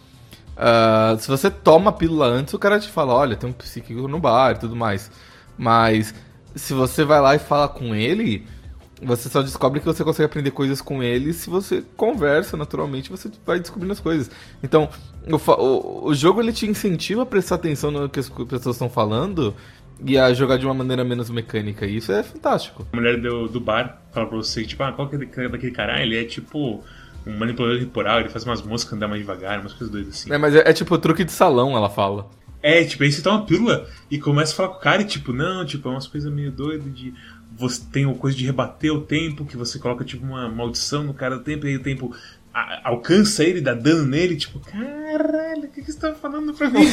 Uh, 0.56 1.18
se 1.20 1.28
você 1.28 1.50
toma 1.50 1.90
a 1.90 1.94
pílula 1.94 2.26
antes, 2.26 2.54
o 2.54 2.60
cara 2.60 2.80
te 2.80 2.90
fala, 2.90 3.14
olha, 3.14 3.36
tem 3.36 3.50
um 3.50 3.54
psíquico 3.54 4.08
no 4.08 4.20
bar 4.20 4.56
e 4.56 4.60
tudo 4.60 4.76
mais. 4.76 5.10
Mas 5.58 6.14
se 6.56 6.74
você 6.74 7.04
vai 7.06 7.22
lá 7.22 7.36
e 7.36 7.40
fala 7.40 7.68
com 7.68 7.96
ele, 7.96 8.46
você 9.02 9.30
só 9.30 9.42
descobre 9.42 9.80
que 9.80 9.86
você 9.86 10.04
consegue 10.04 10.26
aprender 10.26 10.52
coisas 10.52 10.82
com 10.82 11.02
ele 11.02 11.32
se 11.32 11.50
você 11.50 11.84
conversa 11.96 12.58
naturalmente, 12.58 13.10
você 13.10 13.32
vai 13.46 13.60
descobrindo 13.60 13.94
as 13.94 14.00
coisas. 14.00 14.30
Então, 14.62 14.90
o, 15.28 15.52
o, 15.52 16.08
o 16.10 16.14
jogo 16.14 16.42
ele 16.42 16.52
te 16.52 16.68
incentiva 16.68 17.24
a 17.24 17.26
prestar 17.26 17.56
atenção 17.56 17.92
no 17.92 18.10
que 18.10 18.20
as 18.20 18.30
pessoas 18.30 18.76
estão 18.76 18.90
falando 18.90 19.56
e 20.06 20.18
a 20.18 20.34
jogar 20.34 20.58
de 20.58 20.66
uma 20.66 20.74
maneira 20.74 21.04
menos 21.04 21.30
mecânica. 21.30 21.86
E 21.86 21.98
isso 21.98 22.12
é 22.12 22.24
fantástico. 22.24 22.88
A 22.92 22.96
mulher 22.96 23.20
do, 23.20 23.48
do 23.48 23.60
bar 23.60 24.02
fala 24.12 24.28
pra 24.28 24.38
você, 24.38 24.64
tipo, 24.64 24.82
ah, 24.84 24.92
qual 24.92 25.08
que 25.10 25.16
é 25.16 25.48
daquele 25.48 25.72
cara? 25.72 26.02
ele 26.02 26.18
é 26.18 26.24
tipo 26.24 26.84
um 27.26 27.38
manipulador 27.38 27.80
temporal, 27.80 28.20
ele 28.20 28.30
faz 28.30 28.44
umas 28.46 28.62
moscas 28.62 28.94
andar 28.94 29.08
mais 29.08 29.22
devagar, 29.22 29.60
umas 29.60 29.74
coisas 29.74 29.90
doidas 29.90 30.16
assim. 30.16 30.32
É, 30.32 30.38
mas 30.38 30.56
é, 30.56 30.70
é 30.70 30.74
tipo 30.74 30.98
truque 30.98 31.24
de 31.24 31.32
salão, 31.32 31.76
ela 31.76 31.90
fala. 31.90 32.30
É, 32.62 32.84
tipo, 32.84 33.04
aí 33.04 33.12
você 33.12 33.22
toma 33.22 33.38
uma 33.38 33.46
pílula 33.46 33.88
e 34.12 34.20
começa 34.20 34.52
a 34.52 34.56
falar 34.56 34.70
com 34.70 34.78
o 34.78 34.82
cara 34.82 35.02
e 35.02 35.06
tipo, 35.06 35.32
não, 35.32 35.66
tipo, 35.66 35.88
é 35.88 35.92
umas 35.92 36.08
coisas 36.08 36.32
meio 36.32 36.52
doidas 36.52 36.94
de. 36.94 37.14
Você 37.58 37.82
tem 37.92 38.06
uma 38.06 38.16
coisa 38.16 38.38
de 38.38 38.46
rebater 38.46 38.94
o 38.94 39.02
tempo, 39.02 39.46
que 39.46 39.58
você 39.58 39.80
coloca 39.80 40.06
tipo 40.06 40.26
uma 40.26 40.48
maldição 40.48 41.04
no 41.04 41.14
cara 41.14 41.38
do 41.38 41.44
tempo, 41.44 41.66
e 41.66 41.70
aí 41.70 41.76
o 41.76 41.84
tempo 41.84 42.16
alcança 42.54 43.44
ele, 43.44 43.62
dá 43.62 43.74
dano 43.74 44.06
nele, 44.06 44.36
tipo, 44.36 44.60
caralho, 44.60 45.66
o 45.66 45.68
que, 45.68 45.82
que 45.82 45.92
você 45.92 46.00
tá 46.00 46.14
falando 46.16 46.54
pra 46.54 46.70
mim? 46.70 46.86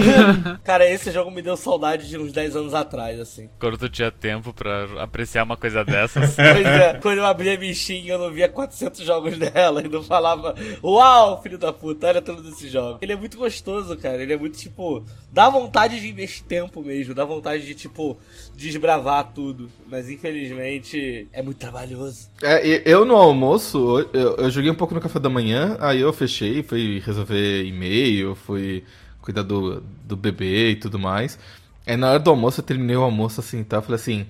Cara, 0.64 0.88
esse 0.88 1.10
jogo 1.10 1.30
me 1.30 1.42
deu 1.42 1.56
saudade 1.56 2.08
de 2.08 2.18
uns 2.18 2.32
10 2.32 2.56
anos 2.56 2.74
atrás, 2.74 3.20
assim. 3.20 3.48
Quando 3.58 3.76
tu 3.76 3.88
tinha 3.88 4.10
tempo 4.10 4.52
pra 4.52 5.02
apreciar 5.02 5.44
uma 5.44 5.56
coisa 5.56 5.84
dessas. 5.84 6.34
pois 6.36 6.66
é, 6.66 6.94
quando 6.94 7.18
eu 7.18 7.26
abria 7.26 7.54
a 7.54 7.56
bichinha, 7.56 8.14
eu 8.14 8.18
não 8.18 8.30
via 8.30 8.48
400 8.48 9.00
jogos 9.04 9.36
dela 9.38 9.82
e 9.84 9.88
não 9.88 10.02
falava, 10.02 10.54
uau, 10.82 11.42
filho 11.42 11.58
da 11.58 11.72
puta, 11.72 12.08
olha 12.08 12.22
tudo 12.22 12.42
desse 12.42 12.68
jogo. 12.68 12.98
Ele 13.02 13.12
é 13.12 13.16
muito 13.16 13.36
gostoso, 13.36 13.96
cara, 13.96 14.22
ele 14.22 14.32
é 14.32 14.38
muito, 14.38 14.56
tipo, 14.58 15.04
dá 15.30 15.50
vontade 15.50 16.00
de 16.00 16.08
investir 16.08 16.44
tempo 16.46 16.82
mesmo, 16.82 17.14
dá 17.14 17.24
vontade 17.24 17.66
de, 17.66 17.74
tipo, 17.74 18.18
desbravar 18.56 19.32
tudo. 19.34 19.70
Mas, 19.86 20.08
infelizmente, 20.08 21.28
é 21.32 21.42
muito 21.42 21.58
trabalhoso. 21.58 22.30
É, 22.42 22.82
eu 22.90 23.04
no 23.04 23.16
almoço, 23.16 24.08
eu, 24.12 24.36
eu 24.36 24.50
joguei 24.50 24.70
um 24.70 24.74
pouco 24.74 24.93
no 24.94 25.00
café 25.00 25.18
da 25.18 25.28
manhã, 25.28 25.76
aí 25.80 26.00
eu 26.00 26.12
fechei, 26.12 26.62
fui 26.62 27.02
resolver 27.04 27.64
e-mail, 27.64 28.34
fui 28.34 28.84
cuidar 29.20 29.42
do, 29.42 29.82
do 30.04 30.16
bebê 30.16 30.70
e 30.70 30.76
tudo 30.76 30.98
mais. 30.98 31.38
Aí 31.86 31.96
na 31.96 32.10
hora 32.10 32.18
do 32.18 32.30
almoço 32.30 32.60
eu 32.60 32.64
terminei 32.64 32.96
o 32.96 33.02
almoço 33.02 33.40
assim, 33.40 33.62
tá? 33.62 33.76
Eu 33.78 33.82
falei 33.82 33.96
assim, 33.96 34.26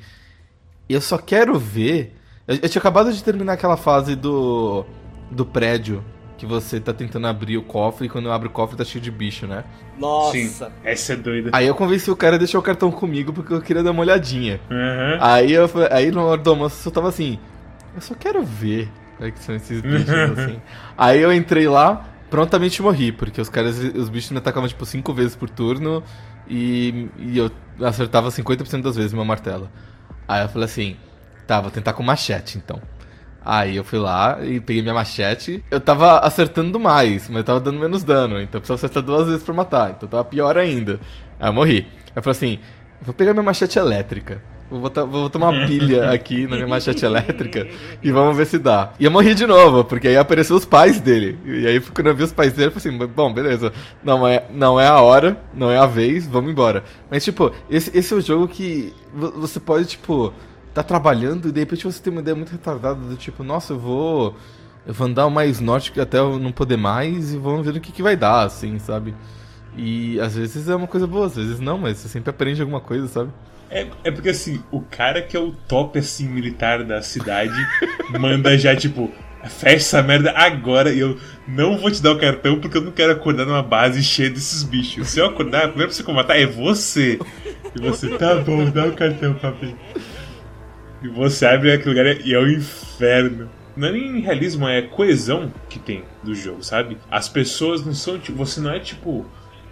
eu 0.89 1.01
só 1.01 1.19
quero 1.19 1.59
ver. 1.59 2.17
Eu, 2.47 2.57
eu 2.57 2.69
tinha 2.69 2.81
acabado 2.81 3.13
de 3.13 3.23
terminar 3.23 3.55
aquela 3.55 3.77
fase 3.77 4.17
do 4.17 4.85
do 5.31 5.45
prédio 5.45 6.05
que 6.37 6.47
você 6.47 6.81
tá 6.81 6.93
tentando 6.93 7.27
abrir 7.27 7.57
o 7.57 7.63
cofre 7.63 8.07
e 8.07 8.09
quando 8.09 8.31
abre 8.31 8.49
o 8.49 8.51
cofre 8.51 8.77
tá 8.77 8.85
cheio 8.85 9.03
de 9.03 9.11
bicho, 9.11 9.47
né? 9.47 9.65
Nossa! 9.99 10.33
Sim, 10.33 10.73
essa 10.85 11.13
é 11.13 11.17
doida. 11.17 11.51
Aí 11.53 11.67
eu 11.67 11.75
convenci 11.75 12.11
o 12.11 12.17
cara 12.17 12.37
a 12.37 12.39
deixar 12.39 12.59
o 12.59 12.63
cartão 12.63 12.91
comigo 12.91 13.33
porque 13.33 13.53
eu 13.53 13.63
queria 13.63 13.83
dar 13.83 13.93
uma 13.93 14.03
olhadinha. 14.03 14.61
Uhum. 14.71 15.19
Aí, 15.21 15.53
eu, 15.53 15.71
aí 15.91 16.11
na 16.11 16.23
hora 16.23 16.41
do 16.41 16.51
almoço 16.51 16.87
eu 16.87 16.93
tava 16.93 17.09
assim, 17.09 17.39
eu 17.95 18.01
só 18.01 18.15
quero 18.15 18.43
ver 18.45 18.91
é 19.21 19.31
que 19.31 19.39
são 19.39 19.55
esses 19.55 19.81
bichos 19.81 20.09
assim. 20.39 20.61
Aí 20.97 21.21
eu 21.21 21.33
entrei 21.33 21.69
lá, 21.69 22.09
prontamente 22.31 22.83
morri, 22.83 23.13
porque 23.13 23.41
os 23.41 23.49
caras, 23.49 23.79
os 23.79 24.09
bichos 24.09 24.31
me 24.31 24.39
atacavam 24.39 24.69
tipo 24.69 24.85
5 24.85 25.13
vezes 25.13 25.37
por 25.37 25.49
turno 25.49 26.03
e, 26.49 27.09
e 27.19 27.39
eu 27.39 27.51
acertava 27.81 28.29
50% 28.29 28.83
das 28.83 28.97
vezes 28.97 29.13
meu 29.13 29.25
martelo. 29.25 29.69
Aí 30.27 30.43
eu 30.43 30.49
falei 30.49 30.65
assim, 30.67 30.97
tá, 31.47 31.61
vou 31.61 31.71
tentar 31.71 31.93
com 31.93 32.03
machete 32.03 32.59
então. 32.59 32.81
Aí 33.45 33.77
eu 33.77 33.85
fui 33.85 33.99
lá 33.99 34.39
e 34.43 34.59
peguei 34.59 34.81
minha 34.81 34.95
machete. 34.95 35.63
Eu 35.71 35.79
tava 35.79 36.19
acertando 36.21 36.81
mais, 36.81 37.29
mas 37.29 37.39
eu 37.39 37.45
tava 37.45 37.61
dando 37.61 37.79
menos 37.79 38.03
dano. 38.03 38.41
Então 38.41 38.59
eu 38.59 38.61
precisava 38.63 38.77
acertar 38.77 39.03
duas 39.03 39.27
vezes 39.27 39.43
pra 39.43 39.53
matar. 39.53 39.91
Então 39.91 40.09
tava 40.09 40.25
pior 40.25 40.57
ainda. 40.57 40.99
Aí 41.39 41.49
eu 41.51 41.53
morri. 41.53 41.87
Aí 42.07 42.13
eu 42.17 42.23
falei 42.23 42.37
assim: 42.37 42.59
vou 43.03 43.15
pegar 43.15 43.35
minha 43.35 43.43
machete 43.43 43.79
elétrica. 43.79 44.43
Vou 44.71 44.81
botar, 44.81 45.05
vou 45.05 45.25
botar 45.25 45.39
uma 45.39 45.67
pilha 45.67 46.11
aqui 46.11 46.47
na 46.47 46.57
minha 46.57 46.67
machete 46.67 47.05
elétrica 47.07 47.69
e 48.03 48.11
vamos 48.11 48.37
ver 48.37 48.47
se 48.47 48.59
dá. 48.59 48.93
E 48.99 49.05
eu 49.05 49.11
morri 49.11 49.35
de 49.35 49.47
novo, 49.47 49.85
porque 49.85 50.09
aí 50.09 50.17
apareceu 50.17 50.57
os 50.57 50.65
pais 50.65 51.01
dele. 51.01 51.39
E 51.45 51.67
aí 51.67 51.81
quando 51.81 52.07
eu 52.07 52.15
vi 52.15 52.23
os 52.23 52.33
pais 52.33 52.53
dele, 52.53 52.69
eu 52.69 52.73
falei 52.73 52.97
assim, 52.97 53.07
bom, 53.15 53.33
beleza. 53.33 53.73
Não 54.03 54.27
é, 54.27 54.45
não 54.51 54.81
é 54.81 54.87
a 54.87 55.01
hora, 55.01 55.37
não 55.53 55.71
é 55.71 55.79
a 55.79 55.87
vez, 55.87 56.27
vamos 56.27 56.51
embora. 56.51 56.83
Mas, 57.11 57.23
tipo, 57.23 57.53
esse, 57.69 57.97
esse 57.97 58.13
é 58.13 58.17
o 58.17 58.21
jogo 58.21 58.49
que 58.49 58.93
você 59.13 59.61
pode, 59.61 59.87
tipo, 59.87 60.33
tá 60.73 60.83
trabalhando 60.83 61.49
e 61.49 61.53
de 61.53 61.61
repente 61.61 61.85
você 61.85 62.03
tem 62.03 62.11
uma 62.13 62.21
ideia 62.21 62.35
muito 62.35 62.51
retardada 62.51 63.01
do 63.01 63.17
tipo, 63.17 63.45
nossa, 63.45 63.75
eu 63.75 63.79
vou. 63.79 64.35
Eu 64.87 64.93
vou 64.93 65.07
andar 65.07 65.31
mais 65.31 65.61
norte 65.61 65.99
até 65.99 66.19
eu 66.19 66.39
não 66.39 66.53
poder 66.53 66.77
mais 66.77 67.33
e 67.33 67.39
vamos 67.39 67.65
ver 67.65 67.75
o 67.75 67.81
que, 67.81 67.91
que 67.91 68.03
vai 68.03 68.17
dar, 68.17 68.43
assim, 68.43 68.79
sabe? 68.79 69.15
E 69.77 70.21
às 70.21 70.37
vezes 70.37 70.69
é 70.69 70.77
uma 70.77 70.87
coisa 70.87 71.07
boa, 71.07 71.27
às 71.27 71.37
vezes 71.37 71.59
não, 71.59 71.79
mas 71.79 71.99
você 71.99 72.09
sempre 72.09 72.29
aprende 72.29 72.61
alguma 72.61 72.81
coisa, 72.81 73.09
sabe? 73.09 73.31
É, 73.71 73.87
é 74.05 74.11
porque 74.11 74.29
assim, 74.29 74.63
o 74.71 74.81
cara 74.81 75.23
que 75.23 75.37
é 75.37 75.41
o 75.41 75.53
top 75.53 75.99
assim 75.99 76.29
militar 76.29 76.85
da 76.85 77.03
cidade 77.03 77.55
manda 78.19 78.57
já 78.57 78.77
tipo, 78.77 79.13
fecha 79.49 79.77
essa 79.77 80.03
merda 80.03 80.33
agora 80.33 80.93
e 80.93 80.99
eu 81.01 81.19
não 81.47 81.77
vou 81.79 81.91
te 81.91 82.03
dar 82.03 82.13
o 82.13 82.19
cartão 82.19 82.61
porque 82.61 82.77
eu 82.77 82.83
não 82.83 82.93
quero 82.93 83.13
acordar 83.13 83.45
numa 83.45 83.63
base 83.63 84.03
cheia 84.03 84.31
desses 84.31 84.63
bichos. 84.63 85.09
Se 85.09 85.21
eu 85.21 85.27
acordar, 85.27 85.65
a 85.65 85.69
primeira 85.69 85.89
pessoa 85.89 86.05
que 86.05 86.11
eu 86.11 86.15
matar 86.15 86.39
é 86.39 86.47
você. 86.47 87.19
E 87.75 87.81
você, 87.81 88.17
tá 88.17 88.37
bom, 88.37 88.71
dá 88.71 88.87
o 88.87 88.93
cartão, 88.93 89.35
papi. 89.35 89.75
E 91.03 91.09
você 91.09 91.47
abre 91.47 91.73
aquele 91.73 91.91
lugar 91.91 92.21
e 92.25 92.33
é 92.33 92.39
o 92.39 92.49
inferno. 92.49 93.51
Não 93.77 93.89
é 93.89 93.93
nem 93.93 94.21
realismo, 94.21 94.69
é 94.69 94.83
coesão 94.83 95.53
que 95.69 95.79
tem 95.79 96.05
do 96.23 96.35
jogo, 96.35 96.63
sabe? 96.63 96.97
As 97.11 97.29
pessoas 97.29 97.85
não 97.85 97.93
são 97.93 98.19
tipo. 98.19 98.39
Você 98.39 98.61
não 98.61 98.71
é 98.71 98.79
tipo 98.79 99.27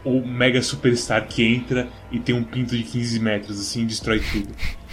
o 0.05 0.27
mega 0.27 0.61
superstar 0.61 1.27
que 1.27 1.45
entra 1.45 1.89
e 2.13 2.21
tem 2.21 2.35
um 2.35 2.45
pinto 2.45 2.77
de 2.77 2.83
15 2.83 3.19
metros, 3.19 3.59
assim, 3.59 3.83
e 3.83 3.87
destrói 3.87 4.21
tudo. 4.21 4.49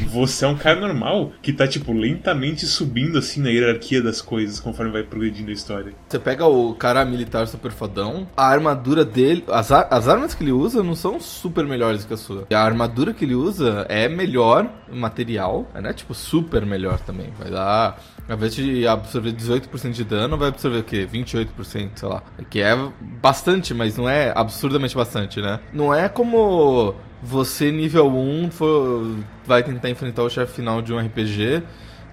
Você 0.08 0.46
é 0.46 0.48
um 0.48 0.56
cara 0.56 0.80
normal 0.80 1.34
que 1.42 1.52
tá, 1.52 1.68
tipo, 1.68 1.92
lentamente 1.92 2.66
subindo, 2.66 3.18
assim, 3.18 3.42
na 3.42 3.50
hierarquia 3.50 4.02
das 4.02 4.22
coisas 4.22 4.60
conforme 4.60 4.92
vai 4.92 5.04
progredindo 5.04 5.50
a 5.50 5.54
história. 5.54 5.94
Você 6.08 6.18
pega 6.18 6.46
o 6.46 6.74
cara 6.74 7.04
militar 7.04 7.46
super 7.48 7.72
fodão, 7.72 8.28
a 8.36 8.48
armadura 8.48 9.04
dele, 9.04 9.44
as, 9.50 9.72
ar 9.72 9.88
as 9.92 10.08
armas 10.08 10.34
que 10.34 10.44
ele 10.44 10.54
usa 10.54 10.82
não 10.82 10.96
são 10.96 11.20
super 11.20 11.66
melhores 11.66 12.06
que 12.06 12.14
a 12.14 12.18
sua. 12.18 12.48
A 12.50 12.64
armadura 12.64 13.14
que 13.14 13.26
ele 13.26 13.36
usa 13.36 13.86
é 13.90 14.08
melhor 14.08 14.70
material, 14.90 15.70
né? 15.74 15.92
Tipo, 15.92 16.14
super 16.14 16.66
melhor 16.66 17.00
também. 17.00 17.30
Vai 17.38 17.52
dar 17.52 18.00
ao 18.30 18.36
invés 18.36 18.54
de 18.54 18.88
absorver 18.88 19.34
18% 19.34 19.92
de 19.92 20.04
dano, 20.04 20.38
vai 20.38 20.50
absorver 20.50 20.78
o 20.78 20.84
quê? 20.84 21.08
28%, 21.12 21.90
sei 21.96 22.08
lá. 22.08 22.22
Que 22.50 22.62
é 22.62 22.78
bastante, 23.20 23.74
mas 23.74 23.98
não 23.98 24.08
é 24.08 24.32
absurdamente 24.36 24.96
bastante, 24.96 25.42
né? 25.42 25.60
Não 25.74 25.92
é 25.94 26.08
como 26.08 26.94
você, 27.22 27.72
nível 27.72 28.08
1, 28.08 28.52
for, 28.52 29.18
vai 29.46 29.64
tentar 29.64 29.90
enfrentar 29.90 30.24
o 30.24 30.30
chefe 30.30 30.54
final 30.54 30.82
de 30.82 30.94
um 30.94 31.00
RPG 31.00 31.64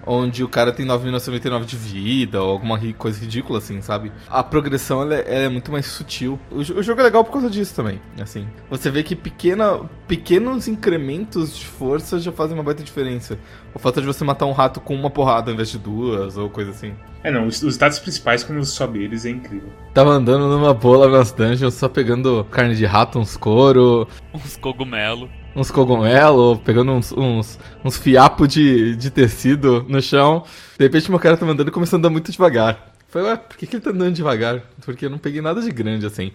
onde 0.06 0.44
o 0.44 0.48
cara 0.48 0.72
tem 0.72 0.86
9.999 0.86 1.64
de 1.64 1.76
vida, 1.76 2.40
ou 2.40 2.50
alguma 2.50 2.78
coisa 2.94 3.20
ridícula 3.20 3.58
assim, 3.58 3.82
sabe? 3.82 4.12
A 4.28 4.42
progressão 4.42 5.02
ela 5.02 5.14
é, 5.16 5.24
ela 5.26 5.44
é 5.44 5.48
muito 5.48 5.72
mais 5.72 5.86
sutil. 5.86 6.38
O, 6.50 6.58
o, 6.58 6.82
jogo 6.82 7.00
é 7.00 7.04
legal 7.04 7.24
por 7.24 7.32
causa 7.32 7.50
disso 7.50 7.74
também, 7.74 8.00
assim. 8.20 8.46
Você 8.70 8.90
vê 8.90 9.02
que 9.02 9.16
pequena, 9.16 9.80
pequenos 10.06 10.68
incrementos 10.68 11.58
de 11.58 11.66
força 11.66 12.20
já 12.20 12.30
fazem 12.30 12.56
uma 12.56 12.62
baita 12.62 12.82
diferença. 12.82 13.38
O 13.74 13.78
fato 13.78 14.00
de 14.00 14.06
você 14.06 14.24
matar 14.24 14.46
um 14.46 14.52
rato 14.52 14.80
com 14.80 14.94
uma 14.94 15.10
porrada 15.10 15.50
ao 15.50 15.54
invés 15.54 15.70
de 15.70 15.78
duas, 15.78 16.36
ou 16.36 16.48
coisa 16.48 16.70
assim. 16.70 16.94
É, 17.24 17.30
não, 17.30 17.46
os, 17.46 17.60
os 17.62 17.74
status 17.74 17.98
principais, 17.98 18.44
quando 18.44 18.64
você 18.64 18.70
sobe 18.70 19.02
eles, 19.02 19.26
é 19.26 19.30
incrível. 19.30 19.68
Tava 19.92 20.10
andando 20.10 20.46
numa 20.48 20.72
boa 20.72 21.08
nas 21.08 21.32
dungeons, 21.32 21.74
só 21.74 21.88
pegando 21.88 22.46
carne 22.50 22.76
de 22.76 22.86
rato, 22.86 23.18
uns 23.18 23.36
couro... 23.36 24.06
Uns 24.32 24.56
cogumelo 24.56 25.28
uns 25.56 25.70
cogumelos, 25.70 26.60
pegando 26.60 26.92
uns, 26.92 27.10
uns, 27.12 27.58
uns 27.82 27.96
fiapos 27.96 28.46
de, 28.48 28.94
de 28.94 29.10
tecido 29.10 29.86
no 29.88 30.02
chão. 30.02 30.44
De 30.78 30.84
repente 30.84 31.10
meu 31.10 31.18
cara 31.18 31.36
tá 31.36 31.46
andando 31.46 31.68
e 31.68 31.72
começando 31.72 32.04
a 32.04 32.08
andar 32.08 32.10
muito 32.10 32.30
devagar. 32.30 32.94
Falei, 33.08 33.30
ué, 33.30 33.36
por 33.36 33.56
que, 33.56 33.66
que 33.66 33.76
ele 33.76 33.82
tá 33.82 33.90
andando 33.90 34.14
devagar? 34.14 34.62
Porque 34.84 35.06
eu 35.06 35.10
não 35.10 35.16
peguei 35.16 35.40
nada 35.40 35.62
de 35.62 35.70
grande 35.70 36.04
assim. 36.04 36.30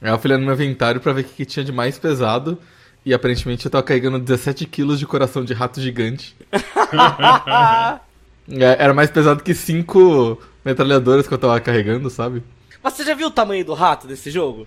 Aí 0.00 0.10
eu 0.10 0.18
fui 0.18 0.30
no 0.32 0.38
meu 0.38 0.54
inventário 0.54 1.00
pra 1.00 1.12
ver 1.12 1.20
o 1.20 1.24
que, 1.24 1.34
que 1.34 1.44
tinha 1.44 1.62
de 1.62 1.70
mais 1.70 1.98
pesado. 1.98 2.58
E 3.04 3.12
aparentemente 3.12 3.66
eu 3.66 3.70
tava 3.70 3.82
carregando 3.82 4.18
17 4.18 4.64
quilos 4.66 4.98
de 4.98 5.06
coração 5.06 5.44
de 5.44 5.52
rato 5.52 5.80
gigante. 5.80 6.34
é, 8.48 8.76
era 8.78 8.94
mais 8.94 9.10
pesado 9.10 9.42
que 9.42 9.54
5 9.54 10.40
metralhadoras 10.64 11.28
que 11.28 11.34
eu 11.34 11.38
tava 11.38 11.60
carregando, 11.60 12.08
sabe? 12.08 12.42
Mas 12.82 12.94
você 12.94 13.04
já 13.04 13.14
viu 13.14 13.26
o 13.26 13.30
tamanho 13.30 13.64
do 13.64 13.74
rato 13.74 14.06
desse 14.06 14.30
jogo? 14.30 14.66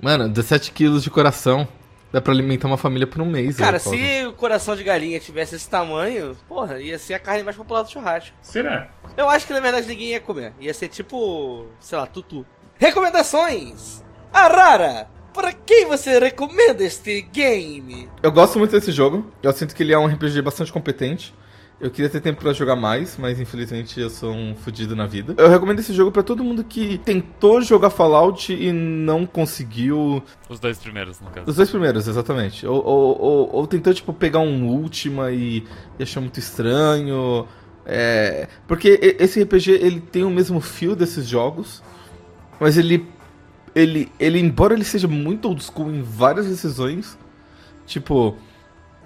Mano, 0.00 0.28
17 0.28 0.70
quilos 0.70 1.02
de 1.02 1.10
coração. 1.10 1.66
Dá 2.12 2.20
pra 2.20 2.32
alimentar 2.32 2.68
uma 2.68 2.76
família 2.76 3.06
por 3.06 3.22
um 3.22 3.26
mês. 3.26 3.56
Cara, 3.56 3.78
se 3.78 4.26
o 4.26 4.32
coração 4.34 4.76
de 4.76 4.84
galinha 4.84 5.18
tivesse 5.18 5.54
esse 5.54 5.68
tamanho, 5.68 6.36
porra, 6.46 6.80
ia 6.80 6.98
ser 6.98 7.14
a 7.14 7.18
carne 7.18 7.42
mais 7.42 7.56
popular 7.56 7.82
do 7.82 7.90
churrasco. 7.90 8.36
Será? 8.42 8.90
Eu 9.16 9.28
acho 9.30 9.46
que 9.46 9.52
na 9.52 9.60
verdade 9.60 9.86
ninguém 9.86 10.08
ia 10.08 10.20
comer. 10.20 10.52
Ia 10.60 10.74
ser 10.74 10.88
tipo, 10.88 11.66
sei 11.80 11.96
lá, 11.96 12.06
tutu. 12.06 12.44
Recomendações! 12.78 14.04
A 14.32 14.46
Rara! 14.48 15.08
Para 15.32 15.52
quem 15.52 15.86
você 15.86 16.18
recomenda 16.18 16.84
este 16.84 17.22
game? 17.22 18.06
Eu 18.22 18.30
gosto 18.30 18.58
muito 18.58 18.72
desse 18.72 18.92
jogo. 18.92 19.32
Eu 19.42 19.52
sinto 19.54 19.74
que 19.74 19.82
ele 19.82 19.94
é 19.94 19.98
um 19.98 20.06
RPG 20.06 20.42
bastante 20.42 20.70
competente. 20.70 21.34
Eu 21.82 21.90
queria 21.90 22.08
ter 22.08 22.20
tempo 22.20 22.40
para 22.40 22.52
jogar 22.52 22.76
mais, 22.76 23.16
mas 23.18 23.40
infelizmente 23.40 23.98
eu 23.98 24.08
sou 24.08 24.32
um 24.32 24.54
fudido 24.54 24.94
na 24.94 25.04
vida. 25.04 25.34
Eu 25.36 25.48
recomendo 25.48 25.80
esse 25.80 25.92
jogo 25.92 26.12
para 26.12 26.22
todo 26.22 26.44
mundo 26.44 26.62
que 26.62 26.96
tentou 26.98 27.60
jogar 27.60 27.90
Fallout 27.90 28.52
e 28.52 28.70
não 28.70 29.26
conseguiu. 29.26 30.22
Os 30.48 30.60
dois 30.60 30.78
primeiros, 30.78 31.20
no 31.20 31.28
caso. 31.28 31.50
Os 31.50 31.56
dois 31.56 31.68
primeiros, 31.68 32.06
exatamente. 32.06 32.64
Ou, 32.64 32.86
ou, 32.86 33.20
ou, 33.20 33.52
ou 33.56 33.66
tentou, 33.66 33.92
tipo, 33.92 34.12
pegar 34.12 34.38
um 34.38 34.64
Ultima 34.64 35.32
e, 35.32 35.64
e 35.98 36.02
achou 36.04 36.22
muito 36.22 36.38
estranho. 36.38 37.48
É... 37.84 38.46
Porque 38.68 39.16
esse 39.18 39.42
RPG 39.42 39.72
ele 39.72 40.00
tem 40.00 40.22
o 40.22 40.30
mesmo 40.30 40.60
fio 40.60 40.94
desses 40.94 41.26
jogos, 41.26 41.82
mas 42.60 42.78
ele, 42.78 43.08
ele, 43.74 44.08
ele, 44.20 44.38
embora 44.38 44.72
ele 44.72 44.84
seja 44.84 45.08
muito 45.08 45.48
old 45.48 45.60
school 45.64 45.90
em 45.90 46.00
várias 46.00 46.46
decisões, 46.46 47.18
tipo 47.84 48.36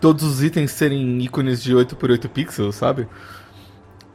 todos 0.01 0.25
os 0.25 0.43
itens 0.43 0.71
serem 0.71 1.21
ícones 1.21 1.63
de 1.63 1.75
8 1.75 1.97
por 1.97 2.11
8 2.11 2.29
pixels, 2.29 2.75
sabe? 2.75 3.09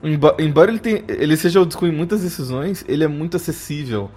Embora 0.03 0.71
ele, 0.71 0.79
tenha, 0.79 1.03
ele 1.07 1.37
seja 1.37 1.63
school 1.69 1.87
em 1.87 1.91
muitas 1.91 2.21
decisões, 2.21 2.83
ele 2.87 3.03
é 3.03 3.07
muito 3.07 3.37
acessível. 3.37 4.09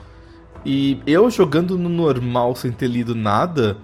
E 0.64 0.98
eu 1.06 1.30
jogando 1.30 1.76
no 1.76 1.90
normal 1.90 2.56
sem 2.56 2.72
ter 2.72 2.86
lido 2.86 3.14
nada, 3.14 3.76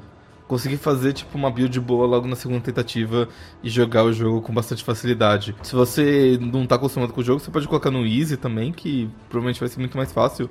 consegui 0.49 0.79
fazer 0.79 1.13
tipo 1.13 1.37
uma 1.37 1.51
build 1.51 1.79
boa 1.79 2.07
logo 2.07 2.27
na 2.27 2.35
segunda 2.35 2.61
tentativa 2.61 3.29
e 3.63 3.69
jogar 3.69 4.03
o 4.05 4.13
jogo 4.13 4.41
com 4.41 4.53
bastante 4.53 4.83
facilidade. 4.83 5.55
Se 5.63 5.75
você 5.75 6.39
não 6.41 6.67
tá 6.67 6.77
acostumado 6.77 7.13
com 7.13 7.21
o 7.21 7.25
jogo, 7.25 7.39
você 7.39 7.51
pode 7.51 7.69
colocar 7.69 7.91
no 7.91 8.07
easy 8.07 8.37
também, 8.39 8.73
que 8.73 9.11
provavelmente 9.29 9.61
vai 9.61 9.69
ser 9.69 9.79
muito 9.79 9.97
mais 9.97 10.11
fácil. 10.11 10.49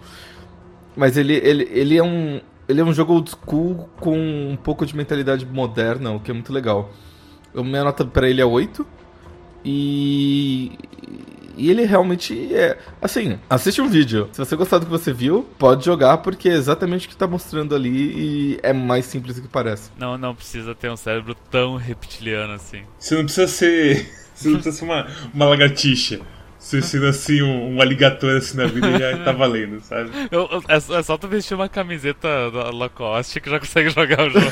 Mas 0.96 1.18
ele, 1.18 1.34
ele, 1.34 1.68
ele 1.72 1.98
é 1.98 2.04
um 2.04 2.40
ele 2.68 2.82
é 2.82 2.84
um 2.84 2.94
jogo 2.94 3.14
old 3.14 3.32
school 3.32 3.90
com 4.00 4.16
um 4.16 4.56
pouco 4.56 4.86
de 4.86 4.96
mentalidade 4.96 5.44
moderna, 5.44 6.12
o 6.12 6.20
que 6.20 6.30
é 6.30 6.34
muito 6.34 6.54
legal. 6.54 6.92
A 7.56 7.64
minha 7.64 7.84
nota 7.84 8.06
para 8.06 8.30
ele 8.30 8.42
é 8.42 8.46
8. 8.46 8.86
E. 9.66 10.72
E 11.58 11.70
ele 11.70 11.84
realmente 11.84 12.56
é. 12.56 12.78
Assim, 13.02 13.38
assiste 13.50 13.82
um 13.82 13.90
vídeo. 13.90 14.30
Se 14.32 14.40
você 14.40 14.56
gostar 14.56 14.78
do 14.78 14.86
que 14.86 14.92
você 14.92 15.12
viu, 15.12 15.46
pode 15.58 15.84
jogar, 15.84 16.20
porque 16.20 16.48
é 16.48 16.54
exatamente 16.54 17.06
o 17.06 17.10
que 17.10 17.18
tá 17.18 17.28
mostrando 17.28 17.76
ali 17.76 17.90
e 17.90 18.60
é 18.64 18.72
mais 18.72 19.06
simples 19.06 19.36
do 19.36 19.42
que 19.42 19.48
parece. 19.50 19.92
Não, 19.98 20.18
não 20.18 20.34
precisa 20.34 20.74
ter 20.74 20.90
um 20.90 20.96
cérebro 20.96 21.36
tão 21.52 21.76
reptiliano 21.76 22.54
assim. 22.54 22.84
Você 22.98 23.16
não 23.16 23.26
precisa 23.26 23.48
ser. 23.48 24.10
Você 24.34 24.48
não 24.48 24.56
precisa 24.56 24.78
ser 24.78 24.86
uma, 24.86 25.06
uma 25.34 25.46
lagartixa. 25.48 26.22
Você 26.58 26.82
sendo 26.82 27.08
assim 27.08 27.42
um, 27.42 27.76
um 27.76 27.82
aligator 27.82 28.38
assim 28.38 28.58
na 28.58 28.66
vida 28.66 28.98
já 28.98 29.18
tá 29.24 29.32
valendo, 29.32 29.82
sabe? 29.82 30.12
Eu, 30.32 30.48
eu, 30.52 30.64
é, 30.68 30.76
é, 30.76 31.04
só 31.04 31.18
tu 31.18 31.28
vestir 31.28 31.56
uma 31.56 31.68
camiseta 31.68 32.52
da 32.52 32.70
Lacoste 32.70 33.42
que 33.42 33.50
já 33.50 33.60
consegue 33.60 33.90
jogar 33.90 34.28
o 34.28 34.30
jogo. 34.30 34.46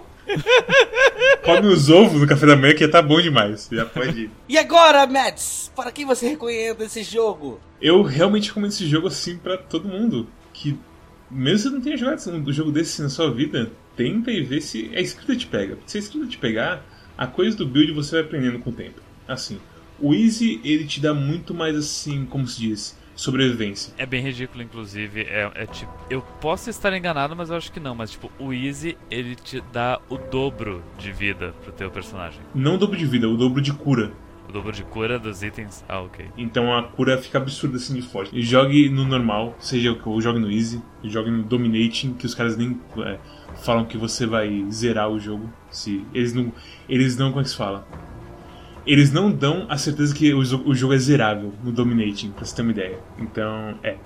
Come 1.44 1.68
os 1.68 1.90
ovos 1.90 2.20
no 2.20 2.26
café 2.26 2.46
da 2.46 2.56
manhã 2.56 2.74
que 2.74 2.86
tá 2.88 3.02
bom 3.02 3.20
demais. 3.20 3.68
Já 3.70 3.84
pode 3.84 4.22
ir. 4.22 4.30
E 4.48 4.56
agora, 4.58 5.06
Mads, 5.06 5.70
para 5.74 5.92
quem 5.92 6.04
você 6.04 6.28
recomenda 6.28 6.84
esse 6.84 7.02
jogo? 7.02 7.60
Eu 7.80 8.02
realmente 8.02 8.48
recomendo 8.48 8.70
esse 8.70 8.86
jogo 8.86 9.08
assim 9.08 9.36
para 9.36 9.56
todo 9.58 9.88
mundo. 9.88 10.26
Que 10.52 10.78
mesmo 11.30 11.58
se 11.58 11.64
você 11.64 11.70
não 11.70 11.80
tenha 11.80 11.96
jogado 11.96 12.30
um 12.30 12.52
jogo 12.52 12.72
desse 12.72 13.02
na 13.02 13.08
sua 13.08 13.30
vida, 13.30 13.70
tenta 13.96 14.30
e 14.30 14.42
vê 14.42 14.60
se 14.60 14.90
a 14.94 15.00
escrita 15.00 15.36
te 15.36 15.46
pega. 15.46 15.78
Se 15.86 15.98
a 15.98 16.00
escrita 16.00 16.26
te 16.26 16.38
pegar, 16.38 16.84
a 17.16 17.26
coisa 17.26 17.56
do 17.56 17.66
build 17.66 17.92
você 17.92 18.16
vai 18.16 18.20
aprendendo 18.22 18.58
com 18.58 18.70
o 18.70 18.72
tempo. 18.72 19.00
Assim, 19.26 19.58
o 19.98 20.14
Easy 20.14 20.60
ele 20.64 20.84
te 20.84 21.00
dá 21.00 21.14
muito 21.14 21.54
mais 21.54 21.76
assim, 21.76 22.24
como 22.26 22.46
se 22.46 22.60
diz, 22.60 22.98
sobrevivência. 23.14 23.92
É 23.96 24.06
bem 24.06 24.22
ridículo, 24.22 24.62
inclusive. 24.62 25.22
É, 25.22 25.50
é, 25.54 25.66
tipo. 25.66 25.92
Eu 26.10 26.22
posso 26.40 26.70
estar 26.70 26.96
enganado, 26.96 27.34
mas 27.36 27.50
eu 27.50 27.56
acho 27.56 27.72
que 27.72 27.80
não. 27.80 27.94
Mas, 27.94 28.12
tipo, 28.12 28.30
o 28.38 28.52
Easy, 28.52 28.96
ele 29.10 29.34
te 29.34 29.62
dá 29.72 30.00
o 30.08 30.16
dobro 30.16 30.82
de 30.98 31.12
vida 31.12 31.54
pro 31.62 31.72
teu 31.72 31.90
personagem. 31.90 32.40
Não 32.54 32.74
o 32.74 32.78
dobro 32.78 32.96
de 32.96 33.06
vida, 33.06 33.28
o 33.28 33.36
dobro 33.36 33.60
de 33.60 33.72
cura. 33.72 34.12
O 34.48 34.52
dobro 34.52 34.72
de 34.72 34.84
cura 34.84 35.18
dos 35.18 35.42
itens? 35.42 35.84
Ah, 35.88 36.00
ok. 36.00 36.26
Então 36.36 36.76
a 36.76 36.82
cura 36.82 37.16
fica 37.18 37.38
absurda 37.38 37.76
assim 37.76 37.94
de 37.94 38.02
forte. 38.02 38.36
E 38.36 38.42
jogue 38.42 38.88
no 38.90 39.04
normal, 39.04 39.56
seja 39.58 39.92
o 39.92 39.98
que 39.98 40.06
eu 40.06 40.20
jogue 40.20 40.38
no 40.38 40.50
Easy, 40.50 40.82
jogue 41.02 41.30
no 41.30 41.42
Dominating, 41.42 42.14
que 42.14 42.26
os 42.26 42.34
caras 42.34 42.56
nem 42.56 42.78
é, 42.98 43.18
falam 43.64 43.86
que 43.86 43.96
você 43.96 44.26
vai 44.26 44.66
zerar 44.70 45.08
o 45.08 45.18
jogo. 45.18 45.50
Se 45.70 46.04
eles 46.12 46.34
não. 46.34 46.52
Eles 46.88 47.16
não, 47.16 47.30
como 47.30 47.40
é 47.40 47.44
que 47.44 47.50
se 47.50 47.56
fala? 47.56 47.86
Eles 48.86 49.12
não 49.12 49.30
dão 49.30 49.66
a 49.68 49.76
certeza 49.76 50.14
que 50.14 50.32
o, 50.34 50.44
jogo 50.44 50.92
é 50.92 50.98
zerável 50.98 51.52
no 51.62 51.72
Dominating, 51.72 52.30
pra 52.30 52.44
você 52.44 52.54
ter 52.54 52.62
uma 52.62 52.72
ideia. 52.72 52.98
Então, 53.18 53.78
é. 53.82 53.96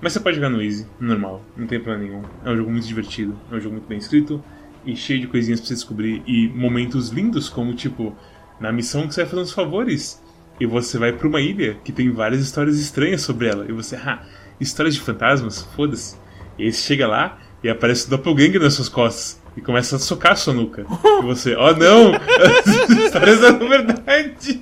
Mas 0.00 0.12
você 0.12 0.20
pode 0.20 0.36
jogar 0.36 0.50
no 0.50 0.60
Easy, 0.60 0.86
normal, 1.00 1.42
não 1.56 1.66
tem 1.66 1.80
problema 1.80 2.04
nenhum. 2.04 2.22
É 2.44 2.50
um 2.50 2.56
jogo 2.56 2.70
muito 2.70 2.86
divertido, 2.86 3.38
é 3.50 3.54
um 3.54 3.60
jogo 3.60 3.74
muito 3.76 3.88
bem 3.88 3.98
escrito 3.98 4.42
e 4.84 4.94
cheio 4.94 5.20
de 5.20 5.26
coisinhas 5.26 5.60
pra 5.60 5.68
você 5.68 5.74
descobrir 5.74 6.22
e 6.26 6.48
momentos 6.48 7.08
lindos, 7.08 7.48
como 7.48 7.74
tipo, 7.74 8.14
na 8.60 8.70
missão 8.70 9.06
que 9.06 9.14
você 9.14 9.22
vai 9.22 9.30
fazer 9.30 9.42
uns 9.42 9.52
favores 9.52 10.22
e 10.60 10.66
você 10.66 10.98
vai 10.98 11.12
pra 11.12 11.26
uma 11.26 11.40
ilha 11.40 11.78
que 11.82 11.92
tem 11.92 12.10
várias 12.10 12.40
histórias 12.40 12.78
estranhas 12.78 13.22
sobre 13.22 13.48
ela 13.48 13.66
e 13.68 13.72
você, 13.72 13.96
ah, 13.96 14.22
histórias 14.60 14.94
de 14.94 15.00
fantasmas? 15.00 15.62
Foda-se. 15.74 16.16
E 16.58 16.64
aí 16.64 16.72
você 16.72 16.82
chega 16.82 17.06
lá 17.06 17.38
e 17.62 17.68
aparece 17.68 18.06
o 18.06 18.10
Doppelganger 18.10 18.60
nas 18.60 18.74
suas 18.74 18.88
costas 18.88 19.42
e 19.56 19.60
começa 19.60 19.96
a 19.96 19.98
socar 19.98 20.32
a 20.32 20.36
sua 20.36 20.52
nuca. 20.52 20.82
e 20.82 21.22
você, 21.22 21.56
oh 21.56 21.74
não! 21.74 22.12
Histórias 23.06 23.38
são 23.38 23.58
verdade! 23.68 24.60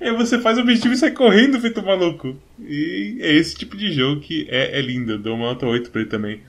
e 0.00 0.04
aí 0.04 0.16
você 0.16 0.38
faz 0.38 0.56
o 0.56 0.62
objetivo 0.62 0.94
e 0.94 0.96
sai 0.96 1.10
correndo 1.10 1.60
feito 1.60 1.82
maluco. 1.82 2.36
E 2.58 3.18
é 3.20 3.32
esse 3.34 3.54
tipo 3.54 3.76
de 3.76 3.92
jogo 3.92 4.22
que 4.22 4.46
é, 4.48 4.78
é 4.78 4.80
lindo. 4.80 5.12
Eu 5.12 5.18
dou 5.18 5.36
uma 5.36 5.48
nota 5.48 5.66
8 5.66 5.90
pra 5.90 6.00
ele 6.00 6.10
também. 6.10 6.40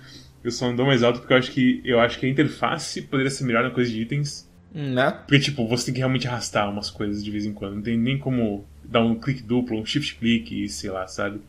Eu 0.41 0.51
só 0.51 0.67
não 0.67 0.75
dou 0.75 0.85
mais 0.85 1.03
alto 1.03 1.19
porque 1.19 1.33
eu 1.33 1.37
acho 1.37 1.51
que 1.51 1.81
eu 1.83 1.99
acho 1.99 2.19
que 2.19 2.25
a 2.25 2.29
interface 2.29 3.01
poderia 3.01 3.31
ser 3.31 3.43
melhor 3.43 3.63
na 3.63 3.71
coisa 3.71 3.91
de 3.91 4.01
itens. 4.01 4.49
Né? 4.73 5.11
Porque, 5.11 5.39
tipo, 5.39 5.67
você 5.67 5.85
tem 5.85 5.93
que 5.93 5.99
realmente 5.99 6.27
arrastar 6.27 6.69
umas 6.69 6.89
coisas 6.89 7.23
de 7.23 7.31
vez 7.31 7.45
em 7.45 7.53
quando. 7.53 7.75
Não 7.75 7.81
tem 7.81 7.97
nem 7.97 8.17
como 8.17 8.65
dar 8.83 9.01
um 9.01 9.15
clique 9.15 9.41
duplo, 9.41 9.79
um 9.79 9.85
shift 9.85 10.15
clique 10.15 10.63
e 10.63 10.69
sei 10.69 10.91
lá, 10.91 11.07
sabe? 11.07 11.41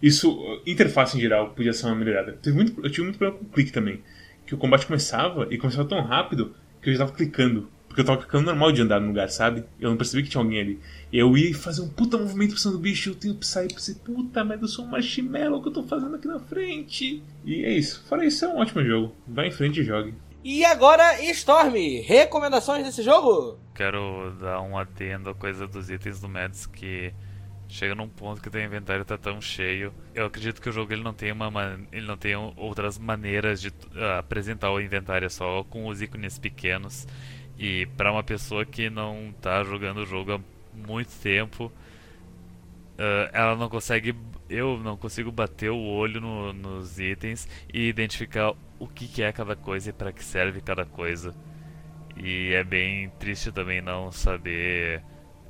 Isso, 0.00 0.62
interface 0.66 1.16
em 1.16 1.20
geral, 1.20 1.50
podia 1.50 1.72
ser 1.72 1.86
uma 1.86 1.94
melhorada. 1.94 2.32
Teve 2.32 2.54
muito, 2.54 2.80
eu 2.84 2.90
tive 2.90 3.04
muito 3.04 3.18
problema 3.18 3.42
com 3.42 3.46
o 3.46 3.52
clique 3.52 3.72
também 3.72 4.00
que 4.46 4.54
o 4.54 4.58
combate 4.58 4.86
começava 4.86 5.48
e 5.50 5.58
começava 5.58 5.88
tão 5.88 6.00
rápido 6.02 6.54
que 6.80 6.88
eu 6.88 6.94
já 6.94 7.00
tava 7.00 7.12
clicando. 7.12 7.68
Porque 7.88 8.00
eu 8.02 8.04
tava 8.04 8.18
clicando 8.18 8.44
normal 8.44 8.72
de 8.72 8.82
andar 8.82 9.00
no 9.00 9.08
lugar, 9.08 9.28
sabe? 9.30 9.64
Eu 9.80 9.90
não 9.90 9.96
percebi 9.96 10.22
que 10.22 10.28
tinha 10.28 10.42
alguém 10.42 10.60
ali. 10.60 10.80
E 11.10 11.18
eu 11.18 11.36
ia 11.36 11.54
fazer 11.54 11.80
um 11.80 11.88
puta 11.88 12.18
movimento 12.18 12.50
pra 12.50 12.58
cima 12.58 12.74
do 12.74 12.78
bicho, 12.78 13.10
eu 13.10 13.14
tenho 13.14 13.34
que 13.34 13.46
sair 13.46 13.70
e 13.70 13.74
pensei, 13.74 13.94
puta 13.94 14.44
merda, 14.44 14.64
eu 14.64 14.68
sou 14.68 14.84
um 14.84 14.88
marshmallow 14.88 15.62
que 15.62 15.68
eu 15.68 15.72
tô 15.72 15.82
fazendo 15.82 16.14
aqui 16.14 16.28
na 16.28 16.38
frente. 16.38 17.22
E 17.44 17.64
é 17.64 17.72
isso. 17.72 18.04
Fora 18.06 18.24
isso, 18.24 18.44
é 18.44 18.48
um 18.48 18.58
ótimo 18.58 18.84
jogo. 18.84 19.14
Vai 19.26 19.48
em 19.48 19.52
frente 19.52 19.80
e 19.80 19.84
jogue. 19.84 20.14
E 20.44 20.64
agora, 20.64 21.20
Storm, 21.32 21.74
recomendações 22.04 22.84
desse 22.84 23.02
jogo? 23.02 23.58
Quero 23.74 24.32
dar 24.40 24.60
um 24.60 24.78
adendo 24.78 25.30
à 25.30 25.34
coisa 25.34 25.66
dos 25.66 25.90
itens 25.90 26.20
do 26.20 26.28
Mads 26.28 26.66
que 26.66 27.12
chega 27.68 27.94
num 27.94 28.08
ponto 28.08 28.40
que 28.40 28.50
teu 28.50 28.62
inventário 28.62 29.04
tá 29.04 29.18
tão 29.18 29.40
cheio. 29.40 29.92
Eu 30.14 30.26
acredito 30.26 30.60
que 30.60 30.68
o 30.68 30.72
jogo 30.72 30.92
ele 30.92 31.02
não 31.02 31.14
tem 31.14 31.32
uma 31.32 31.50
man... 31.50 31.80
ele 31.92 32.06
não 32.06 32.16
tem 32.16 32.34
outras 32.36 32.98
maneiras 32.98 33.60
de 33.60 33.68
uh, 33.68 34.18
apresentar 34.18 34.70
o 34.70 34.80
inventário 34.80 35.28
só 35.30 35.64
com 35.64 35.86
os 35.86 36.00
ícones 36.00 36.38
pequenos. 36.38 37.06
E 37.58 37.86
para 37.96 38.12
uma 38.12 38.22
pessoa 38.22 38.64
que 38.64 38.90
não 38.90 39.34
tá 39.40 39.64
jogando 39.64 39.98
o 39.98 40.06
jogo 40.06 40.34
há 40.34 40.40
muito 40.86 41.10
tempo, 41.20 41.66
uh, 41.66 43.30
ela 43.32 43.56
não 43.56 43.68
consegue 43.68 44.14
eu 44.48 44.78
não 44.78 44.96
consigo 44.96 45.32
bater 45.32 45.70
o 45.70 45.78
olho 45.78 46.20
no, 46.20 46.52
nos 46.52 46.98
itens 46.98 47.48
e 47.72 47.88
identificar 47.88 48.52
o 48.78 48.86
que, 48.86 49.08
que 49.08 49.22
é 49.22 49.32
cada 49.32 49.56
coisa 49.56 49.90
e 49.90 49.92
para 49.92 50.12
que 50.12 50.22
serve 50.22 50.60
cada 50.60 50.84
coisa. 50.84 51.34
E 52.16 52.52
é 52.52 52.64
bem 52.64 53.10
triste 53.18 53.52
também 53.52 53.80
não 53.80 54.10
saber 54.10 55.02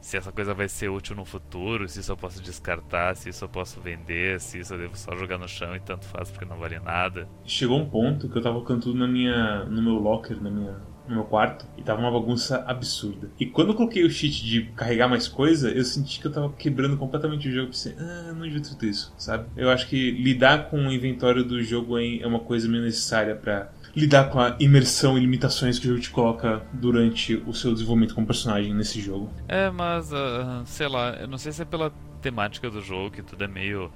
se 0.07 0.17
essa 0.17 0.31
coisa 0.31 0.55
vai 0.55 0.69
ser 0.69 0.89
útil 0.89 1.17
no 1.17 1.25
futuro, 1.25 1.89
se 1.89 1.99
isso 1.99 2.13
eu 2.13 2.17
posso 2.17 2.41
descartar, 2.41 3.17
se 3.17 3.29
isso 3.29 3.45
eu 3.45 3.49
posso 3.49 3.81
vender, 3.81 4.41
se 4.41 4.61
isso 4.61 4.73
eu 4.73 4.79
devo 4.79 4.97
só 4.97 5.17
jogar 5.17 5.37
no 5.37 5.49
chão 5.49 5.75
e 5.75 5.81
tanto 5.81 6.05
faz 6.07 6.31
porque 6.31 6.45
não 6.45 6.57
vale 6.57 6.79
nada. 6.79 7.29
Chegou 7.45 7.77
um 7.77 7.91
ponto 7.91 8.29
que 8.29 8.39
eu 8.39 8.43
tava 8.43 8.55
colocando 8.55 8.83
tudo 8.83 8.99
na 9.01 9.09
minha, 9.09 9.65
no 9.65 9.83
meu 9.83 9.95
locker, 9.95 10.41
na 10.41 10.49
minha, 10.49 10.77
no 11.09 11.17
meu 11.17 11.25
quarto, 11.25 11.67
e 11.77 11.83
tava 11.83 11.99
uma 11.99 12.13
bagunça 12.13 12.63
absurda. 12.69 13.33
E 13.41 13.47
quando 13.47 13.71
eu 13.71 13.75
coloquei 13.75 14.05
o 14.05 14.11
cheat 14.11 14.45
de 14.45 14.63
carregar 14.77 15.09
mais 15.09 15.27
coisa, 15.27 15.73
eu 15.73 15.85
senti 15.85 16.21
que 16.21 16.29
eu 16.29 16.33
tava 16.33 16.53
quebrando 16.53 16.97
completamente 16.97 17.49
o 17.49 17.53
jogo. 17.53 17.71
Pensei, 17.71 17.97
ah, 17.99 18.33
não 18.33 18.43
devia 18.43 18.63
tudo 18.63 18.87
isso, 18.87 19.13
sabe? 19.19 19.49
Eu 19.57 19.71
acho 19.71 19.89
que 19.89 20.13
lidar 20.13 20.71
com 20.71 20.87
o 20.87 20.93
inventório 20.93 21.43
do 21.43 21.61
jogo 21.65 21.99
é 21.99 22.25
uma 22.25 22.39
coisa 22.39 22.69
meio 22.69 22.85
necessária 22.85 23.35
para 23.35 23.73
lidar 23.97 24.29
com 24.29 24.39
a 24.39 24.55
imersão 24.61 25.17
e 25.17 25.23
limitações 25.23 25.79
que 25.79 25.87
o 25.87 25.89
jogo 25.89 26.01
te 26.03 26.11
coloca 26.11 26.63
durante 26.71 27.35
o 27.47 27.55
seu 27.55 27.73
desenvolvimento 27.73 28.15
como 28.15 28.27
personagem 28.27 28.75
nesse 28.75 29.01
jogo. 29.01 29.33
É, 29.49 29.71
mas, 29.71 30.13
uh, 30.13 30.63
sei 30.67 30.87
lá, 30.87 31.17
eu 31.19 31.27
não 31.27 31.39
sei 31.39 31.51
se 31.51 31.63
é 31.63 31.65
pela 31.65 31.91
temática 32.21 32.69
do 32.69 32.83
jogo, 32.83 33.11
que 33.11 33.23
tudo 33.23 33.43
é 33.43 33.49
meio 33.49 33.91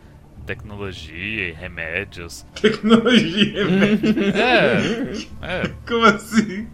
tecnologia 0.47 1.51
e 1.51 1.53
remédios. 1.53 2.47
Tecnologia 2.59 3.43
e 3.43 3.53
remédios? 3.53 5.29
é, 5.43 5.65
é. 5.65 5.69
Como 5.87 6.07
assim? 6.07 6.67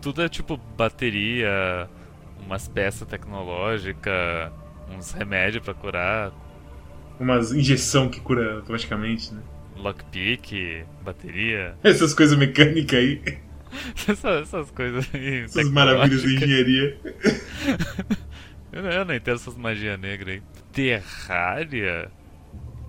Tudo 0.00 0.22
é 0.22 0.28
tipo 0.28 0.56
bateria, 0.76 1.88
umas 2.46 2.68
peças 2.68 3.06
tecnológicas, 3.08 4.52
uns 4.96 5.10
remédios 5.10 5.64
para 5.64 5.74
curar. 5.74 6.32
Umas 7.18 7.52
injeção 7.52 8.08
que 8.08 8.20
cura 8.20 8.56
automaticamente, 8.56 9.34
né? 9.34 9.42
Lockpick, 9.82 10.84
bateria. 11.04 11.74
Essas 11.82 12.14
coisas 12.14 12.38
mecânicas 12.38 12.98
aí. 12.98 13.22
essas, 14.08 14.42
essas 14.42 14.70
coisas 14.70 15.08
aí. 15.14 15.40
Essas 15.40 15.70
maravilhas 15.70 16.22
de 16.22 16.34
engenharia. 16.36 16.98
eu, 18.72 18.82
não, 18.82 18.90
eu 18.90 19.04
não 19.04 19.14
entendo 19.14 19.36
essas 19.36 19.56
magias 19.56 19.98
negras 19.98 20.36
aí. 20.36 20.42
Terraria? 20.72 22.10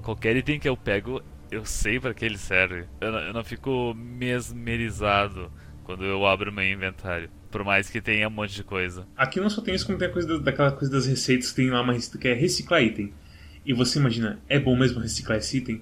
Qualquer 0.02 0.36
item 0.36 0.60
que 0.60 0.68
eu 0.68 0.76
pego, 0.76 1.22
eu 1.50 1.66
sei 1.66 2.00
para 2.00 2.14
que 2.14 2.26
ele 2.26 2.38
serve. 2.38 2.86
Eu 3.00 3.12
não, 3.12 3.20
eu 3.20 3.34
não 3.34 3.44
fico 3.44 3.94
mesmerizado 3.96 5.52
quando 5.84 6.04
eu 6.04 6.26
abro 6.26 6.52
meu 6.52 6.70
inventário. 6.70 7.30
Por 7.50 7.64
mais 7.64 7.90
que 7.90 8.02
tenha 8.02 8.28
um 8.28 8.32
monte 8.32 8.56
de 8.56 8.64
coisa. 8.64 9.08
Aqui 9.16 9.40
não 9.40 9.50
só 9.50 9.62
tem 9.62 9.76
isso, 9.76 9.86
como 9.86 9.98
tem 9.98 10.08
a 10.08 10.12
coisa 10.12 10.40
daquela 10.40 10.72
coisa 10.72 10.92
das 10.92 11.06
receitas 11.06 11.52
que 11.52 11.56
tem 11.56 11.70
lá 11.70 11.82
uma 11.82 11.94
receita 11.94 12.18
que 12.18 12.28
é 12.28 12.34
reciclar 12.34 12.82
item. 12.84 13.14
E 13.66 13.74
você 13.74 14.00
imagina, 14.00 14.42
é 14.50 14.60
bom 14.60 14.76
mesmo 14.76 15.00
reciclar 15.00 15.38
esse 15.38 15.58
item? 15.58 15.82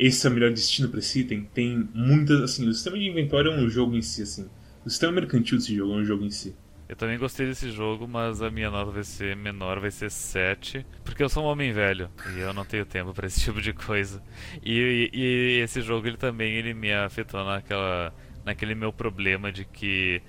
Esse 0.00 0.26
é 0.26 0.30
o 0.30 0.32
melhor 0.32 0.50
destino 0.50 0.88
para 0.88 0.98
esse 0.98 1.20
item. 1.20 1.46
Tem 1.52 1.86
muitas, 1.92 2.40
assim, 2.40 2.66
o 2.66 2.72
sistema 2.72 2.98
de 2.98 3.06
inventório 3.06 3.52
é 3.52 3.54
um 3.54 3.68
jogo 3.68 3.94
em 3.94 4.00
si, 4.00 4.22
assim. 4.22 4.48
O 4.82 4.88
sistema 4.88 5.12
mercantil 5.12 5.58
desse 5.58 5.76
jogo 5.76 5.92
é 5.92 5.96
um 5.96 6.04
jogo 6.04 6.24
em 6.24 6.30
si. 6.30 6.56
Eu 6.88 6.96
também 6.96 7.18
gostei 7.18 7.46
desse 7.46 7.70
jogo, 7.70 8.08
mas 8.08 8.40
a 8.40 8.50
minha 8.50 8.70
nota 8.70 8.90
vai 8.90 9.04
ser 9.04 9.36
menor, 9.36 9.78
vai 9.78 9.90
ser 9.90 10.10
7, 10.10 10.84
porque 11.04 11.22
eu 11.22 11.28
sou 11.28 11.44
um 11.44 11.46
homem 11.46 11.70
velho 11.70 12.10
e 12.34 12.40
eu 12.40 12.54
não 12.54 12.64
tenho 12.64 12.86
tempo 12.86 13.12
para 13.12 13.26
esse 13.26 13.40
tipo 13.44 13.60
de 13.60 13.74
coisa. 13.74 14.22
E, 14.64 15.10
e, 15.12 15.20
e, 15.20 15.60
esse 15.60 15.82
jogo 15.82 16.06
ele 16.06 16.16
também 16.16 16.54
ele 16.54 16.72
me 16.72 16.92
afetou 16.92 17.44
naquela 17.44 18.12
naquele 18.42 18.74
meu 18.74 18.90
problema 18.90 19.52
de 19.52 19.66
que 19.66 20.22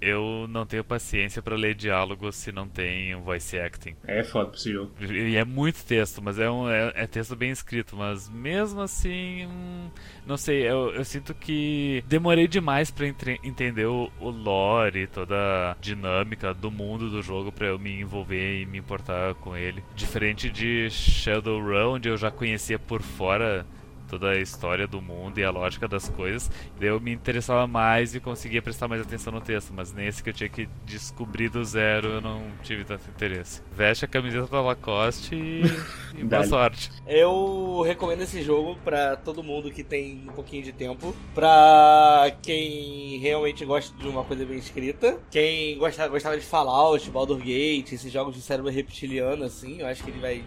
eu 0.00 0.46
não 0.48 0.66
tenho 0.66 0.84
paciência 0.84 1.42
para 1.42 1.56
ler 1.56 1.74
diálogos 1.74 2.36
se 2.36 2.52
não 2.52 2.68
tem 2.68 3.14
voice 3.16 3.58
acting. 3.58 3.96
É 4.06 4.22
foda 4.22 4.56
jogo. 4.56 4.92
E 5.00 5.36
é 5.36 5.44
muito 5.44 5.84
texto, 5.84 6.22
mas 6.22 6.38
é, 6.38 6.50
um, 6.50 6.68
é, 6.68 6.92
é 6.94 7.06
texto 7.06 7.34
bem 7.34 7.50
escrito. 7.50 7.96
Mas 7.96 8.28
mesmo 8.28 8.80
assim, 8.80 9.46
hum, 9.46 9.90
não 10.26 10.36
sei, 10.36 10.62
eu, 10.62 10.92
eu, 10.94 11.04
sinto 11.04 11.34
que 11.34 12.02
demorei 12.06 12.46
demais 12.46 12.90
para 12.90 13.06
entender 13.42 13.86
o, 13.86 14.10
o 14.20 14.30
lore, 14.30 15.06
toda 15.06 15.36
a 15.72 15.76
dinâmica 15.80 16.52
do 16.52 16.70
mundo 16.70 17.10
do 17.10 17.22
jogo 17.22 17.50
para 17.50 17.66
eu 17.66 17.78
me 17.78 18.00
envolver 18.00 18.62
e 18.62 18.66
me 18.66 18.78
importar 18.78 19.34
com 19.34 19.56
ele. 19.56 19.82
Diferente 19.94 20.50
de 20.50 20.88
Shadowrun, 20.90 21.94
onde 21.94 22.08
eu 22.08 22.16
já 22.16 22.30
conhecia 22.30 22.78
por 22.78 23.02
fora 23.02 23.66
toda 24.06 24.30
a 24.30 24.40
história 24.40 24.86
do 24.86 25.00
mundo 25.00 25.38
e 25.38 25.44
a 25.44 25.50
lógica 25.50 25.86
das 25.88 26.08
coisas. 26.08 26.50
Daí 26.78 26.88
eu 26.88 27.00
me 27.00 27.12
interessava 27.12 27.66
mais 27.66 28.14
e 28.14 28.20
conseguia 28.20 28.62
prestar 28.62 28.88
mais 28.88 29.02
atenção 29.02 29.32
no 29.32 29.40
texto, 29.40 29.72
mas 29.74 29.92
nesse 29.92 30.22
que 30.22 30.30
eu 30.30 30.34
tinha 30.34 30.48
que 30.48 30.68
descobrir 30.84 31.48
do 31.48 31.64
zero 31.64 32.08
eu 32.08 32.20
não 32.20 32.42
tive 32.62 32.84
tanto 32.84 33.08
interesse. 33.08 33.62
Veste 33.72 34.04
a 34.04 34.08
camiseta 34.08 34.46
da 34.46 34.60
Lacoste 34.60 35.34
e, 35.34 35.62
e 36.18 36.24
boa 36.24 36.46
sorte. 36.46 36.90
Eu 37.06 37.82
recomendo 37.82 38.22
esse 38.22 38.42
jogo 38.42 38.76
para 38.84 39.16
todo 39.16 39.42
mundo 39.42 39.70
que 39.70 39.82
tem 39.82 40.24
um 40.28 40.32
pouquinho 40.32 40.62
de 40.62 40.72
tempo, 40.72 41.14
pra 41.34 42.32
quem 42.42 43.18
realmente 43.18 43.64
gosta 43.64 43.96
de 43.96 44.08
uma 44.08 44.24
coisa 44.24 44.44
bem 44.44 44.58
escrita, 44.58 45.18
quem 45.30 45.78
gostava, 45.78 46.08
gostava 46.08 46.36
de 46.36 46.44
Fallout, 46.44 47.10
Baldur 47.10 47.38
Gate, 47.38 47.92
esses 47.92 48.12
jogos 48.12 48.34
de 48.34 48.42
cérebro 48.42 48.70
reptiliano, 48.70 49.44
assim, 49.44 49.80
eu 49.80 49.86
acho 49.86 50.02
que 50.02 50.10
ele 50.10 50.20
vai 50.20 50.44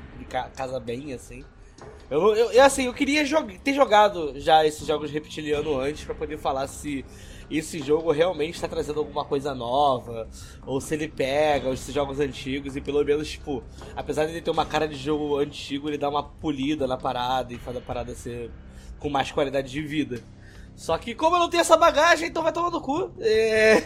casa 0.55 0.80
bem, 0.80 1.14
assim. 1.14 1.43
Eu, 2.10 2.36
eu, 2.36 2.64
assim, 2.64 2.86
eu 2.86 2.93
queria 2.93 3.24
jog 3.24 3.60
ter 3.60 3.74
jogado 3.74 4.34
já 4.39 4.66
esses 4.66 4.86
jogos 4.86 5.12
reptiliano 5.12 5.80
antes 5.80 6.03
para 6.03 6.16
poder 6.16 6.38
falar 6.38 6.68
se 6.68 7.05
esse 7.51 7.80
jogo 7.80 8.12
realmente 8.12 8.55
está 8.55 8.68
trazendo 8.68 8.99
alguma 8.99 9.26
coisa 9.26 9.53
nova, 9.55 10.28
ou 10.66 10.80
se 10.80 10.93
ele 10.93 11.07
pega 11.07 11.70
esses 11.70 11.93
jogos 11.93 12.20
antigos 12.20 12.76
e 12.76 12.82
pelo 12.82 13.03
menos, 13.03 13.30
tipo, 13.30 13.64
apesar 13.95 14.26
de 14.26 14.32
ele 14.32 14.41
ter 14.41 14.51
uma 14.51 14.66
cara 14.66 14.88
de 14.88 14.95
jogo 14.95 15.38
antigo, 15.38 15.88
ele 15.88 15.97
dá 15.97 16.10
uma 16.10 16.24
polida 16.24 16.88
na 16.88 16.97
parada 16.97 17.53
e 17.53 17.57
faz 17.57 17.78
a 17.78 17.82
parada 17.82 18.14
ser 18.14 18.51
com 18.99 19.10
mais 19.10 19.32
qualidade 19.32 19.70
de 19.70 19.82
vida. 19.82 20.22
Só 20.76 20.97
que 20.97 21.14
como 21.14 21.36
eu 21.36 21.39
não 21.39 21.49
tenho 21.49 21.62
essa 21.62 21.76
bagagem, 21.76 22.30
então 22.30 22.41
vai 22.41 22.53
tomar 22.53 22.72
no 22.72 22.82
cu. 22.82 23.12
É, 23.20 23.84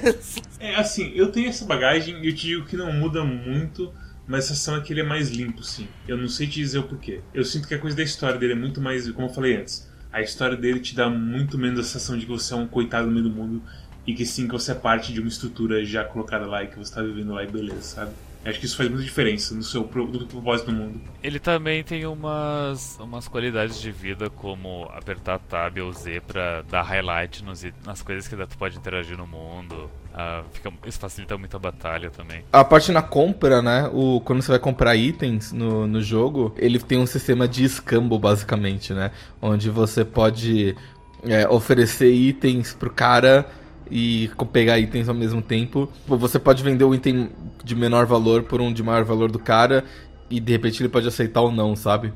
é 0.60 0.76
assim, 0.76 1.12
eu 1.16 1.32
tenho 1.32 1.50
essa 1.50 1.66
bagagem 1.66 2.22
e 2.24 2.28
eu 2.28 2.36
te 2.36 2.48
digo 2.48 2.66
que 2.66 2.78
não 2.78 2.92
muda 2.94 3.24
muito 3.24 3.92
mas 4.28 4.46
a 4.46 4.48
sensação 4.50 4.78
é 4.78 4.82
que 4.82 4.94
ele 4.94 5.02
é 5.02 5.04
mais 5.04 5.30
limpo, 5.30 5.64
sim. 5.64 5.88
Eu 6.08 6.18
não 6.18 6.28
sei 6.28 6.48
te 6.48 6.54
dizer 6.54 6.80
o 6.80 6.84
porquê. 6.84 7.22
Eu 7.34 7.44
sinto 7.44 7.68
que 7.68 7.74
a 7.74 7.80
coisa 7.80 7.96
da 7.96 8.04
história 8.04 8.40
dele 8.40 8.54
é 8.54 8.56
muito 8.56 8.80
mais, 8.80 9.10
como 9.12 9.28
eu 9.28 9.34
falei 9.34 9.58
antes, 9.58 9.90
a 10.12 10.22
história 10.22 10.56
dele 10.56 10.80
te 10.80 10.96
dá 10.96 11.10
muito 11.10 11.58
menos 11.58 11.80
a 11.80 11.84
sensação 11.84 12.18
de 12.18 12.26
que 12.26 12.32
você 12.32 12.54
é 12.54 12.58
um 12.58 12.68
coitado 12.68 13.08
no 13.08 13.14
meio 13.14 13.24
do 13.24 13.32
mundo 13.32 13.62
e 14.06 14.14
que 14.14 14.26
sim, 14.26 14.48
que 14.48 14.54
você 14.54 14.72
é 14.72 14.76
parte 14.76 15.12
de 15.12 15.20
uma 15.20 15.28
estrutura 15.28 15.84
já 15.84 16.04
colocada 16.04 16.46
lá 16.46 16.64
e 16.64 16.68
que 16.68 16.76
você 16.76 16.92
está 16.92 17.02
vivendo 17.02 17.34
lá 17.34 17.44
e 17.44 17.48
beleza, 17.48 17.82
sabe? 17.82 18.12
Acho 18.46 18.60
que 18.60 18.66
isso 18.66 18.76
faz 18.76 18.90
muita 18.90 19.06
diferença 19.06 19.56
no 19.56 19.64
seu 19.64 19.82
no 19.82 20.28
propósito 20.28 20.70
do 20.70 20.74
mundo. 20.74 21.00
Ele 21.24 21.40
também 21.40 21.82
tem 21.82 22.06
umas, 22.06 22.98
umas 23.00 23.26
qualidades 23.28 23.80
de 23.80 23.90
vida, 23.90 24.30
como 24.30 24.84
apertar 24.94 25.40
Tab 25.40 25.78
ou 25.80 25.94
Z 25.94 26.22
pra 26.28 26.62
dar 26.64 26.82
highlight 26.82 27.42
nos, 27.44 27.66
nas 27.86 28.02
coisas 28.02 28.28
que 28.28 28.36
tu 28.36 28.58
pode 28.58 28.78
interagir 28.78 29.18
no 29.18 29.26
mundo. 29.26 29.90
Uh, 30.14 30.46
fica, 30.52 30.72
isso 30.86 31.00
facilita 31.00 31.36
muito 31.38 31.58
a 31.58 31.60
batalha 31.60 32.12
também. 32.12 32.44
A 32.54 32.64
parte 32.64 32.92
na 32.92 33.02
compra, 33.02 33.64
né? 33.64 33.90
O, 33.92 34.22
quando 34.22 34.44
você 34.44 34.52
vai 34.52 34.60
comprar 34.60 34.96
itens 34.96 35.52
no, 35.52 35.88
no 35.88 36.02
jogo, 36.04 36.54
ele 36.56 36.78
tem 36.78 37.00
um 37.00 37.08
sistema 37.08 37.48
de 37.48 37.64
escambo, 37.64 38.20
basicamente, 38.20 38.94
né? 38.94 39.10
Onde 39.42 39.72
você 39.72 40.06
pode 40.06 40.76
é, 41.24 41.50
oferecer 41.50 42.14
itens 42.14 42.74
pro 42.74 42.92
cara 42.92 43.50
e 43.90 44.30
pegar 44.52 44.78
itens 44.78 45.10
ao 45.10 45.16
mesmo 45.16 45.42
tempo. 45.42 45.90
Você 46.08 46.38
pode 46.38 46.64
vender 46.64 46.84
o 46.84 46.94
item 46.94 47.30
de 47.64 47.76
menor 47.76 48.06
valor 48.06 48.44
por 48.44 48.62
um 48.62 48.72
de 48.72 48.84
maior 48.84 49.04
valor 49.04 49.32
do 49.32 49.40
cara 49.40 49.84
e 50.30 50.40
de 50.40 50.52
repente 50.52 50.82
ele 50.82 50.90
pode 50.90 51.08
aceitar 51.08 51.42
ou 51.42 51.52
não, 51.52 51.76
sabe? 51.76 52.14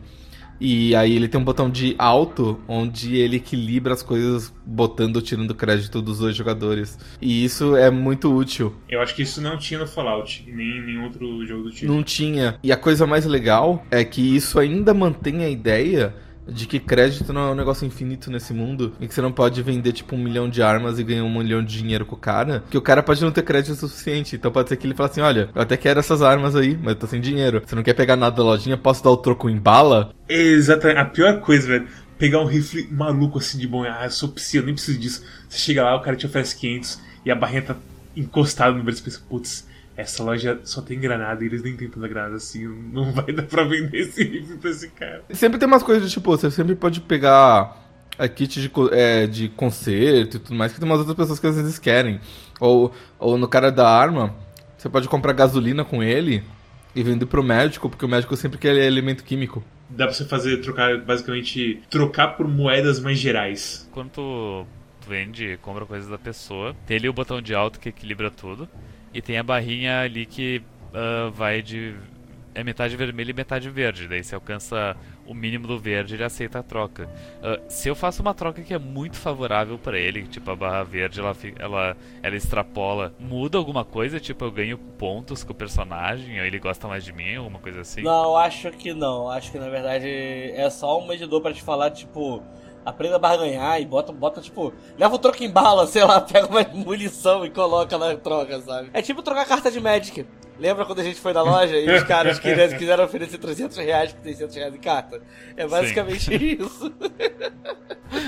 E 0.59 0.95
aí 0.95 1.15
ele 1.15 1.27
tem 1.27 1.39
um 1.39 1.43
botão 1.43 1.69
de 1.69 1.95
alto 1.97 2.59
onde 2.67 3.15
ele 3.15 3.37
equilibra 3.37 3.93
as 3.93 4.01
coisas 4.01 4.53
botando 4.65 5.17
ou 5.17 5.21
tirando 5.21 5.55
crédito 5.55 6.01
dos 6.01 6.19
dois 6.19 6.35
jogadores. 6.35 6.97
E 7.21 7.43
isso 7.43 7.75
é 7.75 7.89
muito 7.89 8.33
útil. 8.33 8.75
Eu 8.89 9.01
acho 9.01 9.15
que 9.15 9.21
isso 9.21 9.41
não 9.41 9.57
tinha 9.57 9.79
no 9.79 9.87
Fallout, 9.87 10.43
nem 10.47 10.77
em 10.77 10.85
nenhum 10.85 11.03
outro 11.03 11.45
jogo 11.45 11.63
do 11.63 11.71
tipo. 11.71 11.91
Não 11.91 12.03
tinha. 12.03 12.57
E 12.63 12.71
a 12.71 12.77
coisa 12.77 13.05
mais 13.05 13.25
legal 13.25 13.85
é 13.91 14.03
que 14.03 14.35
isso 14.35 14.59
ainda 14.59 14.93
mantém 14.93 15.43
a 15.43 15.49
ideia 15.49 16.13
de 16.47 16.65
que 16.65 16.79
crédito 16.79 17.33
não 17.33 17.49
é 17.49 17.51
um 17.51 17.55
negócio 17.55 17.85
infinito 17.85 18.31
nesse 18.31 18.53
mundo 18.53 18.93
e 18.99 19.07
que 19.07 19.13
você 19.13 19.21
não 19.21 19.31
pode 19.31 19.61
vender 19.61 19.91
tipo 19.91 20.15
um 20.15 20.19
milhão 20.19 20.49
de 20.49 20.61
armas 20.61 20.97
e 20.99 21.03
ganhar 21.03 21.23
um 21.23 21.37
milhão 21.37 21.63
de 21.63 21.77
dinheiro 21.77 22.05
com 22.05 22.15
o 22.15 22.19
cara, 22.19 22.63
que 22.69 22.77
o 22.77 22.81
cara 22.81 23.03
pode 23.03 23.21
não 23.21 23.31
ter 23.31 23.43
crédito 23.43 23.75
suficiente. 23.75 24.35
Então 24.35 24.51
pode 24.51 24.69
ser 24.69 24.77
que 24.77 24.87
ele 24.87 24.95
fale 24.95 25.09
assim: 25.09 25.21
olha, 25.21 25.49
eu 25.53 25.61
até 25.61 25.75
quero 25.77 25.99
essas 25.99 26.21
armas 26.21 26.55
aí, 26.55 26.77
mas 26.77 26.89
eu 26.89 26.95
tô 26.95 27.07
sem 27.07 27.21
dinheiro. 27.21 27.61
Você 27.65 27.75
não 27.75 27.83
quer 27.83 27.93
pegar 27.93 28.15
nada 28.15 28.35
da 28.35 28.43
lojinha? 28.43 28.77
Posso 28.77 29.03
dar 29.03 29.11
o 29.11 29.17
troco 29.17 29.49
em 29.49 29.57
bala? 29.57 30.13
Exatamente. 30.27 30.99
A 30.99 31.05
pior 31.05 31.39
coisa, 31.41 31.67
velho. 31.67 31.87
Pegar 32.17 32.39
um 32.39 32.45
rifle 32.45 32.87
maluco 32.91 33.37
assim 33.37 33.59
de 33.59 33.67
bom. 33.67 33.83
Ah, 33.83 34.05
eu 34.05 34.11
sou 34.11 34.29
psi, 34.29 34.57
eu 34.57 34.63
nem 34.63 34.73
preciso 34.73 34.97
disso. 34.97 35.23
Você 35.47 35.59
chega 35.59 35.83
lá, 35.83 35.95
o 35.95 36.01
cara 36.01 36.15
te 36.15 36.25
oferece 36.25 36.57
500 36.57 36.99
e 37.23 37.31
a 37.31 37.35
barrinha 37.35 37.61
tá 37.61 37.75
encostada 38.15 38.75
no 38.75 38.83
verso 38.83 39.01
e 39.01 39.03
pensa, 39.03 39.21
putz, 39.29 39.66
essa 39.97 40.23
loja 40.23 40.59
só 40.63 40.79
tem 40.79 40.99
granada 40.99 41.43
e 41.43 41.47
eles 41.47 41.63
nem 41.63 41.75
tem 41.75 41.89
tanta 41.89 42.07
granada 42.07 42.35
assim, 42.35 42.67
não 42.93 43.11
vai 43.11 43.33
dar 43.33 43.43
pra 43.43 43.63
vender 43.63 43.97
esse 43.97 44.23
rifle 44.23 44.57
pra 44.57 44.69
esse 44.69 44.89
cara. 44.89 45.23
Sempre 45.31 45.57
tem 45.57 45.67
umas 45.67 45.81
coisas, 45.81 46.11
tipo, 46.11 46.29
você 46.29 46.51
sempre 46.51 46.75
pode 46.75 47.01
pegar 47.01 47.75
a 48.17 48.27
kit 48.27 48.61
de, 48.61 48.71
é, 48.91 49.25
de 49.25 49.49
conserto 49.49 50.37
e 50.37 50.39
tudo 50.39 50.55
mais, 50.55 50.71
que 50.71 50.79
tem 50.79 50.87
umas 50.87 50.99
outras 50.99 51.17
pessoas 51.17 51.39
que 51.39 51.47
às 51.47 51.55
vezes 51.55 51.79
querem. 51.79 52.21
Ou, 52.59 52.93
ou 53.17 53.37
no 53.39 53.47
cara 53.47 53.71
da 53.71 53.89
arma, 53.89 54.35
você 54.77 54.87
pode 54.87 55.09
comprar 55.09 55.33
gasolina 55.33 55.83
com 55.83 56.03
ele 56.03 56.43
e 56.95 57.01
vender 57.01 57.25
pro 57.25 57.43
médico, 57.43 57.89
porque 57.89 58.05
o 58.05 58.09
médico 58.09 58.35
sempre 58.35 58.59
quer 58.59 58.75
elemento 58.75 59.23
químico. 59.23 59.63
Dá 59.89 60.05
pra 60.05 60.13
você 60.13 60.25
fazer, 60.25 60.57
trocar, 60.61 60.99
basicamente, 60.99 61.81
trocar 61.89 62.29
por 62.37 62.47
moedas 62.47 62.99
mais 62.99 63.17
gerais. 63.17 63.89
Quando 63.91 64.09
tu 64.11 64.67
tu 65.01 65.09
vende, 65.09 65.57
compra 65.61 65.85
coisas 65.85 66.09
da 66.09 66.17
pessoa, 66.17 66.75
tem 66.85 66.97
ali 66.97 67.07
o 67.07 67.13
botão 67.13 67.41
de 67.41 67.55
alto 67.55 67.79
que 67.79 67.89
equilibra 67.89 68.29
tudo, 68.29 68.67
e 69.13 69.21
tem 69.21 69.37
a 69.37 69.43
barrinha 69.43 70.01
ali 70.01 70.25
que 70.25 70.61
ah, 70.93 71.29
vai 71.33 71.61
de. 71.61 71.95
É 72.55 72.63
metade 72.63 72.95
vermelho 72.95 73.29
e 73.29 73.33
metade 73.33 73.69
verde. 73.69 74.07
Daí 74.07 74.23
você 74.23 74.33
alcança 74.33 74.97
o 75.27 75.33
mínimo 75.33 75.67
do 75.67 75.77
verde 75.77 76.15
ele 76.15 76.23
aceita 76.23 76.57
a 76.57 76.63
troca. 76.63 77.07
Ah, 77.43 77.59
se 77.67 77.87
eu 77.87 77.93
faço 77.93 78.23
uma 78.23 78.33
troca 78.33 78.63
que 78.63 78.73
é 78.73 78.79
muito 78.79 79.15
favorável 79.15 79.77
pra 79.77 79.99
ele, 79.99 80.23
tipo 80.23 80.49
a 80.49 80.55
barra 80.55 80.83
verde 80.83 81.19
ela, 81.19 81.35
ela, 81.59 81.97
ela 82.23 82.35
extrapola, 82.35 83.13
muda 83.19 83.59
alguma 83.59 83.85
coisa? 83.85 84.19
Tipo, 84.19 84.45
eu 84.45 84.51
ganho 84.51 84.77
pontos 84.77 85.43
com 85.43 85.51
o 85.51 85.55
personagem, 85.55 86.39
ou 86.39 86.45
ele 86.45 86.57
gosta 86.57 86.87
mais 86.87 87.03
de 87.03 87.13
mim, 87.13 87.35
alguma 87.35 87.59
coisa 87.59 87.81
assim? 87.81 88.01
Não, 88.01 88.35
acho 88.35 88.71
que 88.71 88.91
não. 88.91 89.29
Acho 89.29 89.51
que 89.51 89.59
na 89.59 89.69
verdade 89.69 90.07
é 90.07 90.67
só 90.71 90.99
um 90.99 91.07
medidor 91.07 91.41
pra 91.41 91.53
te 91.53 91.61
falar, 91.61 91.91
tipo, 91.91 92.41
aprenda 92.87 93.17
a 93.17 93.19
barganhar 93.19 93.81
e 93.81 93.85
bota, 93.85 94.13
bota, 94.13 94.39
tipo, 94.39 94.73
leva 94.97 95.13
o 95.13 95.19
troco 95.19 95.43
em 95.43 95.49
bala, 95.49 95.85
sei 95.85 96.05
lá, 96.05 96.21
pega 96.23 96.47
uma 96.47 96.63
munição 96.73 97.45
e 97.45 97.49
coloca 97.49 97.97
na 97.97 98.15
troca, 98.15 98.61
sabe? 98.61 98.89
É 98.93 99.01
tipo 99.01 99.21
trocar 99.21 99.45
carta 99.45 99.69
de 99.69 99.81
Magic. 99.81 100.25
Lembra 100.59 100.85
quando 100.85 100.99
a 100.99 101.03
gente 101.03 101.19
foi 101.19 101.33
na 101.33 101.41
loja 101.41 101.77
e 101.77 101.89
os 101.89 102.03
caras 102.03 102.39
quiseram, 102.39 102.77
quiseram 102.77 103.03
oferecer 103.03 103.37
300 103.37 103.77
reais 103.77 104.11
por 104.11 104.23
600 104.23 104.55
reais 104.55 104.75
em 104.75 104.79
carta? 104.79 105.21
É 105.55 105.67
basicamente 105.67 106.33
isso. 106.59 106.91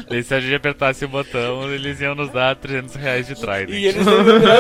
Daí 0.10 0.24
se 0.24 0.34
a 0.34 0.40
gente 0.40 0.54
apertasse 0.54 1.06
o 1.06 1.08
botão, 1.08 1.72
eles 1.72 2.00
iam 2.02 2.14
nos 2.14 2.30
dar 2.30 2.56
300 2.56 2.96
reais 2.96 3.28
de 3.28 3.36
Trident. 3.36 3.70
E 3.70 3.86
eles 3.86 4.06
não 4.06 4.24
virar... 4.24 4.60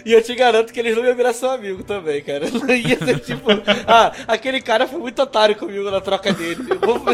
E 0.06 0.12
eu 0.12 0.22
te 0.22 0.34
garanto 0.34 0.72
que 0.72 0.80
eles 0.80 0.96
não 0.96 1.04
iam 1.04 1.14
virar 1.14 1.32
seu 1.32 1.50
amigo 1.50 1.82
também, 1.82 2.22
cara. 2.22 2.46
Não 2.50 2.74
ia 2.74 2.98
ser 2.98 3.18
tipo, 3.20 3.50
ah, 3.86 4.12
aquele 4.26 4.60
cara 4.60 4.86
foi 4.86 4.98
muito 4.98 5.20
otário 5.20 5.56
comigo 5.56 5.90
na 5.90 6.00
troca 6.00 6.32
dele. 6.32 6.64
Eu, 6.70 6.78
vou... 6.78 7.02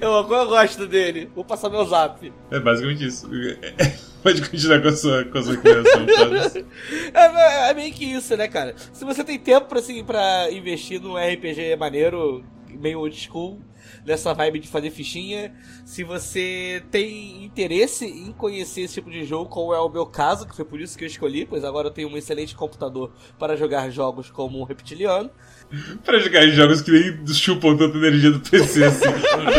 eu, 0.00 0.36
eu 0.36 0.46
gosto 0.46 0.86
dele. 0.86 1.30
Vou 1.34 1.44
passar 1.44 1.68
meu 1.68 1.84
zap. 1.84 2.32
É 2.50 2.60
basicamente 2.60 3.06
isso. 3.06 3.28
Pode 4.26 4.42
continuar 4.50 4.82
com 4.82 4.88
a 4.88 4.92
sua, 4.92 5.24
com 5.24 5.38
a 5.38 5.42
sua 5.44 5.56
criação, 5.56 6.04
Thales. 6.04 6.56
É, 7.14 7.70
é 7.70 7.74
meio 7.74 7.94
que 7.94 8.04
isso, 8.04 8.36
né, 8.36 8.48
cara? 8.48 8.74
Se 8.92 9.04
você 9.04 9.22
tem 9.22 9.38
tempo 9.38 9.68
pra, 9.68 9.78
assim, 9.78 10.02
pra 10.02 10.50
investir 10.50 11.00
num 11.00 11.14
RPG 11.14 11.76
maneiro, 11.76 12.44
meio 12.68 12.98
old 12.98 13.16
school, 13.16 13.60
nessa 14.04 14.34
vibe 14.34 14.58
de 14.58 14.66
fazer 14.66 14.90
fichinha, 14.90 15.54
se 15.84 16.02
você 16.02 16.82
tem 16.90 17.44
interesse 17.44 18.04
em 18.04 18.32
conhecer 18.32 18.80
esse 18.80 18.94
tipo 18.94 19.12
de 19.12 19.24
jogo, 19.24 19.48
como 19.48 19.72
é 19.72 19.78
o 19.78 19.88
meu 19.88 20.04
caso, 20.04 20.44
que 20.44 20.56
foi 20.56 20.64
por 20.64 20.80
isso 20.80 20.98
que 20.98 21.04
eu 21.04 21.08
escolhi, 21.08 21.46
pois 21.46 21.62
agora 21.62 21.86
eu 21.86 21.92
tenho 21.92 22.08
um 22.08 22.16
excelente 22.16 22.56
computador 22.56 23.12
para 23.38 23.56
jogar 23.56 23.88
jogos 23.90 24.28
como 24.28 24.64
Reptiliano. 24.64 25.30
pra 26.04 26.18
jogar 26.18 26.44
jogos 26.48 26.82
que 26.82 26.90
nem 26.90 27.26
chupam 27.28 27.76
tanta 27.76 27.96
energia 27.96 28.32
do 28.32 28.40
PC 28.40 28.86
assim. 28.86 29.04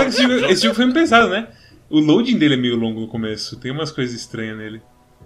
esse, 0.07 0.22
jogo, 0.28 0.34
esse 0.51 0.63
jogo 0.63 0.76
foi 0.76 0.86
bem 0.88 0.93
pesado, 0.93 1.30
né? 1.30 1.47
O 1.89 1.99
loading 1.99 2.38
dele 2.38 2.55
é 2.55 2.57
meio 2.57 2.75
longo 2.75 2.99
no 2.99 3.07
começo, 3.07 3.57
tem 3.57 3.71
umas 3.71 3.91
coisas 3.91 4.13
estranhas 4.13 4.57
nele. 4.57 4.81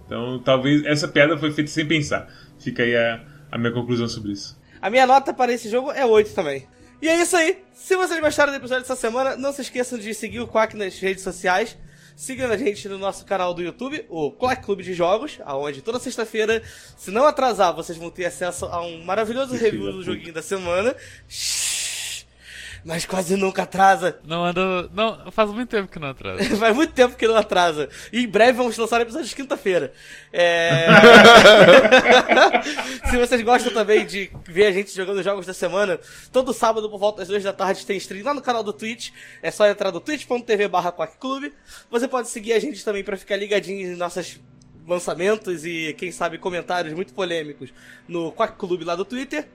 Então 0.06 0.40
talvez 0.40 0.84
essa 0.86 1.08
piada 1.08 1.38
foi 1.38 1.52
feita 1.52 1.72
sem 1.72 1.86
pensar. 1.86 2.28
Fica 2.60 2.84
aí 2.84 2.96
a, 2.96 3.24
a 3.52 3.58
minha 3.58 3.72
conclusão 3.72 4.08
sobre 4.08 4.32
isso. 4.32 4.60
A 4.82 4.90
minha 4.90 5.08
nota 5.08 5.34
para 5.34 5.52
esse 5.52 5.70
jogo 5.70 5.92
é 5.92 6.06
8 6.06 6.34
também. 6.34 6.68
E 7.02 7.08
é 7.08 7.20
isso 7.20 7.36
aí. 7.36 7.58
Se 7.74 7.96
vocês 7.96 8.20
gostaram 8.20 8.52
do 8.52 8.58
episódio 8.58 8.84
dessa 8.84 8.96
semana, 8.96 9.36
não 9.36 9.52
se 9.52 9.62
esqueçam 9.62 9.98
de 9.98 10.14
seguir 10.14 10.40
o 10.40 10.48
Quack 10.48 10.76
nas 10.76 11.00
redes 11.00 11.24
sociais. 11.24 11.76
Siga 12.16 12.48
a 12.48 12.58
gente 12.58 12.88
no 12.88 13.00
nosso 13.00 13.26
canal 13.26 13.54
do 13.54 13.64
YouTube, 13.64 14.06
o 14.08 14.32
Quack 14.32 14.64
Clube 14.64 14.84
de 14.84 14.94
Jogos, 14.94 15.40
aonde 15.44 15.82
toda 15.82 15.98
sexta-feira, 15.98 16.62
se 16.96 17.10
não 17.10 17.26
atrasar, 17.26 17.74
vocês 17.74 17.98
vão 17.98 18.12
ter 18.12 18.26
acesso 18.26 18.66
a 18.66 18.86
um 18.86 19.04
maravilhoso 19.04 19.56
review 19.56 19.92
do 19.92 20.04
joguinho 20.04 20.34
da 20.34 20.42
semana. 20.42 20.96
Mas 22.84 23.06
quase 23.06 23.36
nunca 23.36 23.64
atrasa. 23.64 24.20
Não 24.26 24.44
anda. 24.44 24.90
Não, 24.94 25.32
faz 25.32 25.50
muito 25.52 25.70
tempo 25.70 25.88
que 25.88 26.00
não 26.00 26.10
atrasa. 26.10 26.44
Faz 26.58 26.76
muito 26.76 26.94
tempo 26.94 27.16
que 27.16 27.28
não 27.28 27.36
atrasa. 27.36 27.90
E 28.12 28.24
em 28.24 28.28
breve 28.28 28.54
vamos 28.54 28.78
lançar 28.78 29.02
episódios 29.02 29.30
de 29.30 29.36
quinta-feira. 29.36 29.94
É... 30.34 30.88
Se 33.10 33.18
vocês 33.18 33.42
gostam 33.42 33.74
também 33.74 34.06
de 34.06 34.32
ver 34.46 34.66
a 34.68 34.72
gente 34.72 34.96
jogando 34.96 35.22
jogos 35.22 35.46
da 35.46 35.54
semana, 35.54 36.00
todo 36.32 36.54
sábado 36.54 36.90
por 36.90 37.00
volta 37.00 37.20
das 37.20 37.28
duas 37.28 37.44
da 37.44 37.54
tarde 37.54 37.86
tem 37.86 37.98
stream 37.98 38.26
lá 38.26 38.34
no 38.34 38.42
canal 38.42 38.64
do 38.64 38.74
Twitch. 38.74 39.12
É 39.42 39.52
só 39.52 39.68
entrar 39.68 39.92
no 39.92 40.00
twitch.tv 40.00 40.68
barra. 40.68 40.94
Você 41.90 42.08
pode 42.08 42.30
seguir 42.30 42.54
a 42.54 42.60
gente 42.60 42.84
também 42.84 43.04
pra 43.04 43.18
ficar 43.18 43.36
ligadinho 43.36 43.94
em 43.94 43.96
nossos 43.96 44.40
lançamentos 44.92 45.66
e, 45.66 45.96
quem 45.98 46.12
sabe, 46.12 46.38
comentários 46.38 46.94
muito 46.94 47.14
polêmicos 47.14 47.74
no 48.08 48.32
Quack 48.32 48.58
Clube 48.58 48.84
lá 48.84 48.96
do 48.96 49.06
Twitter. 49.06 49.48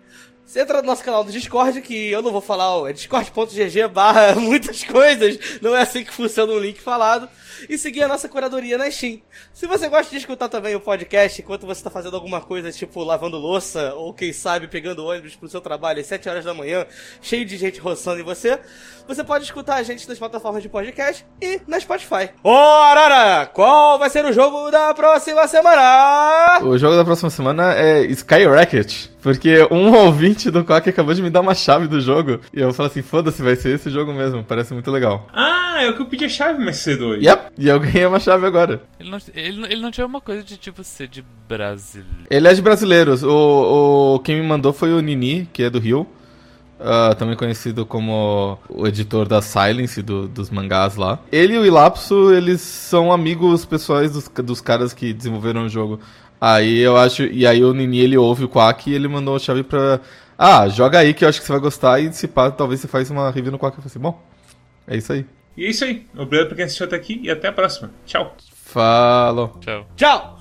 Você 0.46 0.60
entra 0.60 0.80
no 0.80 0.86
nosso 0.86 1.02
canal 1.02 1.24
do 1.24 1.32
Discord, 1.32 1.82
que 1.82 2.08
eu 2.08 2.22
não 2.22 2.30
vou 2.30 2.40
falar, 2.40 2.88
é 2.88 2.92
discord.gg 2.92 3.88
barra 3.88 4.32
muitas 4.38 4.84
coisas, 4.84 5.58
não 5.60 5.74
é 5.74 5.82
assim 5.82 6.04
que 6.04 6.12
funciona 6.12 6.52
o 6.52 6.58
link 6.60 6.80
falado. 6.80 7.28
E 7.68 7.76
seguir 7.76 8.02
a 8.02 8.08
nossa 8.08 8.28
curadoria 8.28 8.78
na 8.78 8.88
Steam. 8.90 9.22
Se 9.52 9.66
você 9.66 9.88
gosta 9.88 10.10
de 10.10 10.18
escutar 10.18 10.48
também 10.48 10.74
o 10.74 10.80
podcast 10.80 11.40
enquanto 11.40 11.66
você 11.66 11.80
está 11.80 11.90
fazendo 11.90 12.14
alguma 12.14 12.40
coisa, 12.40 12.70
tipo 12.70 13.02
lavando 13.02 13.38
louça, 13.38 13.94
ou 13.94 14.12
quem 14.12 14.32
sabe 14.32 14.68
pegando 14.68 15.06
ônibus 15.06 15.34
pro 15.34 15.48
seu 15.48 15.60
trabalho 15.60 16.00
às 16.00 16.06
7 16.06 16.28
horas 16.28 16.44
da 16.44 16.52
manhã, 16.52 16.86
cheio 17.20 17.46
de 17.46 17.56
gente 17.56 17.80
roçando 17.80 18.20
em 18.20 18.24
você, 18.24 18.60
você 19.08 19.24
pode 19.24 19.44
escutar 19.44 19.76
a 19.76 19.82
gente 19.82 20.06
nas 20.06 20.18
plataformas 20.18 20.62
de 20.62 20.68
podcast 20.68 21.26
e 21.40 21.60
na 21.66 21.80
Spotify. 21.80 22.30
Arara, 22.44 23.46
qual 23.46 23.98
vai 23.98 24.10
ser 24.10 24.24
o 24.26 24.32
jogo 24.32 24.70
da 24.70 24.92
próxima 24.92 25.25
semana? 25.30 26.60
O 26.62 26.76
jogo 26.78 26.96
da 26.96 27.04
próxima 27.04 27.30
semana 27.30 27.74
é 27.74 28.04
Sky 28.06 28.44
Racket. 28.46 29.06
Porque 29.22 29.66
um 29.72 29.92
ouvinte 29.96 30.50
do 30.50 30.64
Quack 30.64 30.88
acabou 30.88 31.12
de 31.12 31.20
me 31.22 31.30
dar 31.30 31.40
uma 31.40 31.54
chave 31.54 31.88
do 31.88 32.00
jogo. 32.00 32.40
E 32.54 32.60
eu 32.60 32.72
falo 32.72 32.88
assim, 32.88 33.02
foda-se, 33.02 33.42
vai 33.42 33.56
ser 33.56 33.74
esse 33.74 33.90
jogo 33.90 34.12
mesmo. 34.12 34.44
Parece 34.44 34.72
muito 34.72 34.90
legal. 34.90 35.26
Ah, 35.32 35.78
é 35.82 35.90
o 35.90 35.94
que 35.96 36.02
eu 36.02 36.06
pedi 36.06 36.24
a 36.26 36.28
chave 36.28 36.62
mais 36.64 36.76
cedo 36.76 37.06
hoje. 37.06 37.26
Yep, 37.26 37.52
e 37.58 37.68
eu 37.68 37.80
ganhei 37.80 38.06
uma 38.06 38.20
chave 38.20 38.46
agora. 38.46 38.82
Ele 39.00 39.10
não, 39.10 39.18
ele, 39.34 39.58
não- 39.60 39.68
ele 39.68 39.80
não 39.82 39.90
tinha 39.90 40.06
uma 40.06 40.20
coisa 40.20 40.42
de 40.44 40.56
tipo 40.56 40.84
ser 40.84 41.08
de 41.08 41.24
brasileiro. 41.48 42.08
Ele 42.30 42.46
é 42.48 42.54
de 42.54 42.62
brasileiros. 42.62 43.22
O, 43.24 44.14
o 44.14 44.18
quem 44.20 44.36
me 44.40 44.46
mandou 44.46 44.72
foi 44.72 44.92
o 44.92 45.00
Nini, 45.00 45.48
que 45.52 45.64
é 45.64 45.70
do 45.70 45.78
Rio. 45.80 46.06
Ah, 46.78 47.14
também 47.18 47.34
conhecido 47.36 47.86
como 47.86 48.58
o 48.68 48.86
editor 48.86 49.26
da 49.26 49.40
Silence, 49.40 50.02
do- 50.02 50.28
dos 50.28 50.50
mangás 50.50 50.96
lá. 50.96 51.18
Ele 51.32 51.54
e 51.54 51.58
o 51.58 51.64
Ilapso, 51.64 52.32
eles 52.34 52.60
são 52.60 53.10
amigos 53.10 53.64
pessoais 53.64 54.12
dos, 54.12 54.28
dos 54.28 54.60
caras 54.60 54.92
que 54.92 55.12
desenvolveram 55.14 55.64
o 55.64 55.68
jogo. 55.68 55.98
Aí 56.40 56.78
eu 56.78 56.96
acho. 56.96 57.22
E 57.24 57.46
aí 57.46 57.64
o 57.64 57.72
Nini 57.72 57.98
ele 58.00 58.16
ouve 58.18 58.44
o 58.44 58.48
Quack 58.48 58.90
e 58.90 58.94
ele 58.94 59.08
mandou 59.08 59.34
a 59.36 59.38
chave 59.38 59.62
pra. 59.62 60.00
Ah, 60.38 60.68
joga 60.68 60.98
aí 60.98 61.14
que 61.14 61.24
eu 61.24 61.28
acho 61.30 61.40
que 61.40 61.46
você 61.46 61.52
vai 61.52 61.60
gostar. 61.62 61.98
E 61.98 62.12
se 62.12 62.28
pá, 62.28 62.50
talvez 62.50 62.78
você 62.80 62.86
faça 62.88 63.10
uma 63.10 63.30
review 63.30 63.50
no 63.52 63.58
Quack. 63.58 63.78
Eu 63.78 63.82
falei 63.82 63.86
assim, 63.86 63.98
bom, 63.98 64.20
é 64.86 64.96
isso 64.98 65.12
aí. 65.14 65.24
E 65.56 65.64
é 65.64 65.70
isso 65.70 65.82
aí. 65.82 66.06
Obrigado 66.14 66.48
por 66.48 66.56
quem 66.56 66.66
assistiu 66.66 66.84
até 66.86 66.96
aqui 66.96 67.18
e 67.22 67.30
até 67.30 67.48
a 67.48 67.52
próxima. 67.52 67.90
Tchau. 68.04 68.36
Falou. 68.66 69.56
Tchau. 69.60 69.86
Tchau! 69.96 70.35